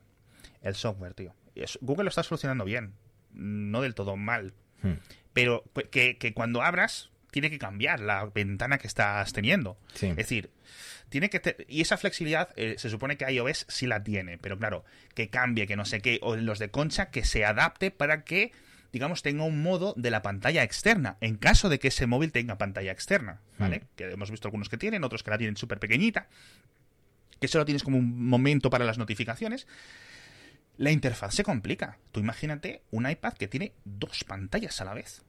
El 0.61 0.75
software, 0.75 1.13
tío. 1.13 1.33
Google 1.81 2.05
lo 2.05 2.09
está 2.09 2.23
solucionando 2.23 2.65
bien, 2.65 2.93
no 3.33 3.81
del 3.81 3.93
todo 3.93 4.15
mal. 4.15 4.53
Hmm. 4.81 4.93
Pero 5.33 5.63
que, 5.91 6.17
que 6.17 6.33
cuando 6.33 6.63
abras 6.63 7.11
tiene 7.35 7.49
que 7.49 7.59
cambiar 7.59 7.99
la 7.99 8.23
ventana 8.27 8.77
que 8.77 8.87
estás 8.87 9.33
teniendo. 9.33 9.77
Es 10.01 10.15
decir, 10.15 10.51
tiene 11.09 11.29
que 11.29 11.65
y 11.67 11.81
esa 11.81 11.97
flexibilidad 11.97 12.47
eh, 12.55 12.75
se 12.77 12.89
supone 12.89 13.17
que 13.17 13.29
iOS 13.29 13.65
sí 13.67 13.87
la 13.87 14.01
tiene, 14.01 14.37
pero 14.37 14.57
claro, 14.57 14.85
que 15.13 15.27
cambie, 15.27 15.67
que 15.67 15.75
no 15.75 15.83
sé 15.83 15.99
qué, 15.99 16.17
o 16.21 16.37
los 16.37 16.59
de 16.59 16.71
Concha 16.71 17.09
que 17.09 17.25
se 17.25 17.43
adapte 17.43 17.91
para 17.91 18.23
que 18.23 18.53
digamos, 18.93 19.21
tenga 19.21 19.43
un 19.43 19.61
modo 19.61 19.93
de 19.97 20.11
la 20.11 20.21
pantalla 20.21 20.63
externa, 20.63 21.17
en 21.19 21.35
caso 21.35 21.67
de 21.67 21.77
que 21.77 21.89
ese 21.89 22.07
móvil 22.07 22.31
tenga 22.31 22.57
pantalla 22.57 22.93
externa, 22.93 23.41
¿vale? 23.59 23.79
Hmm. 23.79 23.87
Que 23.97 24.11
hemos 24.11 24.31
visto 24.31 24.47
algunos 24.47 24.69
que 24.69 24.77
tienen, 24.77 25.03
otros 25.03 25.21
que 25.21 25.31
la 25.31 25.37
tienen 25.37 25.57
súper 25.57 25.79
pequeñita, 25.79 26.29
que 27.41 27.49
solo 27.49 27.65
tienes 27.65 27.83
como 27.83 27.97
un 27.97 28.29
momento 28.29 28.69
para 28.69 28.85
las 28.85 28.97
notificaciones. 28.97 29.67
La 30.77 30.91
interfaz 30.91 31.35
se 31.35 31.43
complica. 31.43 31.97
Tú 32.13 32.21
imagínate 32.21 32.83
un 32.91 33.09
iPad 33.09 33.33
que 33.33 33.49
tiene 33.49 33.73
dos 33.83 34.23
pantallas 34.23 34.79
a 34.79 34.85
la 34.85 34.93
vez 34.93 35.24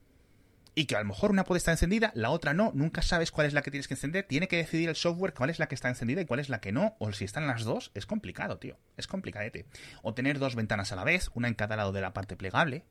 y 0.79 0.85
que 0.85 0.95
a 0.95 0.99
lo 0.99 1.07
mejor 1.07 1.31
una 1.31 1.45
puede 1.45 1.57
estar 1.57 1.73
encendida, 1.73 2.13
la 2.15 2.29
otra 2.29 2.53
no, 2.53 2.71
nunca 2.75 3.01
sabes 3.01 3.33
cuál 3.33 3.47
es 3.47 3.55
la 3.55 3.63
que 3.63 3.71
tienes 3.71 3.89
que 3.89 3.95
encender, 3.95 4.27
tiene 4.27 4.47
que 4.47 4.59
decidir 4.59 4.91
el 4.91 4.95
software 4.95 5.33
cuál 5.33 5.49
es 5.49 5.59
la 5.59 5.69
que 5.69 5.75
está 5.75 5.89
encendida 5.89 6.21
y 6.21 6.27
cuál 6.27 6.39
es 6.39 6.51
la 6.51 6.61
que 6.61 6.71
no, 6.71 6.97
o 6.99 7.11
si 7.13 7.25
están 7.25 7.47
las 7.47 7.65
dos, 7.65 7.91
es 7.95 8.05
complicado, 8.05 8.59
tío, 8.59 8.77
es 8.99 9.07
complicadete. 9.07 9.65
O 10.03 10.13
tener 10.13 10.39
dos 10.39 10.55
ventanas 10.55 10.93
a 10.93 10.97
la 10.97 11.03
vez, 11.03 11.31
una 11.33 11.49
en 11.49 11.55
cada 11.55 11.77
lado 11.77 11.93
de 11.93 12.03
la 12.03 12.13
parte 12.13 12.37
plegable. 12.37 12.85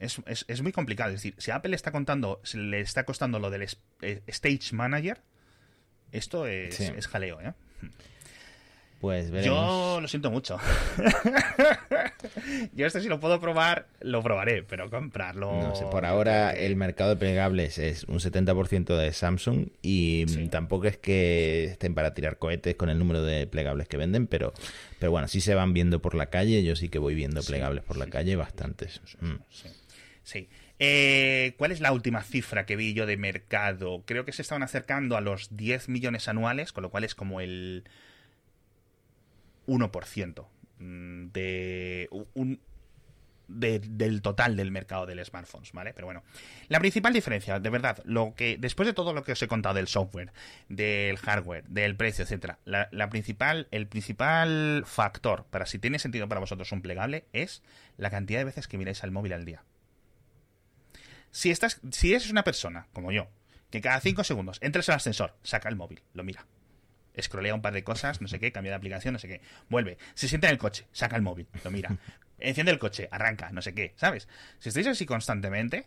Es, 0.00 0.20
muy 0.62 0.72
complicado, 0.72 1.10
es 1.10 1.16
decir, 1.16 1.34
si 1.38 1.50
Apple 1.50 1.74
está 1.74 1.92
contando, 1.92 2.42
si 2.44 2.58
le 2.58 2.80
está 2.80 3.04
costando 3.04 3.38
lo 3.38 3.48
del 3.48 3.66
eh, 4.02 4.22
Stage 4.26 4.74
Manager, 4.74 5.22
esto 6.12 6.46
es, 6.46 6.78
es 6.78 7.08
jaleo, 7.08 7.40
¿eh? 7.40 7.54
Pues 9.00 9.30
Yo 9.42 9.98
lo 9.98 10.06
siento 10.08 10.30
mucho. 10.30 10.58
Yo 12.74 12.86
esto 12.86 13.00
si 13.00 13.08
lo 13.08 13.18
puedo 13.18 13.40
probar, 13.40 13.86
lo 14.00 14.22
probaré, 14.22 14.62
pero 14.62 14.90
comprarlo... 14.90 15.50
No 15.52 15.74
sé, 15.74 15.86
por 15.86 16.04
ahora 16.04 16.50
el 16.50 16.76
mercado 16.76 17.08
de 17.10 17.16
plegables 17.16 17.78
es 17.78 18.04
un 18.04 18.18
70% 18.18 18.98
de 18.98 19.12
Samsung 19.14 19.68
y 19.80 20.26
tampoco 20.48 20.86
es 20.86 20.98
que 20.98 21.64
estén 21.64 21.94
para 21.94 22.12
tirar 22.12 22.36
cohetes 22.36 22.74
con 22.74 22.90
el 22.90 22.98
número 22.98 23.22
de 23.22 23.46
plegables 23.46 23.88
que 23.88 23.96
venden, 23.96 24.26
pero, 24.26 24.52
pero 24.98 25.10
bueno, 25.10 25.28
sí 25.28 25.40
se 25.40 25.54
van 25.54 25.72
viendo 25.72 26.02
por 26.02 26.14
la 26.14 26.26
calle, 26.26 26.62
yo 26.62 26.76
sí 26.76 26.90
que 26.90 26.98
voy 26.98 27.14
viendo 27.14 27.42
plegables 27.42 27.82
por 27.82 27.96
la 27.96 28.06
calle, 28.06 28.36
bastantes. 28.36 29.00
Sí. 30.24 30.42
Mm. 30.42 30.46
Eh, 30.82 31.54
¿Cuál 31.58 31.72
es 31.72 31.80
la 31.80 31.92
última 31.92 32.22
cifra 32.22 32.64
que 32.64 32.76
vi 32.76 32.94
yo 32.94 33.06
de 33.06 33.16
mercado? 33.16 34.02
Creo 34.06 34.24
que 34.24 34.32
se 34.32 34.42
estaban 34.42 34.62
acercando 34.62 35.16
a 35.16 35.20
los 35.20 35.56
10 35.56 35.88
millones 35.88 36.28
anuales, 36.28 36.72
con 36.72 36.82
lo 36.82 36.90
cual 36.90 37.04
es 37.04 37.14
como 37.14 37.40
el 37.40 37.84
1% 39.70 40.46
mm, 40.78 41.26
de 41.32 42.08
un, 42.34 42.60
del 43.50 44.22
total 44.22 44.56
del 44.56 44.70
mercado 44.70 45.06
del 45.06 45.24
smartphones, 45.24 45.72
¿vale? 45.72 45.92
Pero 45.92 46.06
bueno, 46.06 46.22
la 46.68 46.78
principal 46.78 47.12
diferencia, 47.12 47.58
de 47.58 47.70
verdad, 47.70 48.00
lo 48.04 48.34
que 48.34 48.56
después 48.58 48.86
de 48.86 48.92
todo 48.92 49.12
lo 49.12 49.24
que 49.24 49.32
os 49.32 49.42
he 49.42 49.48
contado 49.48 49.74
del 49.74 49.88
software, 49.88 50.32
del 50.68 51.18
hardware, 51.18 51.64
del 51.68 51.96
precio, 51.96 52.24
etcétera, 52.24 52.58
la, 52.64 53.10
principal, 53.10 53.68
el 53.70 53.86
principal 53.86 54.84
factor 54.86 55.46
para 55.50 55.66
si 55.66 55.78
tiene 55.78 55.98
sentido 55.98 56.28
para 56.28 56.40
vosotros 56.40 56.70
un 56.72 56.82
plegable 56.82 57.24
es 57.32 57.62
la 57.96 58.10
cantidad 58.10 58.40
de 58.40 58.44
veces 58.44 58.68
que 58.68 58.78
miráis 58.78 59.02
al 59.04 59.10
móvil 59.10 59.32
al 59.32 59.44
día. 59.44 59.64
Si 61.30 61.50
estás, 61.50 61.80
si 61.90 62.10
eres 62.10 62.30
una 62.30 62.44
persona 62.44 62.88
como 62.92 63.12
yo, 63.12 63.28
que 63.70 63.80
cada 63.80 64.00
5 64.00 64.24
segundos 64.24 64.58
entras 64.62 64.88
al 64.88 64.96
ascensor, 64.96 65.34
saca 65.42 65.68
el 65.68 65.76
móvil, 65.76 66.02
lo 66.12 66.24
mira 66.24 66.44
escrolea 67.20 67.54
un 67.54 67.62
par 67.62 67.72
de 67.72 67.84
cosas, 67.84 68.20
no 68.20 68.28
sé 68.28 68.38
qué, 68.38 68.52
cambia 68.52 68.72
de 68.72 68.76
aplicación, 68.76 69.12
no 69.12 69.18
sé 69.18 69.28
qué. 69.28 69.40
Vuelve, 69.68 69.98
se 70.14 70.28
sienta 70.28 70.48
en 70.48 70.52
el 70.52 70.58
coche, 70.58 70.86
saca 70.92 71.16
el 71.16 71.22
móvil, 71.22 71.46
lo 71.64 71.70
mira. 71.70 71.96
Enciende 72.38 72.72
el 72.72 72.78
coche, 72.78 73.08
arranca, 73.10 73.50
no 73.52 73.62
sé 73.62 73.74
qué, 73.74 73.92
¿sabes? 73.96 74.28
Si 74.58 74.70
estáis 74.70 74.86
así 74.86 75.06
constantemente, 75.06 75.86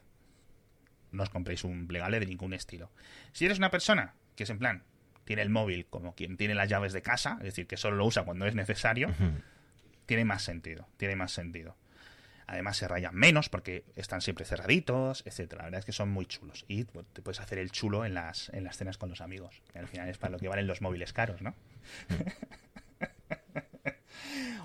no 1.12 1.24
os 1.24 1.30
compréis 1.30 1.64
un 1.64 1.88
plegable 1.88 2.20
de 2.20 2.26
ningún 2.28 2.54
estilo. 2.54 2.92
Si 3.32 3.46
eres 3.46 3.58
una 3.58 3.72
persona 3.72 4.14
que 4.36 4.44
es 4.44 4.50
en 4.50 4.60
plan, 4.60 4.84
tiene 5.26 5.42
el 5.42 5.50
móvil 5.50 5.86
como 5.88 6.16
quien 6.16 6.38
tiene 6.38 6.56
las 6.56 6.70
llaves 6.70 6.94
de 6.94 7.02
casa, 7.02 7.38
es 7.40 7.46
decir, 7.46 7.68
que 7.68 7.78
solo 7.78 7.98
lo 7.98 8.06
usa 8.06 8.24
cuando 8.24 8.46
es 8.46 8.56
necesario, 8.56 9.14
tiene 10.06 10.26
más 10.26 10.44
sentido, 10.44 10.88
tiene 10.98 11.16
más 11.16 11.32
sentido. 11.32 11.76
Además 12.48 12.78
se 12.78 12.88
rayan 12.88 13.16
menos 13.16 13.50
porque 13.50 13.86
están 13.96 14.22
siempre 14.22 14.46
cerraditos, 14.46 15.24
etcétera. 15.26 15.64
La 15.64 15.66
verdad 15.66 15.80
es 15.80 15.86
que 15.86 15.92
son 15.92 16.10
muy 16.10 16.26
chulos. 16.26 16.66
Y 16.68 16.86
te 16.86 17.22
puedes 17.22 17.40
hacer 17.40 17.58
el 17.60 17.72
chulo 17.72 18.06
en 18.06 18.14
las, 18.14 18.50
en 18.50 18.64
las 18.64 18.78
cenas 18.78 18.98
con 18.98 19.10
los 19.10 19.22
amigos. 19.22 19.62
Que 19.72 19.80
al 19.80 19.88
final 19.88 20.10
es 20.10 20.18
para 20.18 20.32
lo 20.32 20.40
que 20.40 20.48
valen 20.48 20.68
los 20.68 20.82
móviles 20.82 21.14
caros, 21.14 21.42
¿no? 21.42 21.56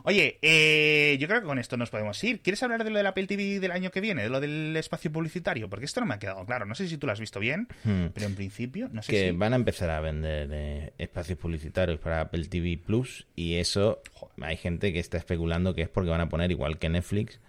Oye, 0.04 0.38
eh, 0.40 1.18
yo 1.20 1.28
creo 1.28 1.40
que 1.40 1.46
con 1.46 1.58
esto 1.58 1.76
nos 1.76 1.90
podemos 1.90 2.22
ir. 2.24 2.40
¿Quieres 2.40 2.62
hablar 2.62 2.82
de 2.82 2.88
lo 2.88 2.96
del 2.96 3.06
Apple 3.06 3.26
TV 3.26 3.60
del 3.60 3.72
año 3.72 3.90
que 3.90 4.00
viene? 4.00 4.22
De 4.22 4.30
lo 4.30 4.40
del 4.40 4.74
espacio 4.76 5.12
publicitario. 5.12 5.68
Porque 5.68 5.84
esto 5.84 6.00
no 6.00 6.06
me 6.06 6.14
ha 6.14 6.18
quedado 6.18 6.46
claro. 6.46 6.64
No 6.64 6.74
sé 6.74 6.88
si 6.88 6.96
tú 6.96 7.06
lo 7.06 7.12
has 7.12 7.20
visto 7.20 7.40
bien, 7.40 7.68
hmm. 7.84 8.06
pero 8.14 8.26
en 8.26 8.34
principio 8.34 8.88
no 8.90 9.02
sé 9.02 9.12
que 9.12 9.32
van 9.32 9.52
a 9.52 9.56
empezar 9.56 9.90
a 9.90 10.00
vender 10.00 10.48
eh, 10.50 10.92
espacios 10.96 11.38
publicitarios 11.38 12.00
para 12.00 12.22
Apple 12.22 12.46
TV 12.46 12.78
Plus 12.78 13.26
y 13.36 13.56
eso 13.56 14.00
hay 14.40 14.56
gente 14.56 14.92
que 14.94 14.98
está 14.98 15.18
especulando 15.18 15.74
que 15.74 15.82
es 15.82 15.88
porque 15.90 16.08
van 16.08 16.22
a 16.22 16.28
poner, 16.30 16.50
igual 16.50 16.78
que 16.78 16.88
Netflix, 16.88 17.40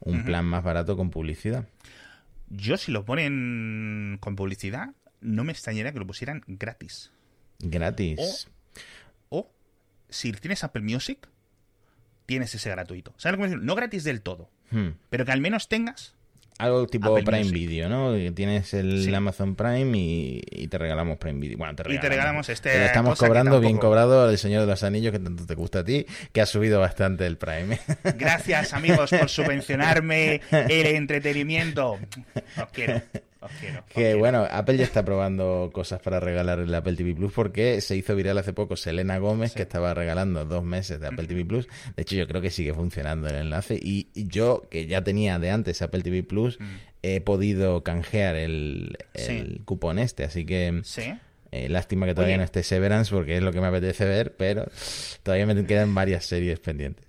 un 0.00 0.24
plan 0.24 0.44
más 0.44 0.62
barato 0.62 0.96
con 0.96 1.10
publicidad. 1.10 1.68
Yo 2.48 2.76
si 2.76 2.92
lo 2.92 3.04
ponen 3.04 4.18
con 4.20 4.36
publicidad, 4.36 4.90
no 5.20 5.44
me 5.44 5.52
extrañaría 5.52 5.92
que 5.92 5.98
lo 5.98 6.06
pusieran 6.06 6.42
gratis. 6.46 7.10
Gratis. 7.58 8.48
O, 9.30 9.50
si 10.08 10.32
tienes 10.32 10.64
Apple 10.64 10.82
Music, 10.82 11.28
tienes 12.26 12.54
ese 12.54 12.70
gratuito. 12.70 13.14
¿Sabes 13.16 13.38
lo 13.38 13.48
que 13.48 13.56
No 13.56 13.74
gratis 13.74 14.04
del 14.04 14.22
todo, 14.22 14.50
hmm. 14.70 14.88
pero 15.10 15.24
que 15.24 15.32
al 15.32 15.40
menos 15.40 15.68
tengas 15.68 16.14
algo 16.58 16.86
tipo 16.86 17.14
Prime 17.14 17.50
Video, 17.50 17.88
¿no? 17.88 18.14
Tienes 18.32 18.74
el 18.74 19.12
Amazon 19.14 19.56
Prime 19.56 19.96
y, 19.98 20.68
te 20.68 20.78
regalamos 20.78 21.18
Prime 21.18 21.40
Video. 21.40 21.58
Bueno, 21.58 21.74
te 21.74 21.82
regalamos, 21.82 21.98
y 21.98 22.00
te 22.00 22.08
regalamos 22.08 22.48
este. 22.48 22.84
estamos 22.86 23.18
cobrando 23.18 23.60
bien 23.60 23.78
cobrado 23.78 24.28
al 24.28 24.38
Señor 24.38 24.62
de 24.62 24.68
los 24.68 24.82
Anillos, 24.82 25.12
que 25.12 25.18
tanto 25.18 25.46
te 25.46 25.54
gusta 25.54 25.80
a 25.80 25.84
ti, 25.84 26.06
que 26.32 26.40
ha 26.40 26.46
subido 26.46 26.80
bastante 26.80 27.26
el 27.26 27.36
Prime. 27.36 27.80
Gracias, 28.16 28.72
amigos, 28.72 29.10
por 29.10 29.28
subvencionarme 29.28 30.40
el 30.50 30.86
entretenimiento. 30.86 31.98
Os 32.56 32.68
quiero 32.72 33.02
que 33.88 34.14
bueno, 34.14 34.46
Apple 34.50 34.76
ya 34.76 34.84
está 34.84 35.04
probando 35.04 35.70
cosas 35.72 36.00
para 36.00 36.20
regalar 36.20 36.58
el 36.58 36.74
Apple 36.74 36.94
TV 36.94 37.14
Plus 37.14 37.32
porque 37.32 37.80
se 37.80 37.96
hizo 37.96 38.14
viral 38.14 38.38
hace 38.38 38.52
poco 38.52 38.76
Selena 38.76 39.18
Gómez 39.18 39.54
que 39.54 39.62
estaba 39.62 39.94
regalando 39.94 40.44
dos 40.44 40.64
meses 40.64 41.00
de 41.00 41.06
Apple 41.06 41.26
TV 41.26 41.44
Plus. 41.44 41.68
De 41.96 42.02
hecho, 42.02 42.16
yo 42.16 42.26
creo 42.26 42.40
que 42.40 42.50
sigue 42.50 42.74
funcionando 42.74 43.28
el 43.28 43.36
enlace. 43.36 43.78
Y, 43.80 44.08
yo, 44.14 44.66
que 44.70 44.86
ya 44.86 45.02
tenía 45.02 45.38
de 45.38 45.50
antes 45.50 45.82
Apple 45.82 46.02
TV 46.02 46.22
Plus, 46.22 46.58
mm. 46.60 46.64
he 47.02 47.20
podido 47.20 47.82
canjear 47.82 48.36
el, 48.36 48.96
cupón 49.64 49.98
este. 49.98 50.24
Así 50.24 50.44
que. 50.44 50.82
Eh, 51.56 51.68
lástima 51.68 52.04
que 52.04 52.16
todavía 52.16 52.36
no 52.36 52.42
esté 52.42 52.64
Severance 52.64 53.14
porque 53.14 53.36
es 53.36 53.42
lo 53.44 53.52
que 53.52 53.60
me 53.60 53.68
apetece 53.68 54.04
ver, 54.04 54.34
pero 54.36 54.66
todavía 55.22 55.46
me 55.46 55.64
quedan 55.64 55.94
varias 55.94 56.24
series 56.24 56.58
pendientes. 56.58 57.06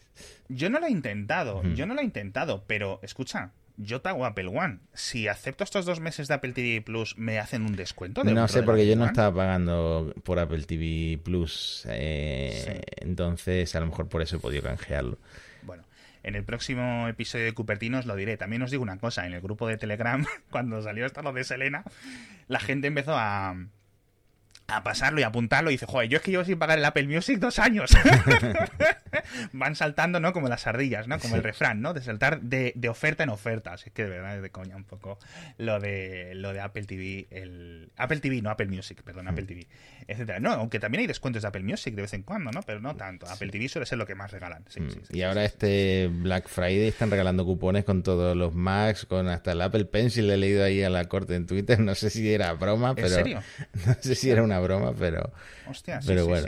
Yo 0.48 0.70
no 0.70 0.80
lo 0.80 0.86
he 0.86 0.92
intentado, 0.92 1.64
yo 1.74 1.88
no 1.88 1.96
lo 1.96 2.02
he 2.02 2.04
intentado, 2.04 2.64
pero 2.68 3.00
escucha, 3.02 3.54
yo 3.78 4.02
tengo 4.02 4.26
Apple 4.26 4.48
One. 4.48 4.80
Si 4.94 5.28
acepto 5.28 5.64
estos 5.64 5.86
dos 5.86 6.00
meses 6.00 6.28
de 6.28 6.34
Apple 6.34 6.54
TV 6.54 6.82
Plus, 6.82 7.18
¿me 7.18 7.40
hacen 7.40 7.64
un 7.64 7.76
descuento? 7.76 8.24
no 8.24 8.48
sé, 8.48 8.64
porque 8.64 8.88
yo 8.88 8.96
no 8.96 9.06
estaba 9.06 9.36
pagando 9.36 10.14
por 10.24 10.40
Apple 10.40 10.64
TV 10.64 11.20
Plus. 11.24 11.86
Eh, 11.90 12.82
entonces, 12.98 13.76
a 13.76 13.80
lo 13.80 13.88
mejor 13.88 14.08
por 14.08 14.22
eso 14.22 14.38
he 14.38 14.40
podido 14.40 14.64
canjearlo. 14.64 15.18
Bueno, 15.64 15.84
en 16.24 16.36
el 16.36 16.44
próximo 16.44 17.08
episodio 17.08 17.46
de 17.46 17.54
Cupertino 17.54 18.00
os 18.00 18.06
lo 18.06 18.16
diré. 18.16 18.38
También 18.38 18.62
os 18.62 18.72
digo 18.72 18.84
una 18.84 18.98
cosa: 18.98 19.26
en 19.26 19.34
el 19.34 19.42
grupo 19.42 19.68
de 19.68 19.78
Telegram, 19.78 20.26
cuando 20.50 20.82
salió 20.82 21.06
esto 21.06 21.22
lo 21.22 21.34
de 21.34 21.44
Selena, 21.44 21.84
la 22.48 22.60
gente 22.60 22.88
empezó 22.88 23.14
a 23.16 23.56
a 24.68 24.84
pasarlo 24.84 25.20
y 25.20 25.24
apuntarlo 25.24 25.70
y 25.70 25.74
dice, 25.74 25.86
joder, 25.86 26.10
yo 26.10 26.18
es 26.18 26.24
que 26.24 26.32
llevo 26.32 26.44
sin 26.44 26.58
pagar 26.58 26.80
el 26.80 26.86
Apple 26.86 27.08
Music 27.08 27.38
dos 27.40 27.60
años. 27.60 27.92
Van 29.54 29.76
saltando, 29.76 30.20
¿no? 30.20 30.34
Como 30.34 30.48
las 30.48 30.68
ardillas, 30.68 31.08
¿no? 31.08 31.20
Como 31.20 31.36
el 31.36 31.44
refrán, 31.44 31.82
¿no? 31.82 31.94
De 31.94 32.02
saltar 32.02 32.42
de, 32.42 32.74
oferta 32.90 33.24
en 33.24 33.30
oferta. 33.30 33.74
Así 33.74 33.92
que 33.92 34.04
de 34.04 34.10
verdad 34.10 34.36
es 34.36 34.42
de 34.42 34.50
coña 34.50 34.76
un 34.76 34.84
poco 34.84 35.18
lo 35.58 35.80
de 35.80 36.34
lo 36.36 36.54
de 36.54 36.62
Apple 36.62 36.84
TV, 36.84 37.28
el 37.32 37.92
Apple 37.98 38.20
TV, 38.20 38.42
no 38.42 38.50
Apple 38.50 38.68
Music, 38.68 39.02
perdón, 39.04 39.28
Apple 39.28 39.44
mm. 39.44 39.48
TV, 39.48 39.68
etcétera. 40.08 40.40
No, 40.40 40.52
aunque 40.52 40.80
también 40.80 41.02
hay 41.02 41.08
descuentos 41.08 41.42
de 41.42 41.48
Apple 41.48 41.64
Music 41.64 41.96
de 41.96 42.02
vez 42.02 42.14
en 42.14 42.24
cuando, 42.24 42.52
¿no? 42.52 42.62
Pero 42.64 42.80
no 42.80 42.96
tanto. 42.96 43.28
Apple 43.28 43.50
TV 43.50 43.68
suele 43.68 43.86
ser 43.86 43.98
lo 43.98 44.06
que 44.06 44.16
más 44.16 44.32
regalan. 44.32 44.64
Mm. 44.76 45.16
y 45.16 45.22
ahora 45.22 45.46
este 45.46 46.10
Black 46.12 46.48
Friday 46.48 46.88
están 46.88 47.12
regalando 47.12 47.46
cupones 47.46 47.86
con 47.86 48.04
todos 48.04 48.36
los 48.36 48.54
Macs, 48.54 49.06
con 49.06 49.28
hasta 49.30 49.52
el 49.52 49.62
Apple 49.62 49.86
Pencil. 49.86 50.30
he 50.30 50.38
leído 50.38 50.64
ahí 50.64 50.84
a 50.84 50.90
la 50.90 51.06
corte 51.06 51.36
en 51.36 51.46
Twitter. 51.46 51.80
No 51.80 51.96
sé 51.96 52.10
si 52.10 52.34
era 52.34 52.54
broma, 52.54 52.96
pero. 52.96 53.08
¿En 53.08 53.14
serio? 53.14 53.44
No 53.86 53.96
sé 54.00 54.16
si 54.16 54.30
era 54.30 54.44
una 54.44 54.60
broma, 54.60 54.94
pero. 54.98 55.32
Hostia, 55.68 56.00
pero 56.06 56.26
bueno. 56.26 56.48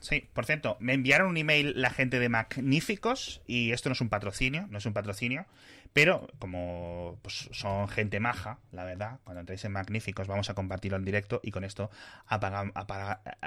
Sí, 0.00 0.28
por 0.32 0.46
cierto, 0.46 0.76
me 0.78 0.92
enviaron 0.92 1.28
un 1.28 1.36
email 1.36 1.72
la 1.76 1.90
gente 1.90 2.20
de 2.20 2.28
Magníficos 2.28 3.42
y 3.46 3.72
esto 3.72 3.88
no 3.88 3.94
es 3.94 4.00
un 4.00 4.08
patrocinio, 4.08 4.68
no 4.70 4.78
es 4.78 4.86
un 4.86 4.92
patrocinio, 4.92 5.46
pero 5.92 6.28
como 6.38 7.18
pues, 7.22 7.48
son 7.52 7.88
gente 7.88 8.20
maja, 8.20 8.58
la 8.70 8.84
verdad, 8.84 9.18
cuando 9.24 9.40
entréis 9.40 9.64
en 9.64 9.72
Magníficos 9.72 10.28
vamos 10.28 10.50
a 10.50 10.54
compartirlo 10.54 10.96
en 10.98 11.04
directo 11.04 11.40
y 11.42 11.50
con 11.50 11.64
esto 11.64 11.90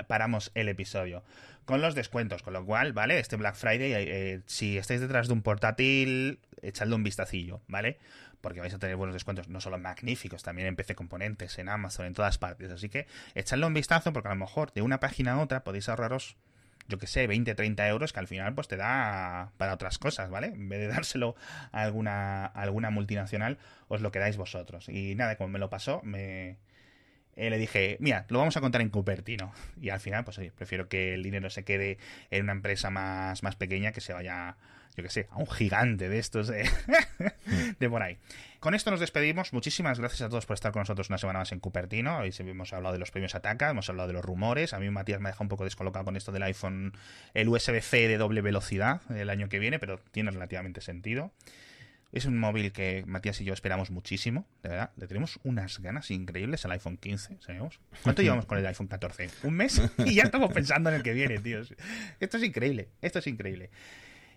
paramos 0.08 0.52
el 0.54 0.68
episodio. 0.68 1.24
Con 1.64 1.80
los 1.80 1.96
descuentos, 1.96 2.42
con 2.44 2.54
lo 2.54 2.66
cual, 2.66 2.92
¿vale? 2.92 3.20
Este 3.20 3.38
Black 3.38 3.56
Friday, 3.56 3.94
eh, 3.94 4.42
si 4.46 4.78
estáis 4.78 5.00
detrás 5.00 5.28
de 5.28 5.34
un 5.34 5.44
portátil, 5.44 6.40
echadle 6.62 6.96
un 6.96 7.04
vistacillo, 7.04 7.62
¿vale? 7.68 7.98
Porque 8.42 8.60
vais 8.60 8.74
a 8.74 8.80
tener 8.80 8.96
buenos 8.96 9.14
descuentos, 9.14 9.48
no 9.48 9.62
solo 9.62 9.78
magníficos, 9.78 10.44
también 10.44 10.68
en 10.68 10.76
PC 10.76 10.96
Componentes, 10.96 11.58
en 11.60 11.70
Amazon, 11.70 12.08
en 12.08 12.14
todas 12.14 12.38
partes. 12.38 12.72
Así 12.72 12.90
que 12.90 13.08
echadle 13.36 13.66
un 13.66 13.74
vistazo 13.74 14.12
porque 14.14 14.30
a 14.30 14.34
lo 14.34 14.40
mejor 14.40 14.74
de 14.74 14.82
una 14.82 15.00
página 15.00 15.34
a 15.34 15.40
otra 15.40 15.64
podéis 15.64 15.90
ahorraros 15.90 16.38
yo 16.88 17.00
que 17.00 17.08
sé, 17.08 17.26
20, 17.26 17.56
30 17.56 17.88
euros 17.88 18.14
que 18.14 18.20
al 18.20 18.28
final 18.28 18.54
pues 18.54 18.68
te 18.68 18.78
da 18.78 19.52
para 19.58 19.74
otras 19.74 19.98
cosas, 19.98 20.30
¿vale? 20.30 20.48
En 20.48 20.70
vez 20.70 20.80
de 20.80 20.88
dárselo 20.88 21.36
a 21.72 21.82
alguna, 21.82 22.46
alguna 22.46 22.90
multinacional, 22.90 23.58
os 23.88 24.02
lo 24.02 24.12
quedáis 24.12 24.38
vosotros. 24.38 24.90
Y 24.90 25.16
nada, 25.16 25.38
como 25.38 25.50
me 25.50 25.60
lo 25.60 25.70
pasó, 25.70 26.02
me... 26.04 26.58
Eh, 27.38 27.50
le 27.50 27.58
dije, 27.58 27.96
mira, 28.02 28.26
lo 28.28 28.40
vamos 28.40 28.58
a 28.58 28.62
contar 28.62 28.82
en 28.82 28.90
Cupertino. 28.90 29.54
Y 29.80 29.90
al 29.90 30.02
final, 30.02 30.26
pues 30.26 30.38
oye, 30.38 30.52
prefiero 30.52 30.90
que 30.90 31.14
el 31.14 31.24
dinero 31.24 31.50
se 31.50 31.64
quede 31.64 31.98
en 32.30 32.44
una 32.44 32.52
empresa 32.52 32.90
más, 32.90 33.42
más 33.42 33.56
pequeña 33.56 33.94
que 33.94 34.02
se 34.02 34.14
vaya 34.14 34.58
yo 34.96 35.04
que 35.04 35.10
sé, 35.10 35.28
a 35.32 35.38
un 35.38 35.48
gigante 35.48 36.10
de 36.10 36.20
estos 36.20 36.48
de, 36.48 36.70
de 37.80 37.90
por 37.90 38.04
ahí. 38.04 38.18
Con 38.60 38.76
esto 38.76 38.92
nos 38.92 39.00
despedimos. 39.00 39.54
Muchísimas 39.54 40.00
gracias 40.00 40.22
a 40.22 40.30
todos 40.30 40.46
por 40.46 40.54
estar 40.54 40.72
con 40.72 40.82
nosotros 40.82 41.10
una 41.10 41.18
semana 41.18 41.40
más 41.40 41.52
en 41.52 41.60
Cupertino. 41.60 42.20
Hoy 42.20 42.32
hemos 42.38 42.74
hablado 42.74 42.94
de 42.94 43.00
los 43.00 43.10
premios 43.10 43.34
Ataca, 43.34 43.72
hemos 43.72 43.90
hablado 43.90 44.08
de 44.08 44.14
los 44.14 44.24
rumores. 44.24 44.74
A 44.74 44.80
mí 44.80 44.90
Matías 44.92 45.20
me 45.20 45.30
deja 45.30 45.44
un 45.44 45.48
poco 45.48 45.64
descolocado 45.64 46.06
con 46.06 46.16
esto 46.16 46.32
del 46.32 46.44
iPhone, 46.44 46.94
el 47.34 47.50
USB-C 47.50 48.08
de 48.08 48.18
doble 48.18 48.42
velocidad 48.42 49.02
el 49.12 49.32
año 49.32 49.50
que 49.50 49.58
viene, 49.58 49.80
pero 49.80 50.00
tiene 50.12 50.30
relativamente 50.30 50.82
sentido. 50.82 51.32
Es 52.12 52.26
un 52.26 52.38
móvil 52.38 52.72
que 52.72 53.04
Matías 53.08 53.40
y 53.42 53.46
yo 53.46 53.54
esperamos 53.54 53.90
muchísimo, 53.90 54.46
de 54.64 54.70
verdad. 54.70 54.92
Le 54.98 55.08
tenemos 55.08 55.40
unas 55.44 55.80
ganas 55.80 56.12
increíbles 56.12 56.66
al 56.66 56.72
iPhone 56.72 56.98
15, 56.98 57.38
¿sabemos? 57.40 57.80
¿Cuánto 58.04 58.22
llevamos 58.22 58.46
con 58.46 58.58
el 58.58 58.66
iPhone 58.66 58.88
14? 58.88 59.30
¿Un 59.44 59.54
mes? 59.56 59.82
Y 60.06 60.16
ya 60.16 60.24
estamos 60.24 60.52
pensando 60.52 60.90
en 60.90 60.98
el 60.98 61.04
que 61.04 61.14
viene, 61.14 61.40
tío. 61.40 61.62
Esto 62.20 62.38
es 62.38 62.44
increíble, 62.44 62.90
esto 63.02 63.20
es 63.20 63.28
increíble. 63.28 63.70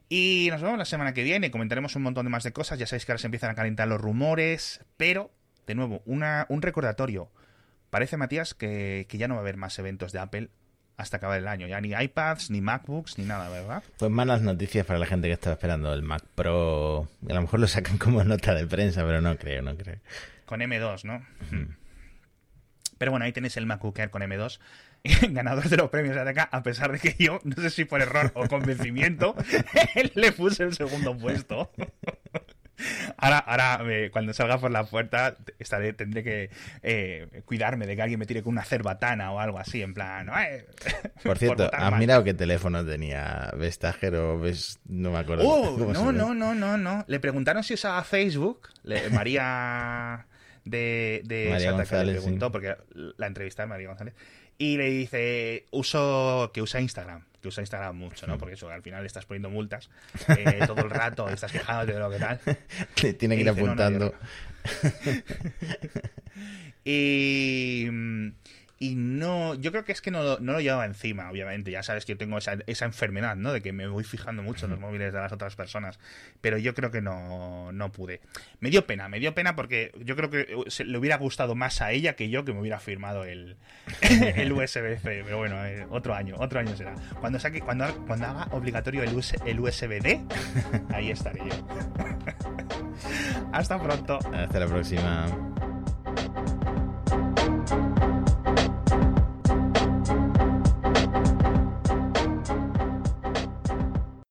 Y 0.08 0.48
nos 0.50 0.60
vemos 0.60 0.78
la 0.78 0.84
semana 0.84 1.14
que 1.14 1.22
viene, 1.22 1.50
comentaremos 1.50 1.96
un 1.96 2.02
montón 2.02 2.26
de 2.26 2.30
más 2.30 2.44
de 2.44 2.52
cosas, 2.52 2.78
ya 2.78 2.86
sabéis 2.86 3.06
que 3.06 3.12
ahora 3.12 3.18
se 3.18 3.26
empiezan 3.26 3.50
a 3.50 3.54
calentar 3.54 3.88
los 3.88 4.00
rumores, 4.00 4.84
pero, 4.96 5.30
de 5.66 5.74
nuevo, 5.74 6.02
una, 6.04 6.46
un 6.48 6.62
recordatorio. 6.62 7.30
Parece, 7.90 8.16
Matías, 8.16 8.54
que, 8.54 9.06
ya 9.10 9.28
no 9.28 9.34
va 9.34 9.40
a 9.40 9.42
haber 9.42 9.56
más 9.56 9.78
eventos 9.78 10.12
de 10.12 10.18
Apple 10.18 10.50
hasta 10.96 11.16
acabar 11.16 11.38
el 11.38 11.48
año. 11.48 11.66
Ya 11.66 11.80
ni 11.80 11.92
iPads, 11.92 12.50
ni 12.50 12.60
MacBooks, 12.60 13.18
ni 13.18 13.24
nada, 13.24 13.48
¿verdad? 13.48 13.82
Pues 13.98 14.10
malas 14.10 14.42
noticias 14.42 14.84
para 14.84 14.98
la 14.98 15.06
gente 15.06 15.28
que 15.28 15.32
estaba 15.32 15.54
esperando 15.54 15.92
el 15.92 16.02
Mac 16.02 16.24
Pro. 16.34 17.08
A 17.28 17.32
lo 17.32 17.40
mejor 17.40 17.60
lo 17.60 17.66
sacan 17.66 17.98
como 17.98 18.22
nota 18.24 18.54
de 18.54 18.66
prensa, 18.66 19.02
pero 19.04 19.20
no 19.20 19.36
creo, 19.36 19.62
no 19.62 19.76
creo. 19.76 19.98
Con 20.44 20.60
M2, 20.60 21.04
¿no? 21.04 21.24
Pero 22.98 23.10
bueno, 23.10 23.24
ahí 23.24 23.32
tenéis 23.32 23.56
el 23.56 23.66
MacBook 23.66 23.98
Air 23.98 24.10
con 24.10 24.22
M2 24.22 24.60
ganador 25.30 25.68
de 25.68 25.76
los 25.76 25.90
premios 25.90 26.14
de 26.14 26.22
acá, 26.22 26.48
a 26.50 26.62
pesar 26.62 26.92
de 26.92 26.98
que 26.98 27.14
yo, 27.18 27.40
no 27.44 27.56
sé 27.56 27.70
si 27.70 27.84
por 27.84 28.00
error 28.00 28.32
o 28.34 28.48
convencimiento, 28.48 29.34
le 30.14 30.32
puse 30.32 30.64
el 30.64 30.74
segundo 30.74 31.16
puesto. 31.16 31.70
Ahora, 33.18 33.38
ahora 33.38 34.10
cuando 34.10 34.32
salga 34.32 34.58
por 34.58 34.70
la 34.70 34.84
puerta, 34.84 35.36
estaré, 35.58 35.92
tendré 35.92 36.24
que 36.24 36.50
eh, 36.82 37.42
cuidarme 37.44 37.86
de 37.86 37.94
que 37.94 38.02
alguien 38.02 38.18
me 38.18 38.26
tire 38.26 38.42
con 38.42 38.52
una 38.52 38.64
cerbatana 38.64 39.30
o 39.30 39.38
algo 39.38 39.58
así, 39.58 39.82
en 39.82 39.94
plan. 39.94 40.28
Eh, 40.28 40.66
por 41.22 41.38
cierto, 41.38 41.70
¿has 41.72 41.98
mirado 41.98 42.24
qué 42.24 42.34
teléfono 42.34 42.84
tenía? 42.84 43.52
¿Vestager 43.56 44.16
o? 44.16 44.42
No 44.86 45.12
me 45.12 45.18
acuerdo. 45.18 45.46
Oh, 45.46 45.92
no, 45.92 46.12
no, 46.12 46.34
no, 46.34 46.54
no, 46.54 46.76
no. 46.76 47.04
Le 47.06 47.20
preguntaron 47.20 47.62
si 47.62 47.74
usaba 47.74 48.02
Facebook. 48.02 48.68
María 49.12 50.26
de, 50.64 51.22
de 51.24 51.50
María 51.50 51.72
González, 51.72 52.14
le 52.14 52.20
preguntó, 52.20 52.50
porque 52.50 52.76
la 52.94 53.26
entrevista 53.26 53.62
de 53.62 53.68
María 53.68 53.88
González 53.88 54.14
y 54.58 54.76
le 54.76 54.90
dice 54.90 55.66
uso 55.70 56.50
que 56.52 56.62
usa 56.62 56.80
Instagram 56.80 57.24
que 57.44 57.48
usa 57.48 57.60
Instagram 57.60 57.94
mucho, 57.94 58.26
¿no? 58.26 58.38
Porque 58.38 58.54
eso, 58.54 58.70
al 58.70 58.80
final 58.80 59.04
estás 59.04 59.26
poniendo 59.26 59.50
multas 59.50 59.90
eh, 60.28 60.60
todo 60.66 60.80
el 60.80 60.88
rato, 60.88 61.28
estás 61.28 61.52
quejándote 61.52 61.92
de 61.92 61.98
lo 61.98 62.10
que 62.10 62.18
tal. 62.18 62.40
Tiene 63.18 63.36
que 63.36 63.42
ir 63.42 63.48
apuntando. 63.50 64.14
y, 66.86 67.86
y 68.78 68.96
no, 68.96 69.54
yo 69.54 69.70
creo 69.70 69.84
que 69.84 69.92
es 69.92 70.00
que 70.00 70.10
no, 70.10 70.38
no 70.38 70.52
lo 70.52 70.60
llevaba 70.60 70.84
encima, 70.84 71.30
obviamente. 71.30 71.70
Ya 71.70 71.82
sabes 71.82 72.04
que 72.04 72.12
yo 72.12 72.18
tengo 72.18 72.38
esa, 72.38 72.58
esa 72.66 72.84
enfermedad, 72.84 73.36
¿no? 73.36 73.52
De 73.52 73.62
que 73.62 73.72
me 73.72 73.86
voy 73.86 74.02
fijando 74.02 74.42
mucho 74.42 74.66
en 74.66 74.72
los 74.72 74.80
móviles 74.80 75.12
de 75.12 75.20
las 75.20 75.32
otras 75.32 75.54
personas. 75.54 75.98
Pero 76.40 76.58
yo 76.58 76.74
creo 76.74 76.90
que 76.90 77.00
no, 77.00 77.70
no 77.72 77.92
pude. 77.92 78.20
Me 78.60 78.70
dio 78.70 78.86
pena, 78.86 79.08
me 79.08 79.20
dio 79.20 79.34
pena 79.34 79.54
porque 79.54 79.92
yo 80.04 80.16
creo 80.16 80.28
que 80.28 80.56
le 80.84 80.98
hubiera 80.98 81.16
gustado 81.18 81.54
más 81.54 81.80
a 81.82 81.92
ella 81.92 82.14
que 82.14 82.28
yo 82.28 82.44
que 82.44 82.52
me 82.52 82.60
hubiera 82.60 82.80
firmado 82.80 83.24
el, 83.24 83.56
el 84.00 84.52
USB-C. 84.52 85.22
Pero 85.24 85.38
bueno, 85.38 85.64
eh, 85.64 85.86
otro 85.90 86.14
año, 86.14 86.34
otro 86.38 86.58
año 86.58 86.76
será. 86.76 86.94
Cuando 87.20 87.38
saque, 87.38 87.60
cuando, 87.60 87.86
cuando 88.06 88.26
haga 88.26 88.48
obligatorio 88.50 89.04
el, 89.04 89.14
US, 89.14 89.34
el 89.46 89.60
USB-D, 89.60 90.20
ahí 90.92 91.10
estaré 91.10 91.40
yo. 91.40 91.66
Hasta 93.52 93.80
pronto. 93.80 94.18
Hasta 94.32 94.58
la 94.58 94.66
próxima. 94.66 95.26